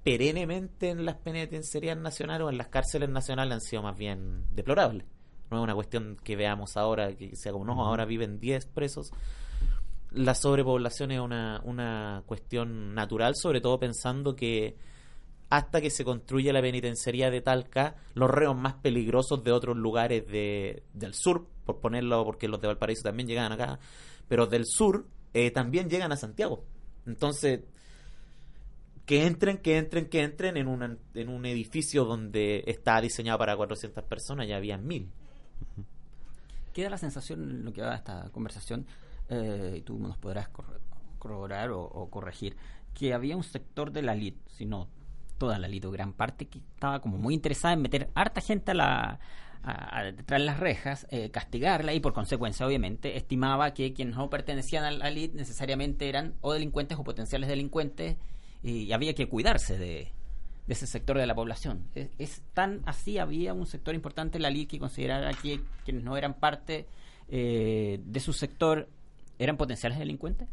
perennemente 0.02 0.90
en 0.90 1.04
las 1.04 1.16
penitenciarías 1.16 1.96
nacionales 1.96 2.46
o 2.46 2.50
en 2.50 2.58
las 2.58 2.68
cárceles 2.68 3.08
nacionales 3.08 3.54
han 3.54 3.60
sido 3.60 3.82
más 3.82 3.96
bien 3.96 4.44
deplorables. 4.54 5.06
No 5.50 5.58
es 5.58 5.62
una 5.64 5.74
cuestión 5.74 6.16
que 6.22 6.36
veamos 6.36 6.76
ahora, 6.76 7.14
que 7.14 7.36
sea 7.36 7.52
como, 7.52 7.64
no, 7.64 7.84
ahora 7.84 8.04
viven 8.04 8.38
10 8.38 8.66
presos. 8.66 9.10
La 10.10 10.34
sobrepoblación 10.34 11.10
es 11.10 11.20
una, 11.20 11.60
una 11.64 12.22
cuestión 12.26 12.94
natural, 12.94 13.34
sobre 13.34 13.60
todo 13.60 13.78
pensando 13.80 14.36
que 14.36 14.76
hasta 15.56 15.80
que 15.80 15.90
se 15.90 16.04
construye 16.04 16.52
la 16.52 16.60
penitenciaría 16.60 17.30
de 17.30 17.40
Talca, 17.40 17.96
los 18.14 18.30
reos 18.30 18.56
más 18.56 18.74
peligrosos 18.74 19.42
de 19.44 19.52
otros 19.52 19.76
lugares 19.76 20.26
de, 20.26 20.82
del 20.92 21.14
sur, 21.14 21.46
por 21.64 21.80
ponerlo, 21.80 22.24
porque 22.24 22.48
los 22.48 22.60
de 22.60 22.66
Valparaíso 22.68 23.02
también 23.02 23.28
llegan 23.28 23.52
acá, 23.52 23.78
pero 24.28 24.46
del 24.46 24.64
sur 24.66 25.06
eh, 25.32 25.50
también 25.50 25.88
llegan 25.88 26.12
a 26.12 26.16
Santiago. 26.16 26.64
Entonces, 27.06 27.60
que 29.06 29.26
entren, 29.26 29.58
que 29.58 29.76
entren, 29.78 30.08
que 30.08 30.22
entren 30.22 30.56
en, 30.56 30.66
una- 30.66 30.96
en 31.14 31.28
un 31.28 31.44
edificio 31.46 32.04
donde 32.04 32.64
está 32.66 33.00
diseñado 33.00 33.38
para 33.38 33.56
400 33.56 34.02
personas, 34.04 34.48
ya 34.48 34.56
había 34.56 34.78
mil. 34.78 35.10
Queda 36.72 36.90
la 36.90 36.98
sensación, 36.98 37.42
en 37.50 37.64
lo 37.64 37.72
que 37.72 37.82
va 37.82 37.92
a 37.92 37.96
esta 37.96 38.30
conversación, 38.30 38.86
eh, 39.28 39.76
y 39.78 39.82
tú 39.82 39.98
nos 39.98 40.16
podrás 40.18 40.48
corro- 40.48 40.80
corroborar 41.18 41.70
o, 41.70 41.82
o 41.82 42.10
corregir, 42.10 42.56
que 42.94 43.12
había 43.14 43.36
un 43.36 43.44
sector 43.44 43.92
de 43.92 44.02
la 44.02 44.14
elite, 44.14 44.40
si 44.50 44.64
no 44.66 44.88
toda 45.38 45.58
la 45.58 45.66
elite 45.66 45.86
o 45.86 45.90
gran 45.90 46.12
parte, 46.12 46.46
que 46.46 46.58
estaba 46.58 47.00
como 47.00 47.18
muy 47.18 47.34
interesada 47.34 47.74
en 47.74 47.82
meter 47.82 48.08
harta 48.14 48.40
gente 48.40 48.70
a 48.72 48.74
la 48.74 49.20
a- 49.66 49.98
a- 50.00 50.12
de 50.12 50.38
las 50.40 50.60
rejas, 50.60 51.06
eh, 51.10 51.30
castigarla 51.30 51.94
y 51.94 52.00
por 52.00 52.12
consecuencia, 52.12 52.66
obviamente, 52.66 53.16
estimaba 53.16 53.72
que 53.72 53.94
quienes 53.94 54.14
no 54.14 54.28
pertenecían 54.28 54.84
a 54.84 54.90
la 54.90 55.08
elite 55.08 55.34
necesariamente 55.34 56.06
eran 56.10 56.34
o 56.42 56.52
delincuentes 56.52 56.98
o 56.98 57.02
potenciales 57.02 57.48
delincuentes 57.48 58.18
y 58.62 58.92
había 58.92 59.14
que 59.14 59.26
cuidarse 59.26 59.78
de, 59.78 60.12
de 60.66 60.72
ese 60.74 60.86
sector 60.86 61.16
de 61.16 61.24
la 61.26 61.34
población. 61.34 61.86
Es, 61.94 62.42
tan 62.52 62.82
así, 62.84 63.16
había 63.16 63.54
un 63.54 63.64
sector 63.66 63.94
importante 63.94 64.36
en 64.36 64.42
la 64.42 64.48
elite 64.48 64.72
que 64.72 64.78
considerara 64.78 65.32
que 65.32 65.60
quienes 65.86 66.04
no 66.04 66.18
eran 66.18 66.34
parte 66.34 66.86
eh, 67.30 68.00
de 68.04 68.20
su 68.20 68.34
sector 68.34 68.86
eran 69.38 69.56
potenciales 69.56 69.98
delincuentes. 69.98 70.46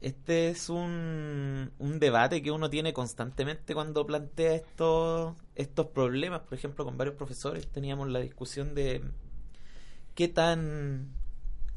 Este 0.00 0.48
es 0.48 0.70
un, 0.70 1.72
un 1.78 1.98
debate 2.00 2.42
que 2.42 2.50
uno 2.50 2.70
tiene 2.70 2.92
constantemente 2.94 3.74
cuando 3.74 4.06
plantea 4.06 4.54
estos, 4.54 5.36
estos 5.54 5.88
problemas. 5.88 6.40
Por 6.40 6.54
ejemplo, 6.54 6.84
con 6.86 6.96
varios 6.96 7.16
profesores 7.16 7.66
teníamos 7.68 8.08
la 8.08 8.20
discusión 8.20 8.74
de 8.74 9.02
qué 10.14 10.28
tan 10.28 11.08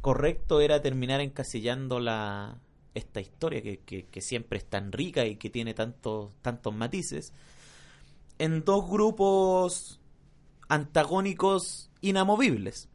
correcto 0.02 0.62
era 0.62 0.82
terminar 0.82 1.22
encasillando 1.22 2.00
la, 2.00 2.58
esta 2.94 3.22
historia 3.22 3.62
que, 3.62 3.80
que- 3.80 4.06
que 4.06 4.22
siempre 4.22 4.58
es 4.60 4.66
tan 4.66 4.92
rica 4.92 5.26
y 5.26 5.38
que 5.38 5.50
tiene 5.50 5.74
tantos, 5.74 6.34
tantos 6.42 6.74
matices 6.76 7.34
en 8.40 8.64
dos 8.66 8.90
grupos 8.90 10.00
antagónicos 10.70 11.90
inamovibles. 12.02 12.90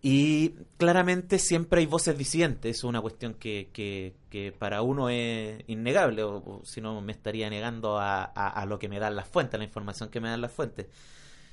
Y 0.00 0.50
claramente 0.76 1.40
siempre 1.40 1.80
hay 1.80 1.86
voces 1.86 2.16
disidentes, 2.16 2.76
es 2.78 2.84
una 2.84 3.00
cuestión 3.00 3.34
que, 3.34 3.68
que, 3.72 4.52
para 4.56 4.82
uno 4.82 5.08
es 5.08 5.64
innegable, 5.66 6.22
o, 6.22 6.62
si 6.64 6.80
no 6.80 7.00
me 7.00 7.10
estaría 7.10 7.50
negando 7.50 7.98
a, 7.98 8.22
a- 8.22 8.48
a 8.48 8.64
lo 8.66 8.78
que 8.78 8.88
me 8.88 9.00
dan 9.00 9.16
las 9.16 9.26
fuentes, 9.26 9.54
a 9.54 9.58
la 9.58 9.64
información 9.64 10.08
que 10.08 10.20
me 10.20 10.28
dan 10.28 10.40
las 10.40 10.52
fuentes. 10.52 10.86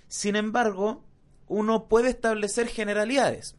Sin 0.07 0.35
embargo, 0.35 1.03
uno 1.47 1.87
puede 1.87 2.09
establecer 2.09 2.67
generalidades, 2.67 3.55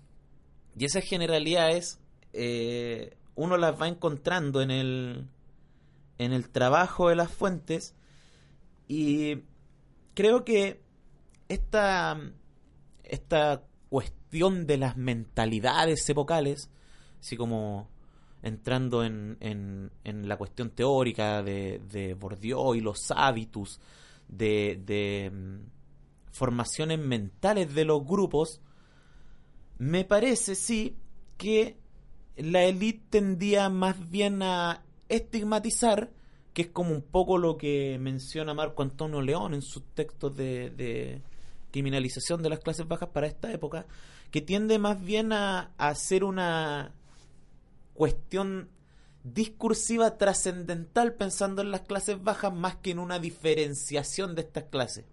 y 0.78 0.84
esas 0.84 1.02
generalidades 1.04 1.98
eh, 2.32 3.16
uno 3.34 3.56
las 3.56 3.80
va 3.80 3.88
encontrando 3.88 4.62
en 4.62 4.70
el, 4.70 5.26
en 6.18 6.32
el 6.32 6.48
trabajo 6.48 7.08
de 7.08 7.16
las 7.16 7.32
fuentes, 7.32 7.96
y 8.86 9.38
creo 10.14 10.44
que 10.44 10.80
esta, 11.48 12.16
esta 13.02 13.62
cuestión 13.96 14.66
de 14.66 14.76
las 14.76 14.98
mentalidades 14.98 16.06
epocales, 16.10 16.68
así 17.18 17.34
como 17.34 17.88
entrando 18.42 19.02
en, 19.02 19.90
la 20.04 20.36
cuestión 20.36 20.68
teórica 20.68 21.42
de, 21.42 21.80
de 21.90 22.14
y 22.74 22.80
los 22.82 23.10
hábitos, 23.10 23.80
de, 24.28 25.32
mm, 25.32 26.30
formaciones 26.30 26.98
mentales 26.98 27.74
de 27.74 27.86
los 27.86 28.04
grupos, 28.04 28.60
me 29.78 30.04
parece, 30.04 30.56
sí, 30.56 30.98
que 31.38 31.78
la 32.36 32.64
élite 32.64 33.02
tendía 33.08 33.70
más 33.70 34.10
bien 34.10 34.42
a 34.42 34.84
estigmatizar, 35.08 36.12
que 36.52 36.62
es 36.62 36.68
como 36.68 36.90
un 36.90 37.00
poco 37.00 37.38
lo 37.38 37.56
que 37.56 37.96
menciona 37.98 38.52
Marco 38.52 38.82
Antonio 38.82 39.22
León 39.22 39.54
en 39.54 39.62
sus 39.62 39.84
textos 39.94 40.36
de 40.36 41.22
criminalización 41.76 42.42
de 42.42 42.48
las 42.48 42.60
clases 42.60 42.88
bajas 42.88 43.10
para 43.10 43.26
esta 43.26 43.52
época, 43.52 43.84
que 44.30 44.40
tiende 44.40 44.78
más 44.78 45.04
bien 45.04 45.30
a, 45.30 45.72
a 45.76 45.94
ser 45.94 46.24
una 46.24 46.94
cuestión 47.92 48.70
discursiva 49.24 50.16
trascendental 50.16 51.12
pensando 51.12 51.60
en 51.60 51.70
las 51.70 51.82
clases 51.82 52.22
bajas 52.22 52.54
más 52.54 52.76
que 52.76 52.92
en 52.92 52.98
una 52.98 53.18
diferenciación 53.18 54.34
de 54.34 54.40
estas 54.40 54.64
clases. 54.64 55.04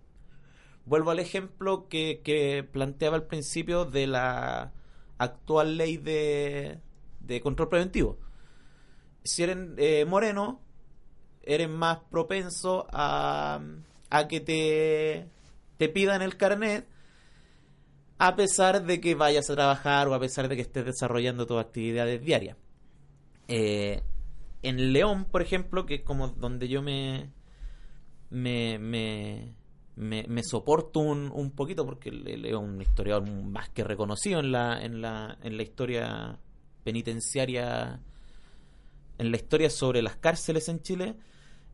Vuelvo 0.86 1.12
al 1.12 1.20
ejemplo 1.20 1.90
que, 1.90 2.66
planteaba 2.72 3.18
al 3.18 3.28
principio 3.28 3.84
de 3.84 4.08
la 4.08 4.72
actual 5.18 5.76
ley 5.76 5.98
de, 5.98 6.80
de 7.20 7.42
control 7.42 7.68
preventivo. 7.68 8.20
Si 9.26 9.44
eres 9.44 9.58
eh, 9.76 10.06
moreno, 10.06 10.62
eres 11.42 11.68
más 11.68 12.00
propenso 12.10 12.88
a 12.90 13.60
que 14.30 14.40
te, 14.40 15.28
te 15.84 15.90
pidan 15.90 16.22
el 16.22 16.38
carnet 16.38 16.88
a 18.18 18.36
pesar 18.38 18.86
de 18.86 19.02
que 19.02 19.16
vayas 19.16 19.50
a 19.50 19.56
trabajar 19.56 20.08
o 20.08 20.14
a 20.14 20.20
pesar 20.20 20.48
de 20.48 20.56
que 20.56 20.62
estés 20.62 20.86
desarrollando 20.86 21.46
tus 21.46 21.60
actividades 21.60 22.22
diarias. 22.22 22.56
Eh, 23.50 24.02
en 24.62 24.94
León, 24.94 25.26
por 25.26 25.42
ejemplo, 25.42 25.86
que 25.86 25.96
es 25.96 26.02
como 26.04 26.30
donde 26.30 26.70
yo 26.70 26.82
me 26.82 27.32
me, 28.30 28.80
me, 28.80 29.56
me, 30.28 30.44
soporto 30.44 31.02
un, 31.02 31.30
un 31.34 31.52
poquito 31.52 31.86
porque 31.86 32.12
le- 32.12 32.38
leo 32.38 32.60
un 32.62 32.82
historiador 32.82 33.30
más 33.30 33.70
que 33.70 33.84
reconocido 33.84 34.40
en 34.40 34.52
la, 34.54 34.82
en 34.84 35.02
la, 35.02 35.38
en 35.44 35.58
la 35.58 35.64
historia 35.64 36.40
penitenciaria, 36.86 38.00
en 39.18 39.32
la 39.32 39.38
historia 39.38 39.70
sobre 39.70 40.02
las 40.02 40.16
cárceles 40.16 40.68
en 40.70 40.82
Chile, 40.82 41.16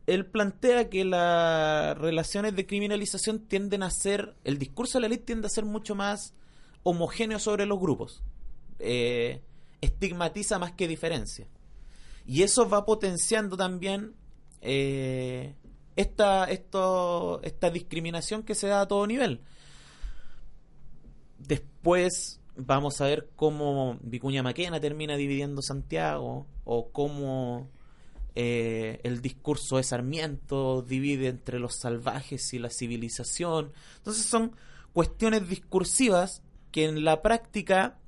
él 0.06 0.26
plantea 0.26 0.88
que 0.88 1.04
las 1.04 1.96
relaciones 1.98 2.56
de 2.56 2.66
criminalización 2.66 3.40
tienden 3.40 3.82
a 3.82 3.90
ser, 3.90 4.34
el 4.44 4.58
discurso 4.58 4.98
de 4.98 5.02
la 5.02 5.08
ley 5.08 5.18
tiende 5.18 5.46
a 5.46 5.50
ser 5.50 5.64
mucho 5.64 5.94
más 5.94 6.34
homogéneo 6.82 7.38
sobre 7.38 7.66
los 7.66 7.78
grupos. 7.78 8.22
Eh, 8.78 9.42
estigmatiza 9.80 10.58
más 10.58 10.72
que 10.72 10.88
diferencia. 10.88 11.46
Y 12.26 12.42
eso 12.42 12.68
va 12.68 12.84
potenciando 12.84 13.56
también 13.56 14.14
eh, 14.60 15.54
esta, 15.96 16.44
esto, 16.44 17.40
esta 17.42 17.70
discriminación 17.70 18.42
que 18.42 18.54
se 18.54 18.68
da 18.68 18.82
a 18.82 18.88
todo 18.88 19.06
nivel. 19.06 19.40
Después 21.38 22.40
vamos 22.56 23.00
a 23.00 23.06
ver 23.06 23.30
cómo 23.36 23.98
Vicuña 24.02 24.42
Maquena 24.42 24.80
termina 24.80 25.16
dividiendo 25.16 25.62
Santiago 25.62 26.46
o 26.64 26.90
cómo 26.90 27.68
eh, 28.34 29.00
el 29.02 29.22
discurso 29.22 29.76
de 29.76 29.82
Sarmiento 29.82 30.82
divide 30.82 31.28
entre 31.28 31.58
los 31.58 31.74
salvajes 31.76 32.52
y 32.54 32.58
la 32.58 32.70
civilización. 32.70 33.72
Entonces 33.98 34.24
son 34.24 34.52
cuestiones 34.92 35.48
discursivas 35.48 36.42
que 36.70 36.84
en 36.84 37.04
la 37.04 37.22
práctica 37.22 37.98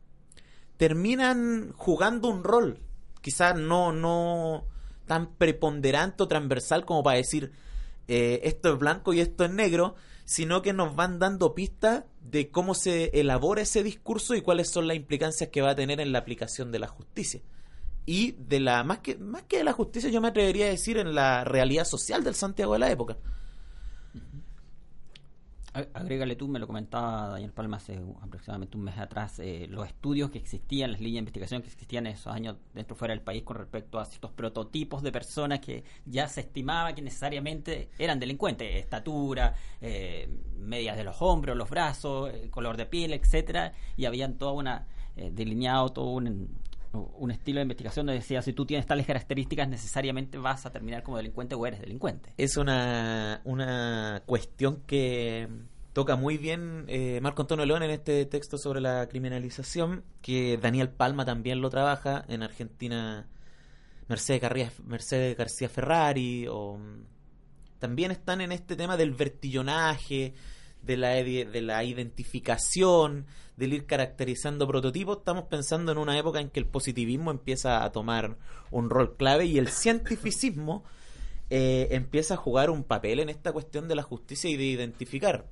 terminan 0.76 1.72
jugando 1.76 2.28
un 2.28 2.44
rol, 2.44 2.78
quizás 3.20 3.56
no, 3.56 3.92
no 3.92 4.64
tan 5.06 5.34
preponderante 5.34 6.22
o 6.22 6.28
transversal 6.28 6.84
como 6.84 7.02
para 7.02 7.18
decir 7.18 7.52
eh, 8.08 8.40
esto 8.44 8.72
es 8.72 8.78
blanco 8.78 9.12
y 9.12 9.20
esto 9.20 9.44
es 9.44 9.50
negro, 9.50 9.94
sino 10.24 10.62
que 10.62 10.72
nos 10.72 10.94
van 10.96 11.18
dando 11.18 11.54
pistas 11.54 12.04
de 12.20 12.50
cómo 12.50 12.74
se 12.74 13.10
elabora 13.18 13.62
ese 13.62 13.82
discurso 13.82 14.34
y 14.34 14.40
cuáles 14.42 14.70
son 14.70 14.86
las 14.86 14.96
implicancias 14.96 15.50
que 15.50 15.60
va 15.60 15.70
a 15.70 15.76
tener 15.76 16.00
en 16.00 16.12
la 16.12 16.18
aplicación 16.18 16.72
de 16.72 16.78
la 16.78 16.88
justicia. 16.88 17.40
Y 18.04 18.32
de 18.32 18.60
la 18.60 18.82
más 18.82 18.98
que 18.98 19.16
más 19.16 19.42
que 19.44 19.58
de 19.58 19.64
la 19.64 19.72
justicia 19.72 20.10
yo 20.10 20.20
me 20.20 20.28
atrevería 20.28 20.66
a 20.66 20.70
decir 20.70 20.98
en 20.98 21.14
la 21.14 21.44
realidad 21.44 21.84
social 21.84 22.24
del 22.24 22.34
Santiago 22.34 22.72
de 22.72 22.78
la 22.80 22.90
época. 22.90 23.16
Agrégale 25.74 26.36
tú, 26.36 26.48
me 26.48 26.58
lo 26.58 26.66
comentaba 26.66 27.28
Daniel 27.28 27.50
Palma 27.50 27.78
hace 27.78 27.98
aproximadamente 28.20 28.76
un 28.76 28.84
mes 28.84 28.98
atrás, 28.98 29.38
eh, 29.38 29.66
los 29.70 29.86
estudios 29.86 30.30
que 30.30 30.36
existían, 30.36 30.92
las 30.92 31.00
líneas 31.00 31.14
de 31.14 31.18
investigación 31.20 31.62
que 31.62 31.68
existían 31.68 32.06
en 32.06 32.12
esos 32.12 32.30
años 32.30 32.56
dentro 32.74 32.94
fuera 32.94 33.14
del 33.14 33.22
país 33.22 33.42
con 33.42 33.56
respecto 33.56 33.98
a 33.98 34.04
ciertos 34.04 34.32
prototipos 34.32 35.02
de 35.02 35.10
personas 35.10 35.60
que 35.60 35.82
ya 36.04 36.28
se 36.28 36.42
estimaba 36.42 36.94
que 36.94 37.00
necesariamente 37.00 37.88
eran 37.98 38.20
delincuentes, 38.20 38.76
estatura, 38.76 39.54
eh, 39.80 40.28
medias 40.58 40.94
de 40.94 41.04
los 41.04 41.22
hombros, 41.22 41.56
los 41.56 41.70
brazos, 41.70 42.30
eh, 42.34 42.50
color 42.50 42.76
de 42.76 42.84
piel, 42.84 43.14
etcétera, 43.14 43.72
y 43.96 44.04
habían 44.04 44.36
toda 44.36 44.52
una 44.52 44.86
delineado 45.14 45.90
todo 45.90 46.06
un, 46.06 46.48
un 46.92 47.30
estilo 47.30 47.58
de 47.58 47.62
investigación 47.62 48.06
donde 48.06 48.20
decía 48.20 48.42
si 48.42 48.52
tú 48.52 48.66
tienes 48.66 48.86
tales 48.86 49.06
características 49.06 49.68
necesariamente 49.68 50.38
vas 50.38 50.66
a 50.66 50.72
terminar 50.72 51.02
como 51.02 51.16
delincuente 51.16 51.54
o 51.54 51.66
eres 51.66 51.80
delincuente. 51.80 52.32
Es 52.36 52.56
una, 52.56 53.40
una 53.44 54.22
cuestión 54.26 54.82
que 54.86 55.48
toca 55.92 56.16
muy 56.16 56.38
bien 56.38 56.84
eh, 56.88 57.20
Marco 57.22 57.42
Antonio 57.42 57.66
León 57.66 57.82
en 57.82 57.90
este 57.90 58.24
texto 58.26 58.58
sobre 58.58 58.80
la 58.80 59.08
criminalización, 59.08 60.04
que 60.20 60.58
Daniel 60.58 60.90
Palma 60.90 61.24
también 61.24 61.60
lo 61.60 61.70
trabaja 61.70 62.24
en 62.28 62.42
Argentina, 62.42 63.28
Mercedes, 64.08 64.80
Mercedes 64.84 65.36
García 65.36 65.68
Ferrari, 65.68 66.46
o 66.48 66.78
también 67.78 68.10
están 68.10 68.40
en 68.40 68.52
este 68.52 68.76
tema 68.76 68.96
del 68.96 69.12
vertillonaje, 69.12 70.34
de 70.82 70.96
la, 70.96 71.10
de 71.10 71.62
la 71.62 71.84
identificación, 71.84 73.26
del 73.56 73.74
ir 73.74 73.86
caracterizando 73.86 74.66
prototipos, 74.66 75.18
estamos 75.18 75.44
pensando 75.44 75.92
en 75.92 75.98
una 75.98 76.18
época 76.18 76.40
en 76.40 76.50
que 76.50 76.60
el 76.60 76.66
positivismo 76.66 77.30
empieza 77.30 77.84
a 77.84 77.92
tomar 77.92 78.36
un 78.70 78.90
rol 78.90 79.16
clave 79.16 79.44
y 79.46 79.58
el 79.58 79.68
cientificismo 79.68 80.84
eh, 81.50 81.88
empieza 81.90 82.34
a 82.34 82.38
jugar 82.38 82.70
un 82.70 82.82
papel 82.82 83.20
en 83.20 83.28
esta 83.28 83.52
cuestión 83.52 83.86
de 83.88 83.94
la 83.94 84.02
justicia 84.02 84.48
y 84.48 84.56
de 84.56 84.64
identificar. 84.64 85.46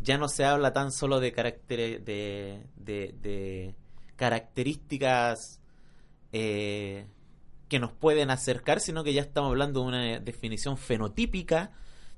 Ya 0.00 0.16
no 0.16 0.28
se 0.28 0.44
habla 0.44 0.72
tan 0.72 0.92
solo 0.92 1.18
de, 1.18 1.32
de, 1.32 2.62
de, 2.76 3.74
características 4.16 5.60
eh, 6.32 7.06
que 7.68 7.78
nos 7.80 7.92
pueden 7.92 8.30
acercar, 8.30 8.80
sino 8.80 9.02
que 9.02 9.12
ya 9.12 9.22
estamos 9.22 9.50
hablando 9.50 9.80
de 9.80 9.86
una 9.86 10.20
definición 10.20 10.76
fenotípica 10.76 11.72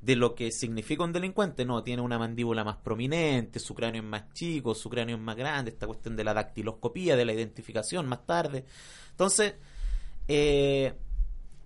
de 0.06 0.14
lo 0.14 0.36
que 0.36 0.52
significa 0.52 1.02
un 1.02 1.12
delincuente. 1.12 1.64
No, 1.64 1.82
tiene 1.82 2.00
una 2.00 2.16
mandíbula 2.16 2.62
más 2.62 2.76
prominente, 2.76 3.58
su 3.58 3.74
cráneo 3.74 4.02
es 4.02 4.08
más 4.08 4.32
chico, 4.32 4.72
su 4.72 4.88
cráneo 4.88 5.16
es 5.16 5.22
más 5.22 5.36
grande, 5.36 5.72
esta 5.72 5.88
cuestión 5.88 6.14
de 6.14 6.22
la 6.22 6.32
dactiloscopía, 6.32 7.16
de 7.16 7.24
la 7.24 7.32
identificación 7.32 8.06
más 8.06 8.24
tarde. 8.24 8.64
Entonces, 9.10 9.54
eh, 10.28 10.94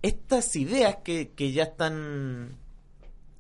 estas 0.01 0.57
ideas 0.57 0.97
que, 1.05 1.33
que 1.33 1.53
ya 1.53 1.65
están 1.65 2.57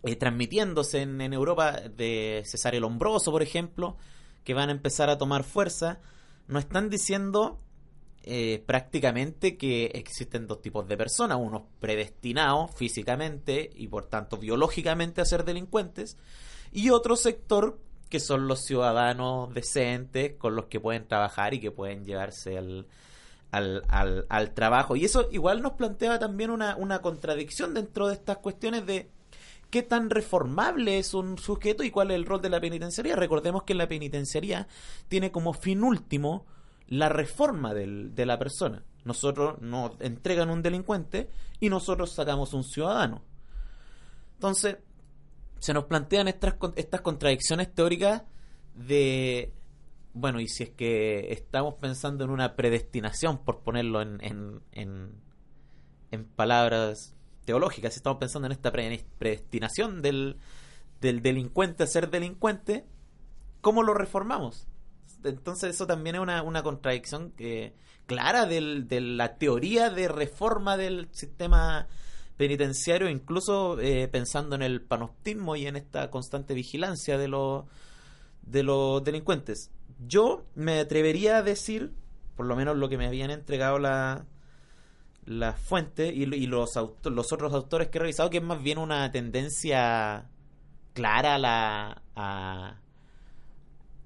eh, 0.03 0.16
transmitiéndose 0.16 1.01
en, 1.01 1.18
en, 1.22 1.32
Europa 1.32 1.72
de 1.72 2.42
Cesario 2.44 2.80
Lombroso, 2.80 3.32
por 3.32 3.42
ejemplo, 3.42 3.96
que 4.44 4.53
van 4.53 4.68
a 4.68 4.72
empezar 4.72 5.09
a 5.09 5.16
tomar 5.16 5.44
fuerza, 5.44 6.01
nos 6.46 6.64
están 6.64 6.90
diciendo 6.90 7.59
eh, 8.23 8.62
prácticamente 8.66 9.57
que 9.57 9.87
existen 9.95 10.47
dos 10.47 10.61
tipos 10.61 10.87
de 10.87 10.97
personas, 10.97 11.39
unos 11.41 11.62
predestinados 11.81 12.71
físicamente 12.75 13.71
y 13.75 13.89
por 13.89 14.07
tanto 14.07 14.37
biológicamente 14.37 15.21
a 15.21 15.25
ser 15.25 15.45
delincuentes, 15.45 16.18
y 16.73 16.91
otro 16.91 17.16
sector 17.16 17.79
que 18.11 18.21
son 18.21 18.49
los 18.49 18.64
ciudadanos 18.64 19.55
decentes 19.55 20.35
con 20.37 20.55
los 20.55 20.66
que 20.66 20.81
pueden 20.81 21.07
trabajar 21.07 21.55
y 21.55 21.61
que 21.61 21.71
pueden 21.71 22.05
llevarse 22.05 22.59
al, 22.59 22.87
al, 23.53 24.27
al, 24.29 24.53
trabajo. 24.53 24.97
Y 24.97 25.05
eso 25.05 25.29
igual 25.31 25.62
nos 25.62 25.73
plantea 25.73 26.18
también 26.18 26.51
una, 26.51 26.77
una 26.77 27.01
contradicción 27.01 27.73
dentro 27.73 28.09
de 28.09 28.14
estas 28.14 28.39
cuestiones 28.39 28.85
de 28.85 29.09
qué 29.71 29.83
tan 29.83 30.11
reformable 30.11 30.99
es 30.99 31.14
un 31.14 31.39
sujeto 31.39 31.85
y 31.85 31.91
cuál 31.91 32.11
es 32.11 32.16
el 32.16 32.27
rol 32.27 32.43
de 32.43 32.51
la 32.51 32.61
penitenciaría. 32.61 33.16
Recordemos 33.16 33.62
que 33.62 33.75
la 33.75 33.89
penitenciaría 33.89 34.66
tiene 35.09 35.31
como 35.31 35.53
fin 35.53 35.83
último 35.85 36.45
la 36.91 37.09
reforma 37.09 37.72
del, 37.72 38.14
de 38.14 38.26
la 38.26 38.38
persona. 38.38 38.84
Nosotros 39.05 39.61
nos 39.62 39.93
entregan 40.01 40.51
un 40.51 40.61
delincuente 40.61 41.30
y 41.59 41.70
nosotros 41.70 42.12
sacamos 42.12 42.53
un 42.53 42.64
ciudadano. 42.64 43.22
Entonces, 44.34 44.76
se 45.59 45.72
nos 45.72 45.84
plantean 45.84 46.28
estas, 46.28 46.57
estas 46.76 47.01
contradicciones 47.01 47.72
teóricas 47.72 48.22
de, 48.74 49.53
bueno, 50.12 50.41
y 50.41 50.49
si 50.49 50.64
es 50.64 50.70
que 50.70 51.32
estamos 51.32 51.74
pensando 51.74 52.24
en 52.24 52.30
una 52.30 52.57
predestinación, 52.57 53.38
por 53.38 53.61
ponerlo 53.61 54.03
en, 54.03 54.18
en, 54.22 55.12
en, 56.11 56.24
palabras 56.36 57.14
teológicas, 57.45 57.93
si 57.93 57.99
estamos 57.99 58.18
pensando 58.18 58.47
en 58.47 58.53
esta 58.53 58.72
predestinación 58.72 60.03
del, 60.03 60.38
del 61.01 61.22
delincuente 61.22 61.84
a 61.84 61.86
ser 61.86 62.11
delincuente, 62.11 62.84
¿cómo 63.61 63.82
lo 63.82 63.95
reformamos? 63.95 64.66
Entonces 65.25 65.75
eso 65.75 65.87
también 65.87 66.16
es 66.16 66.23
una, 66.23 66.43
una 66.43 66.62
contradicción 66.62 67.33
que, 67.33 67.75
clara 68.07 68.47
del, 68.47 68.89
de 68.89 69.01
la 69.01 69.37
teoría 69.37 69.91
de 69.91 70.09
reforma 70.09 70.77
del 70.77 71.09
sistema 71.12 71.87
penitenciario, 72.37 73.09
incluso 73.09 73.79
eh, 73.81 74.09
pensando 74.09 74.57
en 74.57 74.62
el 74.62 74.81
panoptismo 74.81 75.57
y 75.57 75.66
en 75.66 75.77
esta 75.77 76.11
constante 76.11 76.55
vigilancia 76.55 77.18
de 77.18 77.29
los 77.29 77.66
de 78.43 78.62
los 78.62 79.05
delincuentes. 79.05 79.71
Yo 80.07 80.45
me 80.55 80.81
atrevería 80.81 81.37
a 81.37 81.43
decir, 81.43 81.93
por 82.37 82.47
lo 82.47 82.57
menos 82.57 82.77
lo 82.77 82.89
que 82.89 82.99
me 82.99 83.07
habían 83.07 83.31
entregado 83.31 83.79
la, 83.79 84.25
la 85.25 85.53
fuente 85.53 86.09
y, 86.09 86.27
los, 86.47 86.75
los 87.05 87.33
otros 87.33 87.53
autores 87.53 87.89
que 87.89 87.99
he 87.99 88.01
revisado, 88.01 88.31
que 88.31 88.39
es 88.39 88.43
más 88.43 88.62
bien 88.62 88.79
una 88.79 89.12
tendencia 89.12 90.29
clara 90.95 91.37
a 91.37 91.39
la, 91.39 92.03
a, 92.16 92.80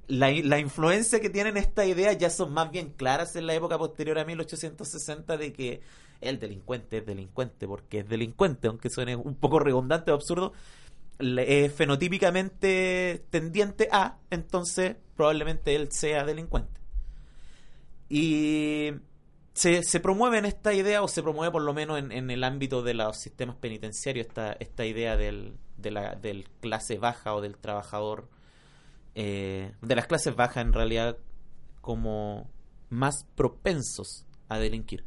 la, 0.09 0.31
la, 0.31 0.59
influencia 0.59 1.21
que 1.21 1.31
tienen 1.31 1.57
esta 1.57 1.85
idea 1.87 2.13
ya 2.13 2.31
son 2.31 2.53
más 2.53 2.71
bien 2.71 2.91
claras 2.91 3.37
en 3.37 3.47
la 3.47 3.55
época 3.55 3.79
posterior 3.79 4.19
a 4.19 4.25
1860 4.25 5.37
de 5.37 5.53
que 5.53 5.81
el 6.21 6.39
delincuente 6.39 6.99
es 6.99 7.07
delincuente 7.07 7.67
porque 7.67 8.01
es 8.01 8.09
delincuente, 8.09 8.69
aunque 8.69 8.91
suene 8.91 9.17
un 9.17 9.35
poco 9.35 9.59
redundante 9.59 10.11
o 10.11 10.15
absurdo, 10.15 10.53
es 11.19 11.73
fenotípicamente 11.73 13.25
tendiente 13.31 13.89
a, 13.93 14.19
entonces 14.31 14.97
probablemente 15.17 15.75
él 15.75 15.91
sea 15.93 16.25
delincuente. 16.25 16.81
Y 18.09 18.91
se, 19.53 19.83
se 19.83 20.01
promueve 20.01 20.39
en 20.39 20.45
esta 20.45 20.75
idea, 20.75 21.03
o 21.03 21.09
se 21.09 21.23
promueve 21.23 21.53
por 21.53 21.63
lo 21.63 21.73
menos 21.73 21.99
en, 21.99 22.13
en 22.13 22.31
el 22.31 22.45
ámbito 22.45 22.83
de 22.83 22.95
los 22.95 23.17
sistemas 23.19 23.57
penitenciarios, 23.57 24.27
esta, 24.27 24.53
esta 24.55 24.85
idea 24.85 25.17
del, 25.17 25.55
de 25.77 26.17
del 26.21 26.49
clase 26.61 26.99
baja 26.99 27.35
o 27.35 27.41
del 27.41 27.57
trabajador 27.57 28.29
eh, 29.15 29.73
de 29.81 29.97
las 29.97 30.07
clases 30.07 30.35
bajas 30.35 30.65
en 30.65 30.73
realidad 30.73 31.19
como 31.81 32.51
más 32.91 33.27
propensos 33.35 34.27
a 34.49 34.59
delinquir. 34.59 35.05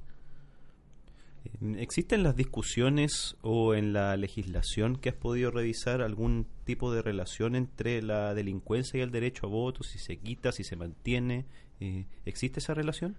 ¿Existen 1.78 2.24
las 2.24 2.36
discusiones 2.36 3.38
o 3.42 3.74
en 3.74 3.94
la 3.94 4.16
legislación 4.18 4.98
que 4.98 5.10
has 5.10 5.16
podido 5.16 5.50
revisar 5.50 6.02
algún 6.02 6.46
tipo 6.66 6.92
de 6.92 7.02
relación 7.02 7.56
entre 7.56 8.02
la 8.02 8.34
delincuencia 8.34 9.00
y 9.00 9.02
el 9.02 9.12
derecho 9.12 9.48
a 9.48 9.50
voto? 9.50 9.84
Si 9.84 9.98
se 9.98 10.18
quita, 10.18 10.52
si 10.52 10.64
se 10.64 10.76
mantiene. 10.76 11.46
Eh, 11.80 12.06
¿Existe 12.26 12.60
esa 12.60 12.74
relación? 12.74 13.16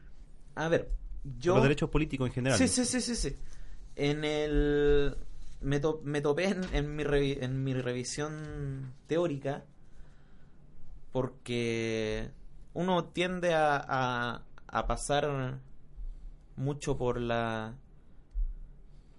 A 0.54 0.68
ver, 0.68 0.90
yo... 1.38 1.54
Los 1.54 1.62
derechos 1.62 1.90
políticos 1.90 2.28
en 2.28 2.34
general. 2.34 2.58
Sí, 2.58 2.68
sí, 2.68 2.84
sí, 2.84 3.00
sí, 3.00 3.16
sí. 3.16 3.36
En 3.96 4.24
el... 4.24 5.16
Me, 5.60 5.80
me 6.04 6.20
topé 6.20 6.48
en, 6.48 6.62
en, 6.72 6.94
mi 6.94 7.02
en 7.32 7.64
mi 7.64 7.74
revisión 7.74 8.92
teórica 9.08 9.64
porque 11.12 12.30
uno 12.74 13.04
tiende 13.06 13.54
a, 13.54 14.42
a, 14.66 14.86
pasar 14.86 15.60
mucho 16.56 16.96
por 16.96 17.20
la 17.20 17.76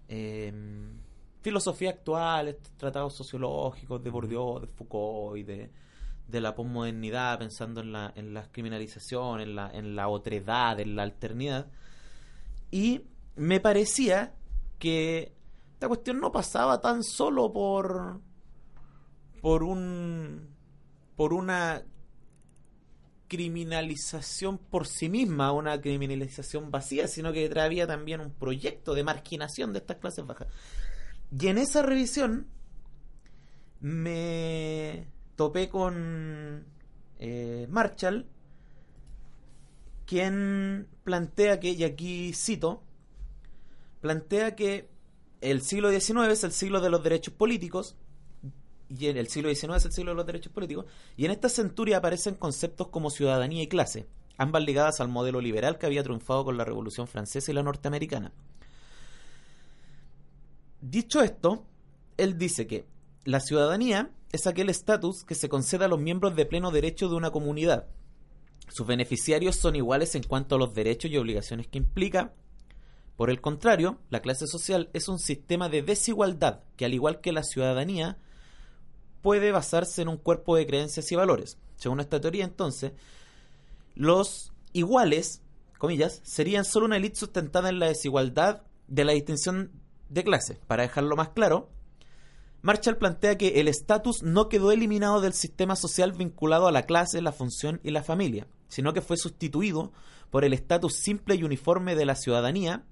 em, 0.07 0.99
filosofía 1.41 1.91
actual, 1.91 2.49
estos 2.49 2.71
tratados 2.73 3.15
sociológicos 3.15 4.03
de 4.03 4.09
Bourdieu, 4.09 4.59
de 4.59 4.67
Foucault 4.67 5.37
y 5.37 5.43
de, 5.43 5.71
de 6.27 6.41
la 6.41 6.55
posmodernidad, 6.55 7.39
pensando 7.39 7.81
en 7.81 7.91
la, 7.91 8.13
en 8.15 8.33
la 8.33 8.51
criminalización, 8.51 9.41
en 9.41 9.55
la, 9.55 9.71
en 9.71 9.95
la 9.95 10.07
otredad, 10.07 10.79
en 10.79 10.95
la 10.95 11.03
alternidad. 11.03 11.67
Y 12.71 13.01
me 13.35 13.59
parecía 13.59 14.35
que 14.77 15.33
esta 15.73 15.87
cuestión 15.87 16.19
no 16.19 16.31
pasaba 16.31 16.81
tan 16.81 17.03
solo 17.03 17.51
por 17.51 18.21
por 19.41 19.63
un 19.63 20.49
por 21.19 21.33
una 21.33 21.83
criminalización 23.27 24.57
por 24.57 24.87
sí 24.87 25.09
misma, 25.09 25.51
una 25.51 25.81
criminalización 25.81 26.71
vacía, 26.71 27.09
sino 27.09 27.33
que 27.33 27.49
traía 27.49 27.85
también 27.85 28.21
un 28.21 28.31
proyecto 28.31 28.93
de 28.93 29.03
marginación 29.03 29.73
de 29.73 29.79
estas 29.79 29.97
clases 29.97 30.25
bajas. 30.25 30.47
Y 31.37 31.47
en 31.47 31.57
esa 31.57 31.81
revisión 31.81 32.47
me 33.81 35.09
topé 35.35 35.67
con 35.67 36.65
eh, 37.17 37.67
Marshall, 37.69 38.25
quien 40.05 40.87
plantea 41.03 41.59
que, 41.59 41.71
y 41.71 41.83
aquí 41.83 42.31
cito, 42.33 42.81
plantea 43.99 44.55
que 44.55 44.89
el 45.41 45.63
siglo 45.63 45.91
XIX 45.91 46.29
es 46.29 46.45
el 46.45 46.53
siglo 46.53 46.79
de 46.79 46.89
los 46.89 47.03
derechos 47.03 47.33
políticos, 47.33 47.97
y 48.89 49.07
en 49.07 49.17
el 49.17 49.27
siglo 49.27 49.53
XIX 49.53 49.75
es 49.75 49.85
el 49.85 49.91
siglo 49.91 50.11
de 50.11 50.17
los 50.17 50.25
derechos 50.25 50.51
políticos, 50.51 50.85
y 51.15 51.25
en 51.25 51.31
esta 51.31 51.47
centuria 51.47 51.97
aparecen 51.97 52.35
conceptos 52.35 52.87
como 52.87 53.09
ciudadanía 53.09 53.61
y 53.61 53.67
clase, 53.67 54.07
ambas 54.37 54.63
ligadas 54.63 54.99
al 54.99 55.09
modelo 55.09 55.41
liberal 55.41 55.77
que 55.77 55.85
había 55.85 56.03
triunfado 56.03 56.43
con 56.43 56.57
la 56.57 56.65
Revolución 56.65 57.07
Francesa 57.07 57.51
y 57.51 57.53
la 57.53 57.63
norteamericana. 57.63 58.33
Dicho 60.81 61.21
esto, 61.21 61.65
él 62.17 62.37
dice 62.37 62.65
que 62.65 62.85
la 63.25 63.41
ciudadanía 63.41 64.11
es 64.31 64.47
aquel 64.47 64.69
estatus 64.69 65.23
que 65.23 65.35
se 65.35 65.49
concede 65.49 65.85
a 65.85 65.87
los 65.87 65.99
miembros 65.99 66.35
de 66.35 66.45
pleno 66.45 66.71
derecho 66.71 67.09
de 67.09 67.15
una 67.15 67.31
comunidad. 67.31 67.87
Sus 68.69 68.87
beneficiarios 68.87 69.55
son 69.55 69.75
iguales 69.75 70.15
en 70.15 70.23
cuanto 70.23 70.55
a 70.55 70.57
los 70.57 70.73
derechos 70.73 71.11
y 71.11 71.17
obligaciones 71.17 71.67
que 71.67 71.79
implica. 71.79 72.33
Por 73.17 73.29
el 73.29 73.41
contrario, 73.41 73.99
la 74.09 74.21
clase 74.21 74.47
social 74.47 74.89
es 74.93 75.09
un 75.09 75.19
sistema 75.19 75.67
de 75.67 75.81
desigualdad 75.81 76.61
que, 76.77 76.85
al 76.85 76.93
igual 76.93 77.19
que 77.19 77.33
la 77.33 77.43
ciudadanía, 77.43 78.17
puede 79.21 79.51
basarse 79.51 80.01
en 80.01 80.07
un 80.07 80.17
cuerpo 80.17 80.55
de 80.55 80.65
creencias 80.65 81.11
y 81.11 81.15
valores. 81.15 81.57
Según 81.75 81.99
esta 81.99 82.19
teoría, 82.19 82.43
entonces, 82.43 82.93
los 83.95 84.51
iguales, 84.73 85.41
comillas, 85.77 86.21
serían 86.23 86.65
solo 86.65 86.85
una 86.85 86.97
élite 86.97 87.19
sustentada 87.19 87.69
en 87.69 87.79
la 87.79 87.87
desigualdad 87.87 88.63
de 88.87 89.05
la 89.05 89.13
distinción 89.13 89.71
de 90.09 90.23
clase. 90.23 90.59
Para 90.67 90.83
dejarlo 90.83 91.15
más 91.15 91.29
claro, 91.29 91.69
Marshall 92.61 92.97
plantea 92.97 93.37
que 93.37 93.59
el 93.61 93.67
estatus 93.67 94.21
no 94.23 94.49
quedó 94.49 94.71
eliminado 94.71 95.21
del 95.21 95.33
sistema 95.33 95.75
social 95.75 96.11
vinculado 96.11 96.67
a 96.67 96.71
la 96.71 96.83
clase, 96.83 97.21
la 97.21 97.31
función 97.31 97.79
y 97.83 97.91
la 97.91 98.03
familia, 98.03 98.47
sino 98.67 98.93
que 98.93 99.01
fue 99.01 99.15
sustituido 99.15 99.93
por 100.29 100.43
el 100.43 100.53
estatus 100.53 100.95
simple 100.95 101.35
y 101.35 101.43
uniforme 101.43 101.95
de 101.95 102.05
la 102.05 102.15
ciudadanía, 102.15 102.83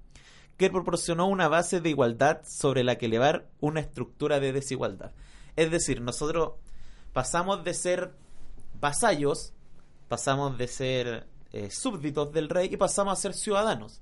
que 0.56 0.70
proporcionó 0.70 1.28
una 1.28 1.48
base 1.48 1.80
de 1.80 1.90
igualdad 1.90 2.40
sobre 2.44 2.82
la 2.82 2.96
que 2.96 3.06
elevar 3.06 3.48
una 3.60 3.80
estructura 3.80 4.40
de 4.40 4.52
desigualdad. 4.52 5.12
Es 5.58 5.72
decir, 5.72 6.00
nosotros 6.00 6.52
pasamos 7.12 7.64
de 7.64 7.74
ser 7.74 8.14
vasallos, 8.80 9.54
pasamos 10.06 10.56
de 10.56 10.68
ser 10.68 11.26
eh, 11.50 11.68
súbditos 11.72 12.32
del 12.32 12.48
rey 12.48 12.68
y 12.72 12.76
pasamos 12.76 13.18
a 13.18 13.20
ser 13.20 13.34
ciudadanos. 13.34 14.00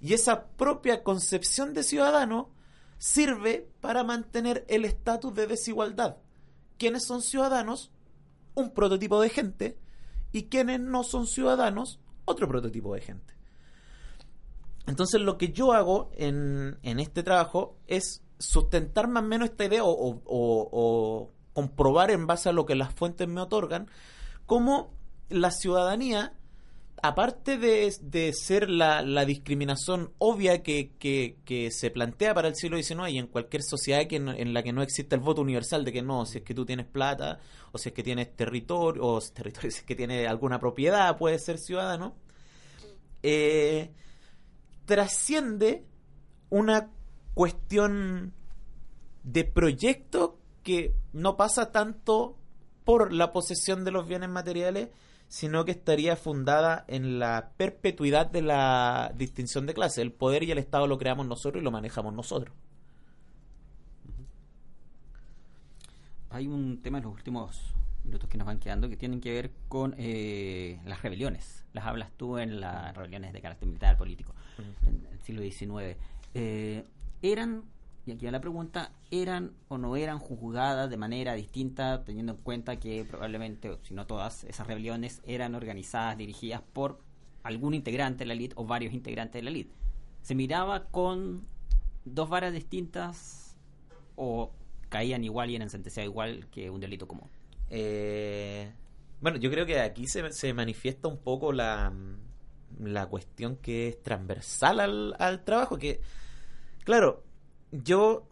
Y 0.00 0.14
esa 0.14 0.46
propia 0.46 1.02
concepción 1.02 1.74
de 1.74 1.82
ciudadano 1.82 2.48
sirve 2.96 3.68
para 3.82 4.04
mantener 4.04 4.64
el 4.68 4.86
estatus 4.86 5.34
de 5.34 5.48
desigualdad. 5.48 6.16
¿Quiénes 6.78 7.04
son 7.04 7.20
ciudadanos? 7.20 7.90
Un 8.54 8.70
prototipo 8.70 9.20
de 9.20 9.28
gente. 9.28 9.78
Y 10.32 10.44
quienes 10.44 10.80
no 10.80 11.04
son 11.04 11.26
ciudadanos, 11.26 12.00
otro 12.24 12.48
prototipo 12.48 12.94
de 12.94 13.02
gente. 13.02 13.34
Entonces 14.86 15.20
lo 15.20 15.36
que 15.36 15.52
yo 15.52 15.74
hago 15.74 16.10
en, 16.14 16.78
en 16.82 17.00
este 17.00 17.22
trabajo 17.22 17.76
es 17.86 18.22
sustentar 18.40 19.06
más 19.06 19.22
o 19.22 19.26
menos 19.26 19.50
esta 19.50 19.66
idea 19.66 19.82
o, 19.84 21.30
comprobar 21.52 22.10
en 22.10 22.26
base 22.26 22.48
a 22.48 22.52
lo 22.52 22.64
que 22.64 22.74
las 22.74 22.94
fuentes 22.94 23.28
me 23.28 23.40
otorgan, 23.40 23.90
cómo 24.46 24.94
la 25.28 25.50
ciudadanía, 25.50 26.32
aparte 27.02 27.58
de, 27.58 28.32
ser 28.32 28.70
la, 28.70 29.02
discriminación 29.24 30.12
obvia 30.18 30.62
que, 30.62 31.70
se 31.70 31.90
plantea 31.90 32.34
para 32.34 32.48
el 32.48 32.54
siglo 32.54 32.76
XIX 32.78 33.10
y 33.10 33.18
en 33.18 33.26
cualquier 33.26 33.62
sociedad 33.62 34.06
que 34.06 34.16
en 34.16 34.54
la 34.54 34.62
que 34.62 34.72
no 34.72 34.82
existe 34.82 35.14
el 35.16 35.20
voto 35.20 35.42
universal 35.42 35.84
de 35.84 35.92
que 35.92 36.02
no, 36.02 36.24
si 36.24 36.38
es 36.38 36.44
que 36.44 36.54
tú 36.54 36.64
tienes 36.64 36.86
plata, 36.86 37.40
o 37.72 37.78
si 37.78 37.90
es 37.90 37.94
que 37.94 38.02
tienes 38.02 38.34
territorio, 38.34 39.04
o 39.04 39.20
territorio, 39.20 39.70
si 39.72 39.78
es 39.78 39.84
que 39.84 39.96
tienes 39.96 40.26
alguna 40.28 40.58
propiedad, 40.58 41.18
puedes 41.18 41.44
ser 41.44 41.58
ciudadano, 41.58 42.14
eh, 43.22 43.90
trasciende 44.86 45.84
una 46.48 46.90
cuestión 47.40 48.34
de 49.22 49.44
proyecto 49.44 50.38
que 50.62 50.94
no 51.14 51.38
pasa 51.38 51.72
tanto 51.72 52.36
por 52.84 53.14
la 53.14 53.32
posesión 53.32 53.82
de 53.82 53.90
los 53.90 54.06
bienes 54.06 54.28
materiales, 54.28 54.90
sino 55.28 55.64
que 55.64 55.70
estaría 55.70 56.16
fundada 56.16 56.84
en 56.86 57.18
la 57.18 57.52
perpetuidad 57.56 58.26
de 58.26 58.42
la 58.42 59.14
distinción 59.16 59.64
de 59.64 59.72
clase. 59.72 60.02
El 60.02 60.12
poder 60.12 60.42
y 60.42 60.50
el 60.50 60.58
Estado 60.58 60.86
lo 60.86 60.98
creamos 60.98 61.26
nosotros 61.26 61.62
y 61.62 61.64
lo 61.64 61.70
manejamos 61.70 62.12
nosotros. 62.12 62.54
Hay 66.28 66.46
un 66.46 66.82
tema 66.82 66.98
en 66.98 67.04
los 67.04 67.14
últimos 67.14 67.72
minutos 68.04 68.28
que 68.28 68.36
nos 68.36 68.46
van 68.46 68.58
quedando 68.58 68.90
que 68.90 68.98
tienen 68.98 69.22
que 69.22 69.32
ver 69.32 69.50
con 69.66 69.94
eh, 69.96 70.78
las 70.84 71.00
rebeliones. 71.00 71.64
Las 71.72 71.86
hablas 71.86 72.10
tú 72.18 72.36
en 72.36 72.60
las 72.60 72.94
rebeliones 72.94 73.32
de 73.32 73.40
carácter 73.40 73.66
militar 73.66 73.96
político 73.96 74.34
en 74.86 75.08
el 75.10 75.22
siglo 75.22 75.40
XIX. 75.40 75.96
Eh, 76.34 76.84
eran, 77.22 77.64
y 78.06 78.12
aquí 78.12 78.26
va 78.26 78.32
la 78.32 78.40
pregunta, 78.40 78.92
eran 79.10 79.52
o 79.68 79.78
no 79.78 79.96
eran 79.96 80.18
juzgadas 80.18 80.90
de 80.90 80.96
manera 80.96 81.34
distinta, 81.34 82.04
teniendo 82.04 82.32
en 82.32 82.38
cuenta 82.38 82.76
que 82.76 83.04
probablemente, 83.04 83.76
si 83.82 83.94
no 83.94 84.06
todas, 84.06 84.44
esas 84.44 84.66
rebeliones 84.66 85.20
eran 85.26 85.54
organizadas, 85.54 86.16
dirigidas 86.16 86.62
por 86.62 86.98
algún 87.42 87.74
integrante 87.74 88.20
de 88.20 88.26
la 88.26 88.34
elite 88.34 88.54
o 88.56 88.64
varios 88.64 88.92
integrantes 88.92 89.34
de 89.34 89.42
la 89.42 89.50
elite. 89.50 89.74
¿Se 90.22 90.34
miraba 90.34 90.84
con 90.84 91.46
dos 92.04 92.28
varas 92.28 92.52
distintas 92.52 93.56
o 94.16 94.50
caían 94.88 95.24
igual 95.24 95.50
y 95.50 95.56
eran 95.56 95.70
sentenciados 95.70 96.10
igual 96.10 96.46
que 96.50 96.70
un 96.70 96.80
delito 96.80 97.06
común? 97.08 97.28
Eh, 97.70 98.70
bueno, 99.20 99.38
yo 99.38 99.50
creo 99.50 99.64
que 99.64 99.80
aquí 99.80 100.06
se, 100.06 100.32
se 100.32 100.52
manifiesta 100.52 101.08
un 101.08 101.18
poco 101.18 101.52
la, 101.52 101.92
la 102.78 103.06
cuestión 103.06 103.56
que 103.56 103.88
es 103.88 104.02
transversal 104.02 104.80
al, 104.80 105.16
al 105.18 105.44
trabajo, 105.44 105.78
que 105.78 106.00
Claro, 106.84 107.22
yo, 107.72 108.26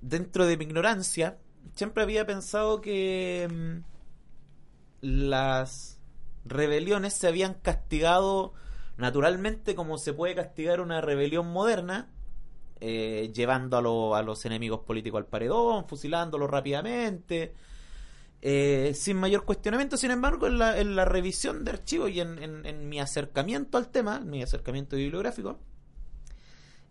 dentro 0.00 0.46
de 0.46 0.56
mi 0.56 0.64
ignorancia, 0.64 1.38
siempre 1.74 2.02
había 2.02 2.26
pensado 2.26 2.80
que 2.80 3.48
mm, 3.50 3.84
las 5.02 6.00
rebeliones 6.44 7.14
se 7.14 7.28
habían 7.28 7.54
castigado 7.54 8.52
naturalmente 8.96 9.74
como 9.74 9.98
se 9.98 10.12
puede 10.12 10.34
castigar 10.34 10.80
una 10.80 11.00
rebelión 11.00 11.48
moderna, 11.52 12.08
eh, 12.80 13.30
llevando 13.34 13.76
a, 14.14 14.18
a, 14.18 14.22
los 14.22 14.44
enemigos 14.46 14.80
políticos 14.80 15.18
al 15.18 15.26
paredón, 15.26 15.86
fusilándolos 15.86 16.50
rápidamente, 16.50 17.54
eh, 18.42 18.92
sin 18.94 19.16
mayor 19.16 19.44
cuestionamiento. 19.44 19.96
Sin 19.96 20.10
embargo, 20.10 20.46
en 20.46 20.58
la, 20.58 20.78
en 20.78 20.94
la 20.96 21.04
revisión 21.04 21.64
de 21.64 21.72
archivos 21.72 22.10
y 22.10 22.20
en, 22.20 22.38
en, 22.66 22.88
mi 22.88 23.00
acercamiento 23.00 23.78
al 23.78 23.88
tema, 23.88 24.20
mi 24.20 24.42
acercamiento 24.42 24.96
bibliográfico, 24.96 25.58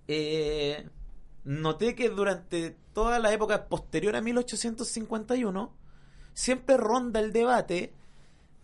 eh, 0.07 0.87
noté 1.43 1.95
que 1.95 2.09
durante 2.09 2.75
toda 2.93 3.19
la 3.19 3.33
época 3.33 3.67
posterior 3.67 4.15
a 4.15 4.21
1851 4.21 5.73
siempre 6.33 6.77
ronda 6.77 7.19
el 7.19 7.31
debate 7.31 7.93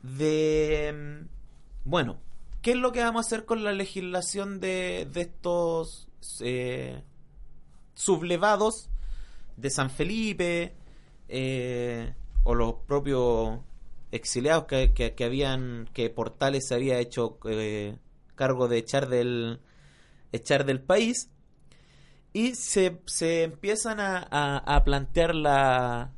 de, 0.04 0.94
mm, 0.94 1.90
bueno, 1.90 2.20
¿qué 2.62 2.72
es 2.72 2.78
lo 2.78 2.92
que 2.92 3.02
vamos 3.02 3.26
a 3.26 3.28
hacer 3.28 3.46
con 3.46 3.64
la 3.64 3.72
legislación 3.72 4.60
de, 4.60 5.08
de 5.12 5.22
estos 5.22 6.08
eh, 6.40 7.04
sublevados 7.94 8.90
de 9.58 9.70
San 9.70 9.90
Felipe 9.90 10.74
eh, 11.28 12.14
o 12.44 12.56
los 12.56 12.74
propios 12.88 13.60
exiliados 14.12 14.66
que, 14.66 14.94
que, 14.94 15.24
habían, 15.24 15.90
que 15.94 16.10
Portales 16.10 16.68
se 16.68 16.76
había 16.76 17.00
hecho 17.00 17.38
eh, 17.46 17.98
cargo 18.36 18.68
de 18.68 18.78
echar 18.78 19.08
del 19.08 19.60
echar 20.32 20.66
del 20.66 20.82
país 20.82 21.30
y 22.34 22.56
se, 22.56 23.02
se 23.06 23.44
empiezan 23.44 24.00
a, 24.00 24.58
a, 24.58 24.84
plantear 24.84 25.36
la 25.36 26.12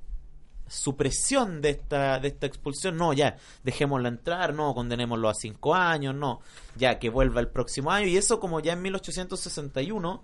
supresión 0.67 1.61
de 1.61 1.71
esta, 1.71 2.19
de 2.19 2.27
esta 2.27 2.45
expulsión. 2.45 2.97
No, 2.97 3.13
ya, 3.13 3.37
dejémosla 3.63 4.09
entrar, 4.09 4.53
no, 4.53 4.75
condenémoslo 4.75 5.29
a 5.29 5.33
cinco 5.33 5.73
años, 5.73 6.13
no, 6.13 6.41
ya 6.75 6.99
que 6.99 7.09
vuelva 7.09 7.41
el 7.41 7.47
próximo 7.47 7.91
año. 7.91 8.07
Y 8.07 8.17
eso 8.17 8.39
como 8.39 8.59
ya 8.59 8.73
en 8.73 8.83
1861 8.83 10.23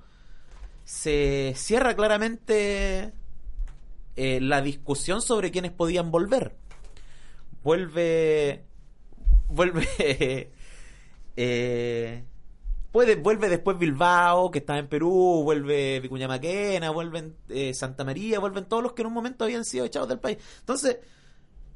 se 0.83 1.53
cierra 1.55 1.95
claramente 1.95 3.13
eh, 4.15 4.39
la 4.41 4.61
discusión 4.61 5.21
sobre 5.21 5.51
quiénes 5.51 5.71
podían 5.71 6.11
volver. 6.11 6.55
Vuelve... 7.63 8.63
Vuelve... 9.47 9.87
eh, 11.35 12.23
puede, 12.91 13.15
vuelve 13.15 13.49
después 13.49 13.77
Bilbao, 13.77 14.51
que 14.51 14.59
está 14.59 14.77
en 14.77 14.87
Perú, 14.87 15.41
vuelve 15.43 15.99
Vicuña 15.99 16.27
Maquena, 16.27 16.89
vuelven 16.91 17.35
eh, 17.49 17.73
Santa 17.73 18.03
María, 18.03 18.39
vuelven 18.39 18.65
todos 18.65 18.83
los 18.83 18.93
que 18.93 19.01
en 19.01 19.07
un 19.07 19.13
momento 19.13 19.43
habían 19.43 19.65
sido 19.65 19.85
echados 19.85 20.09
del 20.09 20.19
país. 20.19 20.37
Entonces, 20.59 20.97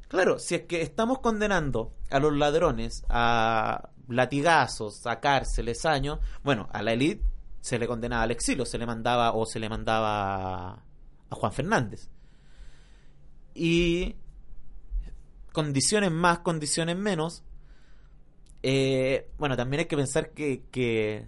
claro, 0.07 0.39
si 0.39 0.55
es 0.55 0.61
que 0.64 0.82
estamos 0.82 1.20
condenando 1.20 1.93
a 2.09 2.20
los 2.20 2.34
ladrones 2.34 3.03
a 3.09 3.89
latigazos, 4.07 5.05
a 5.07 5.20
cárceles, 5.20 5.86
años, 5.86 6.20
bueno, 6.43 6.68
a 6.72 6.82
la 6.82 6.93
élite 6.93 7.24
se 7.61 7.80
le 7.80 7.88
condenaba 7.88 8.24
al 8.24 8.32
exilio, 8.32 8.66
se 8.66 8.78
le 8.78 8.86
mandaba 8.86 9.34
o 9.34 9.45
se 9.45 9.57
le 9.57 9.70
mandaba 9.70 10.84
a 11.30 11.36
Juan 11.36 11.53
Fernández. 11.53 12.09
Y 13.55 14.18
condiciones 15.53 16.11
más, 16.11 16.39
condiciones 16.39 16.97
menos. 16.97 17.43
Eh, 18.64 19.30
bueno, 19.38 19.57
también 19.57 19.82
hay 19.82 19.86
que 19.88 19.97
pensar 19.97 20.32
que, 20.32 20.64
que, 20.72 21.28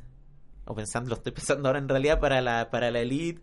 o 0.65 0.73
pensando, 0.73 1.09
lo 1.11 1.15
estoy 1.15 1.33
pensando 1.33 1.67
ahora 1.67 1.79
en 1.79 1.89
realidad 1.89 2.19
para 2.19 2.41
la, 2.41 2.69
para 2.71 2.89
la 2.89 3.01
elite, 3.01 3.41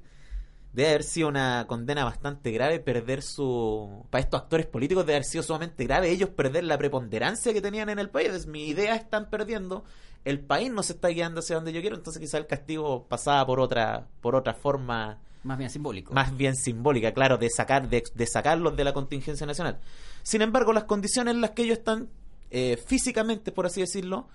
debe 0.73 0.89
haber 0.89 1.03
sido 1.03 1.29
una 1.29 1.67
condena 1.69 2.05
bastante 2.05 2.51
grave 2.51 2.81
perder 2.81 3.23
su... 3.23 4.07
Para 4.11 4.25
estos 4.25 4.41
actores 4.41 4.67
políticos 4.67 5.05
debe 5.05 5.17
haber 5.17 5.27
sido 5.27 5.43
sumamente 5.43 5.85
grave 5.85 6.11
ellos 6.11 6.31
perder 6.31 6.65
la 6.65 6.79
preponderancia 6.79 7.53
que 7.53 7.61
tenían 7.61 7.91
en 7.91 7.99
el 7.99 8.09
país. 8.09 8.47
Mi 8.47 8.69
idea 8.69 8.95
están 8.95 9.29
perdiendo, 9.29 9.85
el 10.25 10.41
país 10.41 10.73
no 10.73 10.83
se 10.83 10.95
está 10.95 11.09
guiando 11.09 11.41
hacia 11.41 11.57
donde 11.57 11.75
yo 11.75 11.83
quiero, 11.83 11.97
entonces 11.97 12.21
quizá 12.21 12.39
el 12.39 12.47
castigo 12.47 13.07
pasaba 13.07 13.45
por 13.45 13.61
otra, 13.61 14.07
por 14.23 14.35
otra 14.35 14.55
forma 14.55 15.21
Más 15.43 15.59
bien 15.59 15.69
simbólico. 15.69 16.15
más 16.15 16.35
bien 16.35 16.57
simbólica, 16.57 17.13
claro, 17.13 17.37
de 17.37 17.51
sacar, 17.51 17.91
de, 17.91 18.03
de 18.15 18.27
sacarlos 18.27 18.75
de 18.75 18.85
la 18.85 18.95
contingencia 18.95 19.47
nacional. 19.47 19.79
Sin 20.23 20.41
embargo, 20.41 20.73
las 20.73 20.85
condiciones 20.85 21.35
en 21.35 21.43
las 21.43 21.51
que 21.51 21.65
ellos 21.65 21.79
están 21.79 22.09
eh, 22.53 22.77
físicamente, 22.77 23.51
por 23.51 23.67
así 23.67 23.81
decirlo, 23.81 24.29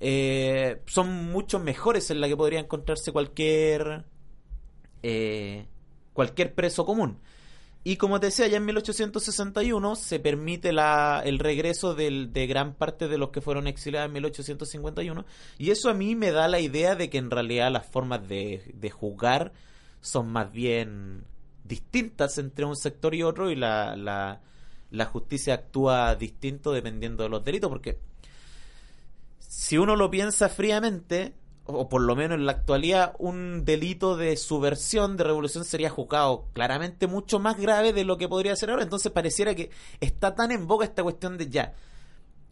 eh, 0.00 0.80
son 0.86 1.30
mucho 1.30 1.58
mejores 1.58 2.10
en 2.10 2.20
la 2.22 2.28
que 2.28 2.36
podría 2.36 2.60
encontrarse 2.60 3.12
cualquier 3.12 4.04
eh, 5.02 5.66
cualquier 6.12 6.54
preso 6.54 6.84
común. 6.86 7.18
Y 7.82 7.96
como 7.96 8.20
te 8.20 8.26
decía, 8.26 8.46
ya 8.46 8.58
en 8.58 8.66
1861 8.66 9.96
se 9.96 10.20
permite 10.20 10.72
la, 10.72 11.22
el 11.24 11.38
regreso 11.38 11.94
del- 11.94 12.30
de 12.32 12.46
gran 12.46 12.74
parte 12.74 13.08
de 13.08 13.16
los 13.16 13.30
que 13.30 13.40
fueron 13.40 13.66
exiliados 13.66 14.06
en 14.08 14.12
1851. 14.12 15.24
Y 15.56 15.70
eso 15.70 15.88
a 15.88 15.94
mí 15.94 16.14
me 16.14 16.30
da 16.30 16.46
la 16.48 16.60
idea 16.60 16.94
de 16.94 17.08
que 17.08 17.16
en 17.18 17.30
realidad 17.30 17.70
las 17.72 17.86
formas 17.86 18.28
de, 18.28 18.70
de 18.74 18.90
juzgar 18.90 19.52
son 20.02 20.28
más 20.30 20.52
bien 20.52 21.24
distintas 21.64 22.36
entre 22.36 22.66
un 22.66 22.76
sector 22.76 23.14
y 23.14 23.22
otro 23.22 23.50
y 23.50 23.56
la, 23.56 24.40
la 24.90 25.06
justicia 25.06 25.54
actúa 25.54 26.14
distinto 26.16 26.72
dependiendo 26.72 27.22
de 27.22 27.28
los 27.28 27.44
delitos. 27.44 27.70
Porque 27.70 27.98
si 29.38 29.78
uno 29.78 29.96
lo 29.96 30.10
piensa 30.10 30.48
fríamente, 30.48 31.34
o 31.64 31.88
por 31.88 32.02
lo 32.02 32.16
menos 32.16 32.36
en 32.38 32.46
la 32.46 32.52
actualidad, 32.52 33.14
un 33.18 33.64
delito 33.64 34.16
de 34.16 34.36
subversión 34.36 35.16
de 35.16 35.24
revolución 35.24 35.64
sería 35.64 35.90
juzgado 35.90 36.46
claramente 36.52 37.06
mucho 37.06 37.38
más 37.38 37.56
grave 37.58 37.92
de 37.92 38.04
lo 38.04 38.16
que 38.18 38.28
podría 38.28 38.56
ser 38.56 38.70
ahora. 38.70 38.82
Entonces 38.82 39.12
pareciera 39.12 39.54
que 39.54 39.70
está 40.00 40.34
tan 40.34 40.50
en 40.50 40.66
boga 40.66 40.84
esta 40.84 41.02
cuestión 41.04 41.38
de 41.38 41.48
ya. 41.48 41.74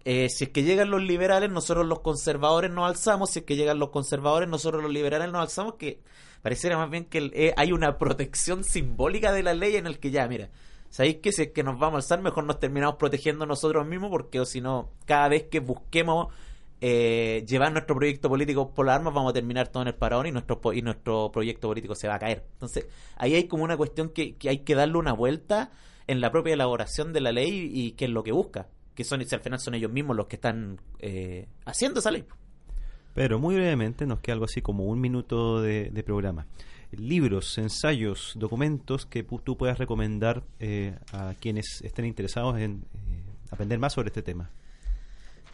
eh, 0.05 0.29
si 0.31 0.45
es 0.45 0.51
que 0.51 0.63
llegan 0.63 0.91
los 0.91 1.03
liberales, 1.03 1.51
nosotros 1.51 1.87
los 1.87 2.01
conservadores 2.01 2.71
nos 2.71 2.89
alzamos. 2.89 3.31
Si 3.31 3.41
es 3.41 3.45
que 3.45 3.57
llegan 3.57 3.79
los 3.79 3.91
conservadores, 3.91 4.49
nosotros 4.49 4.83
los 4.83 4.93
liberales 4.93 5.31
nos 5.31 5.43
alzamos. 5.43 5.75
Que 5.75 6.01
pareciera 6.43 6.79
más 6.79 6.89
bien 6.91 7.05
que 7.07 7.31
eh, 7.35 7.55
hay 7.57 7.73
una 7.73 7.99
protección 7.99 8.65
simbólica 8.65 9.33
de 9.33 9.43
la 9.43 9.55
ley 9.55 9.77
en 9.77 9.87
el 9.87 9.99
que 9.99 10.11
ya, 10.11 10.27
mira, 10.29 10.51
¿sabéis 10.91 11.17
que 11.17 11.33
si 11.33 11.43
es 11.43 11.53
que 11.53 11.63
nos 11.63 11.79
vamos 11.79 11.95
a 11.95 11.97
alzar, 11.99 12.23
mejor 12.23 12.45
nos 12.45 12.59
terminamos 12.59 12.97
protegiendo 12.97 13.47
nosotros 13.47 13.87
mismos? 13.87 14.11
Porque 14.11 14.45
si 14.47 14.61
no, 14.61 14.91
cada 15.07 15.29
vez 15.29 15.45
que 15.45 15.61
busquemos 15.61 16.29
eh, 16.81 17.45
llevar 17.49 17.73
nuestro 17.73 17.97
proyecto 17.97 18.29
político 18.29 18.73
por 18.73 18.87
las 18.87 18.97
armas, 18.97 19.13
vamos 19.13 19.31
a 19.31 19.33
terminar 19.35 19.69
todo 19.69 19.83
en 19.83 19.89
el 19.89 19.95
paraón 19.95 20.27
y 20.27 20.33
nuestro, 20.33 20.61
y 20.73 20.83
nuestro 20.83 21.31
proyecto 21.33 21.69
político 21.69 21.95
se 21.95 22.09
va 22.09 22.15
a 22.15 22.19
caer. 22.19 22.45
Entonces, 22.53 22.87
ahí 23.17 23.35
hay 23.35 23.49
como 23.49 23.65
una 23.65 23.77
cuestión 23.77 24.11
que, 24.11 24.37
que 24.37 24.49
hay 24.49 24.59
que 24.61 24.75
darle 24.75 24.97
una 24.97 25.13
vuelta 25.13 25.73
en 26.07 26.21
la 26.21 26.31
propia 26.31 26.55
elaboración 26.55 27.13
de 27.13 27.21
la 27.21 27.33
ley 27.33 27.71
y 27.73 27.93
qué 27.93 28.07
es 28.07 28.11
lo 28.11 28.23
que 28.23 28.33
busca. 28.33 28.69
Que 28.95 29.05
son, 29.05 29.25
si 29.25 29.35
al 29.35 29.41
final 29.41 29.61
son 29.61 29.75
ellos 29.75 29.93
mismos 29.93 30.17
los 30.17 30.27
que 30.27 30.37
están 30.37 30.81
eh, 30.99 31.49
haciendo 31.65 32.01
esa 32.01 32.11
ley. 32.11 32.25
Pero 33.15 33.39
muy 33.39 33.57
brevemente, 33.57 34.07
nos 34.07 34.21
queda 34.21 34.35
algo 34.35 34.45
así 34.45 34.63
como 34.63 34.85
un 34.85 35.01
minuto 35.01 35.61
de 35.61 36.03
programa. 36.05 36.47
Libros, 36.93 37.59
ensayos, 37.59 38.33
documentos 38.37 39.05
que 39.05 39.23
tú 39.23 39.57
puedas 39.57 39.79
recomendar 39.79 40.43
eh, 40.59 40.97
a 41.13 41.35
quienes 41.39 41.83
estén 41.83 42.07
interesados 42.07 42.59
en 42.59 42.85
eh, 42.95 43.23
aprender 43.51 43.79
más 43.79 43.93
sobre 43.93 44.09
este 44.09 44.23
tema. 44.23 44.51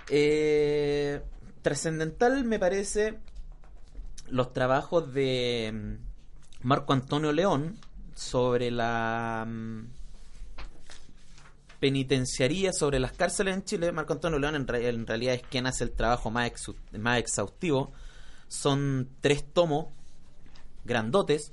Eh, 0.09 1.21
trascendental 1.63 2.45
me 2.45 2.59
parece 2.59 3.19
los 4.29 4.53
trabajos 4.53 5.13
de 5.13 5.73
mm, 5.73 6.67
Marco 6.67 6.93
Antonio 6.93 7.33
León 7.33 7.77
sobre 8.15 8.71
la 8.71 9.45
mm, 9.49 9.87
penitenciaría, 11.81 12.73
sobre 12.73 12.99
las 13.01 13.13
cárceles 13.13 13.55
en 13.55 13.65
Chile. 13.65 13.93
Marco 13.93 14.13
Antonio 14.13 14.39
León 14.39 14.55
en, 14.55 14.69
re- 14.69 14.89
en 14.89 15.07
realidad 15.07 15.35
es 15.35 15.43
quien 15.43 15.67
hace 15.67 15.85
el 15.85 15.91
trabajo 15.93 16.31
más, 16.31 16.53
más 16.99 17.19
exhaustivo. 17.19 17.93
Son 18.49 19.09
tres 19.21 19.45
tomos 19.53 19.87
grandotes 20.85 21.53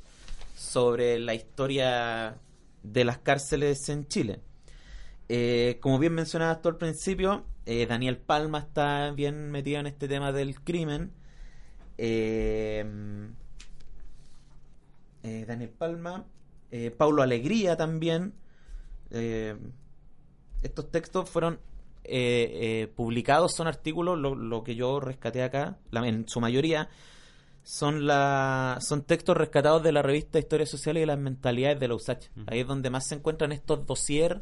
sobre 0.56 1.20
la 1.20 1.34
historia 1.34 2.38
de 2.84 3.06
las 3.06 3.18
cárceles 3.20 3.90
en 3.90 4.08
Chile. 4.08 4.40
Eh, 5.30 5.78
como 5.80 5.98
bien 5.98 6.14
mencionabas 6.14 6.62
tú 6.62 6.70
al 6.70 6.78
principio, 6.78 7.46
eh, 7.66 7.86
Daniel 7.86 8.18
Palma 8.18 8.60
está 8.60 9.12
bien 9.12 9.50
metido 9.50 9.80
en 9.80 9.88
este 9.88 10.08
tema 10.08 10.32
del 10.32 10.60
crimen. 10.62 11.14
Eh, 11.98 12.86
Daniel 15.24 15.70
Palma, 15.70 16.26
Paulo 16.98 17.22
Alegría 17.22 17.78
también. 17.78 18.34
Estos 20.62 20.92
textos 20.92 21.30
fueron 21.30 21.60
publicados, 22.96 23.54
son 23.56 23.68
artículos, 23.68 24.18
lo, 24.20 24.64
que 24.64 24.76
yo 24.76 25.00
rescaté 25.00 25.44
acá, 25.44 25.78
en 25.92 26.28
su 26.28 26.42
mayoría, 26.42 26.90
son 27.64 28.06
la 28.08 28.78
son 28.82 29.04
textos 29.04 29.38
rescatados 29.38 29.84
de 29.84 29.92
la 29.92 30.02
revista 30.02 30.40
Historia 30.40 30.66
Social 30.66 30.98
y 30.98 31.02
de 31.02 31.06
las 31.06 31.20
Mentalidades 31.20 31.80
de 31.80 31.88
la 31.88 31.96
USACH. 31.96 32.28
Ahí 32.48 32.62
es 32.62 32.68
donde 32.68 32.90
más 32.90 33.08
se 33.08 33.16
encuentran 33.16 33.52
estos 33.52 33.86
dossier 33.86 34.42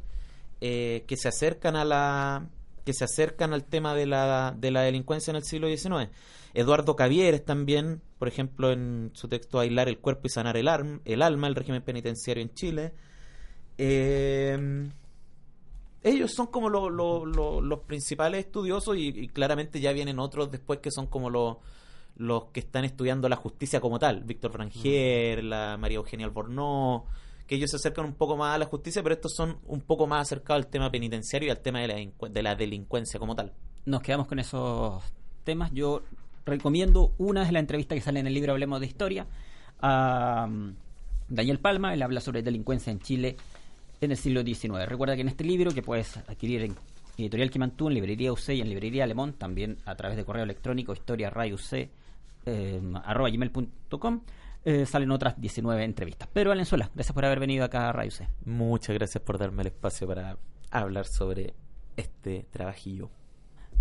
eh, 0.62 1.04
que 1.08 1.18
se 1.18 1.28
acercan 1.28 1.76
a 1.76 1.86
la 1.86 2.48
que 2.86 2.94
se 2.94 3.04
acercan 3.04 3.54
al 3.54 3.66
tema 3.66 3.94
de 3.94 4.06
la, 4.08 4.56
de 4.58 4.72
la 4.72 4.82
delincuencia 4.82 5.30
en 5.32 5.36
el 5.38 5.44
siglo 5.44 5.68
XIX. 5.68 6.10
Eduardo 6.56 6.96
Cavieres 6.96 7.46
también, 7.46 8.02
por 8.18 8.28
ejemplo, 8.28 8.72
en 8.72 9.12
su 9.14 9.28
texto 9.28 9.60
Aislar 9.60 9.88
el 9.90 10.00
cuerpo 10.00 10.22
y 10.26 10.30
sanar 10.30 10.58
el, 10.58 10.68
arm- 10.68 11.02
el 11.06 11.22
alma, 11.22 11.48
el 11.48 11.56
régimen 11.56 11.84
penitenciario 11.84 12.42
en 12.42 12.54
Chile. 12.56 12.94
Eh, 13.78 14.90
ellos 16.02 16.32
son 16.34 16.48
como 16.48 16.70
lo- 16.70 16.90
lo- 16.90 17.26
lo- 17.26 17.62
los 17.62 17.80
principales 17.82 18.46
estudiosos 18.46 18.96
y, 18.98 19.10
y 19.10 19.28
claramente 19.28 19.80
ya 19.80 19.92
vienen 19.92 20.18
otros 20.20 20.50
después 20.50 20.80
que 20.80 20.90
son 20.92 21.08
como 21.08 21.30
los 21.30 21.58
los 22.20 22.46
que 22.52 22.60
están 22.60 22.84
estudiando 22.84 23.30
la 23.30 23.38
justicia 23.38 23.80
como 23.80 23.98
tal, 23.98 24.24
Víctor 24.26 24.52
Franger, 24.52 25.42
la 25.42 25.78
María 25.78 25.98
Eugenia 25.98 26.26
Albornoz, 26.26 27.04
que 27.48 27.56
ellos 27.56 27.72
se 27.72 27.78
acercan 27.78 28.06
un 28.06 28.14
poco 28.14 28.36
más 28.36 28.56
a 28.56 28.58
la 28.58 28.66
justicia, 28.66 29.02
pero 29.02 29.16
estos 29.16 29.34
son 29.34 29.58
un 29.68 29.80
poco 29.82 30.06
más 30.06 30.24
acercados 30.24 30.66
al 30.66 30.70
tema 30.70 30.92
penitenciario 30.92 31.48
y 31.48 31.50
al 31.50 31.62
tema 31.62 31.80
de 31.80 31.88
la, 31.88 32.30
de 32.30 32.44
la 32.44 32.56
delincuencia 32.56 33.20
como 33.20 33.36
tal. 33.36 33.54
Nos 33.86 34.02
quedamos 34.02 34.28
con 34.28 34.38
esos 34.38 35.02
temas. 35.46 35.72
Yo 35.74 36.04
recomiendo 36.46 37.14
una 37.18 37.46
de 37.46 37.54
las 37.54 37.62
entrevistas 37.62 37.96
que 37.96 38.02
sale 38.02 38.20
en 38.20 38.28
el 38.28 38.34
libro 38.34 38.52
Hablemos 38.52 38.82
de 38.82 38.88
Historia 38.88 39.26
a 39.82 40.46
um, 40.46 40.76
Daniel 41.30 41.60
Palma. 41.60 41.94
Él 41.94 42.04
habla 42.04 42.20
sobre 42.20 42.44
delincuencia 42.44 42.92
en 42.92 43.00
Chile 43.00 43.38
en 44.02 44.12
el 44.12 44.18
siglo 44.18 44.44
XIX. 44.44 44.86
Recuerda 44.86 45.16
que 45.16 45.22
en 45.22 45.30
este 45.30 45.46
libro, 45.46 45.72
que 45.72 45.82
puedes 45.82 46.18
adquirir 46.18 46.64
en 46.64 46.76
Editorial 47.18 47.50
Quimantú, 47.50 47.88
en 47.88 47.94
Librería 47.94 48.34
UC 48.34 48.50
y 48.50 48.62
en 48.62 48.70
Librería 48.70 49.06
Alemón, 49.06 49.34
también 49.34 49.78
a 49.86 49.96
través 49.96 50.18
de 50.18 50.26
correo 50.26 50.44
electrónico 50.44 50.92
historia 50.92 51.30
eh, 52.50 52.82
arroba 53.04 53.30
gmail.com, 53.30 54.22
eh, 54.66 54.86
salen 54.86 55.12
otras 55.12 55.40
19 55.40 55.84
entrevistas. 55.84 56.28
Pero 56.34 56.50
Valenzuela, 56.50 56.90
gracias 56.94 57.14
por 57.14 57.26
haber 57.26 57.40
venido 57.40 57.64
acá 57.64 57.90
a 57.90 57.94
Radio 57.94 58.12
C. 58.12 58.28
Muchas 58.46 58.96
gracias 58.96 59.24
por 59.24 59.38
darme 59.38 59.62
el 59.62 59.68
espacio 59.68 60.08
para 60.08 60.38
hablar 60.72 61.06
sobre 61.06 61.54
este 61.96 62.46
trabajillo. 62.52 63.10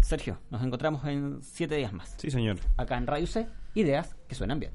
Sergio, 0.00 0.38
nos 0.50 0.62
encontramos 0.62 1.04
en 1.04 1.40
7 1.42 1.74
días 1.74 1.92
más. 1.92 2.14
Sí, 2.18 2.30
señor. 2.30 2.58
Acá 2.76 2.96
en 2.96 3.06
Radio 3.06 3.26
C, 3.26 3.48
ideas 3.74 4.16
que 4.28 4.34
suenan 4.34 4.60
bien. 4.60 4.72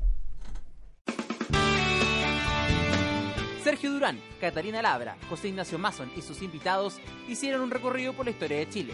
Sergio 3.63 3.91
Durán, 3.91 4.19
Catarina 4.41 4.81
Labra, 4.81 5.17
José 5.29 5.47
Ignacio 5.47 5.79
Mason 5.79 6.11
y 6.17 6.21
sus 6.21 6.41
invitados 6.41 6.99
hicieron 7.29 7.61
un 7.61 7.71
recorrido 7.71 8.11
por 8.13 8.25
la 8.25 8.31
historia 8.31 8.57
de 8.57 8.67
Chile. 8.67 8.93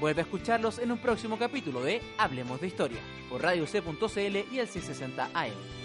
Vuelve 0.00 0.22
a 0.22 0.24
escucharlos 0.24 0.78
en 0.78 0.90
un 0.90 0.98
próximo 0.98 1.38
capítulo 1.38 1.82
de 1.82 2.02
Hablemos 2.18 2.60
de 2.60 2.66
Historia, 2.66 2.98
por 3.28 3.42
Radio 3.42 3.66
C.cl 3.66 4.36
y 4.52 4.58
el 4.58 4.68
660 4.68 5.30
AM. 5.32 5.83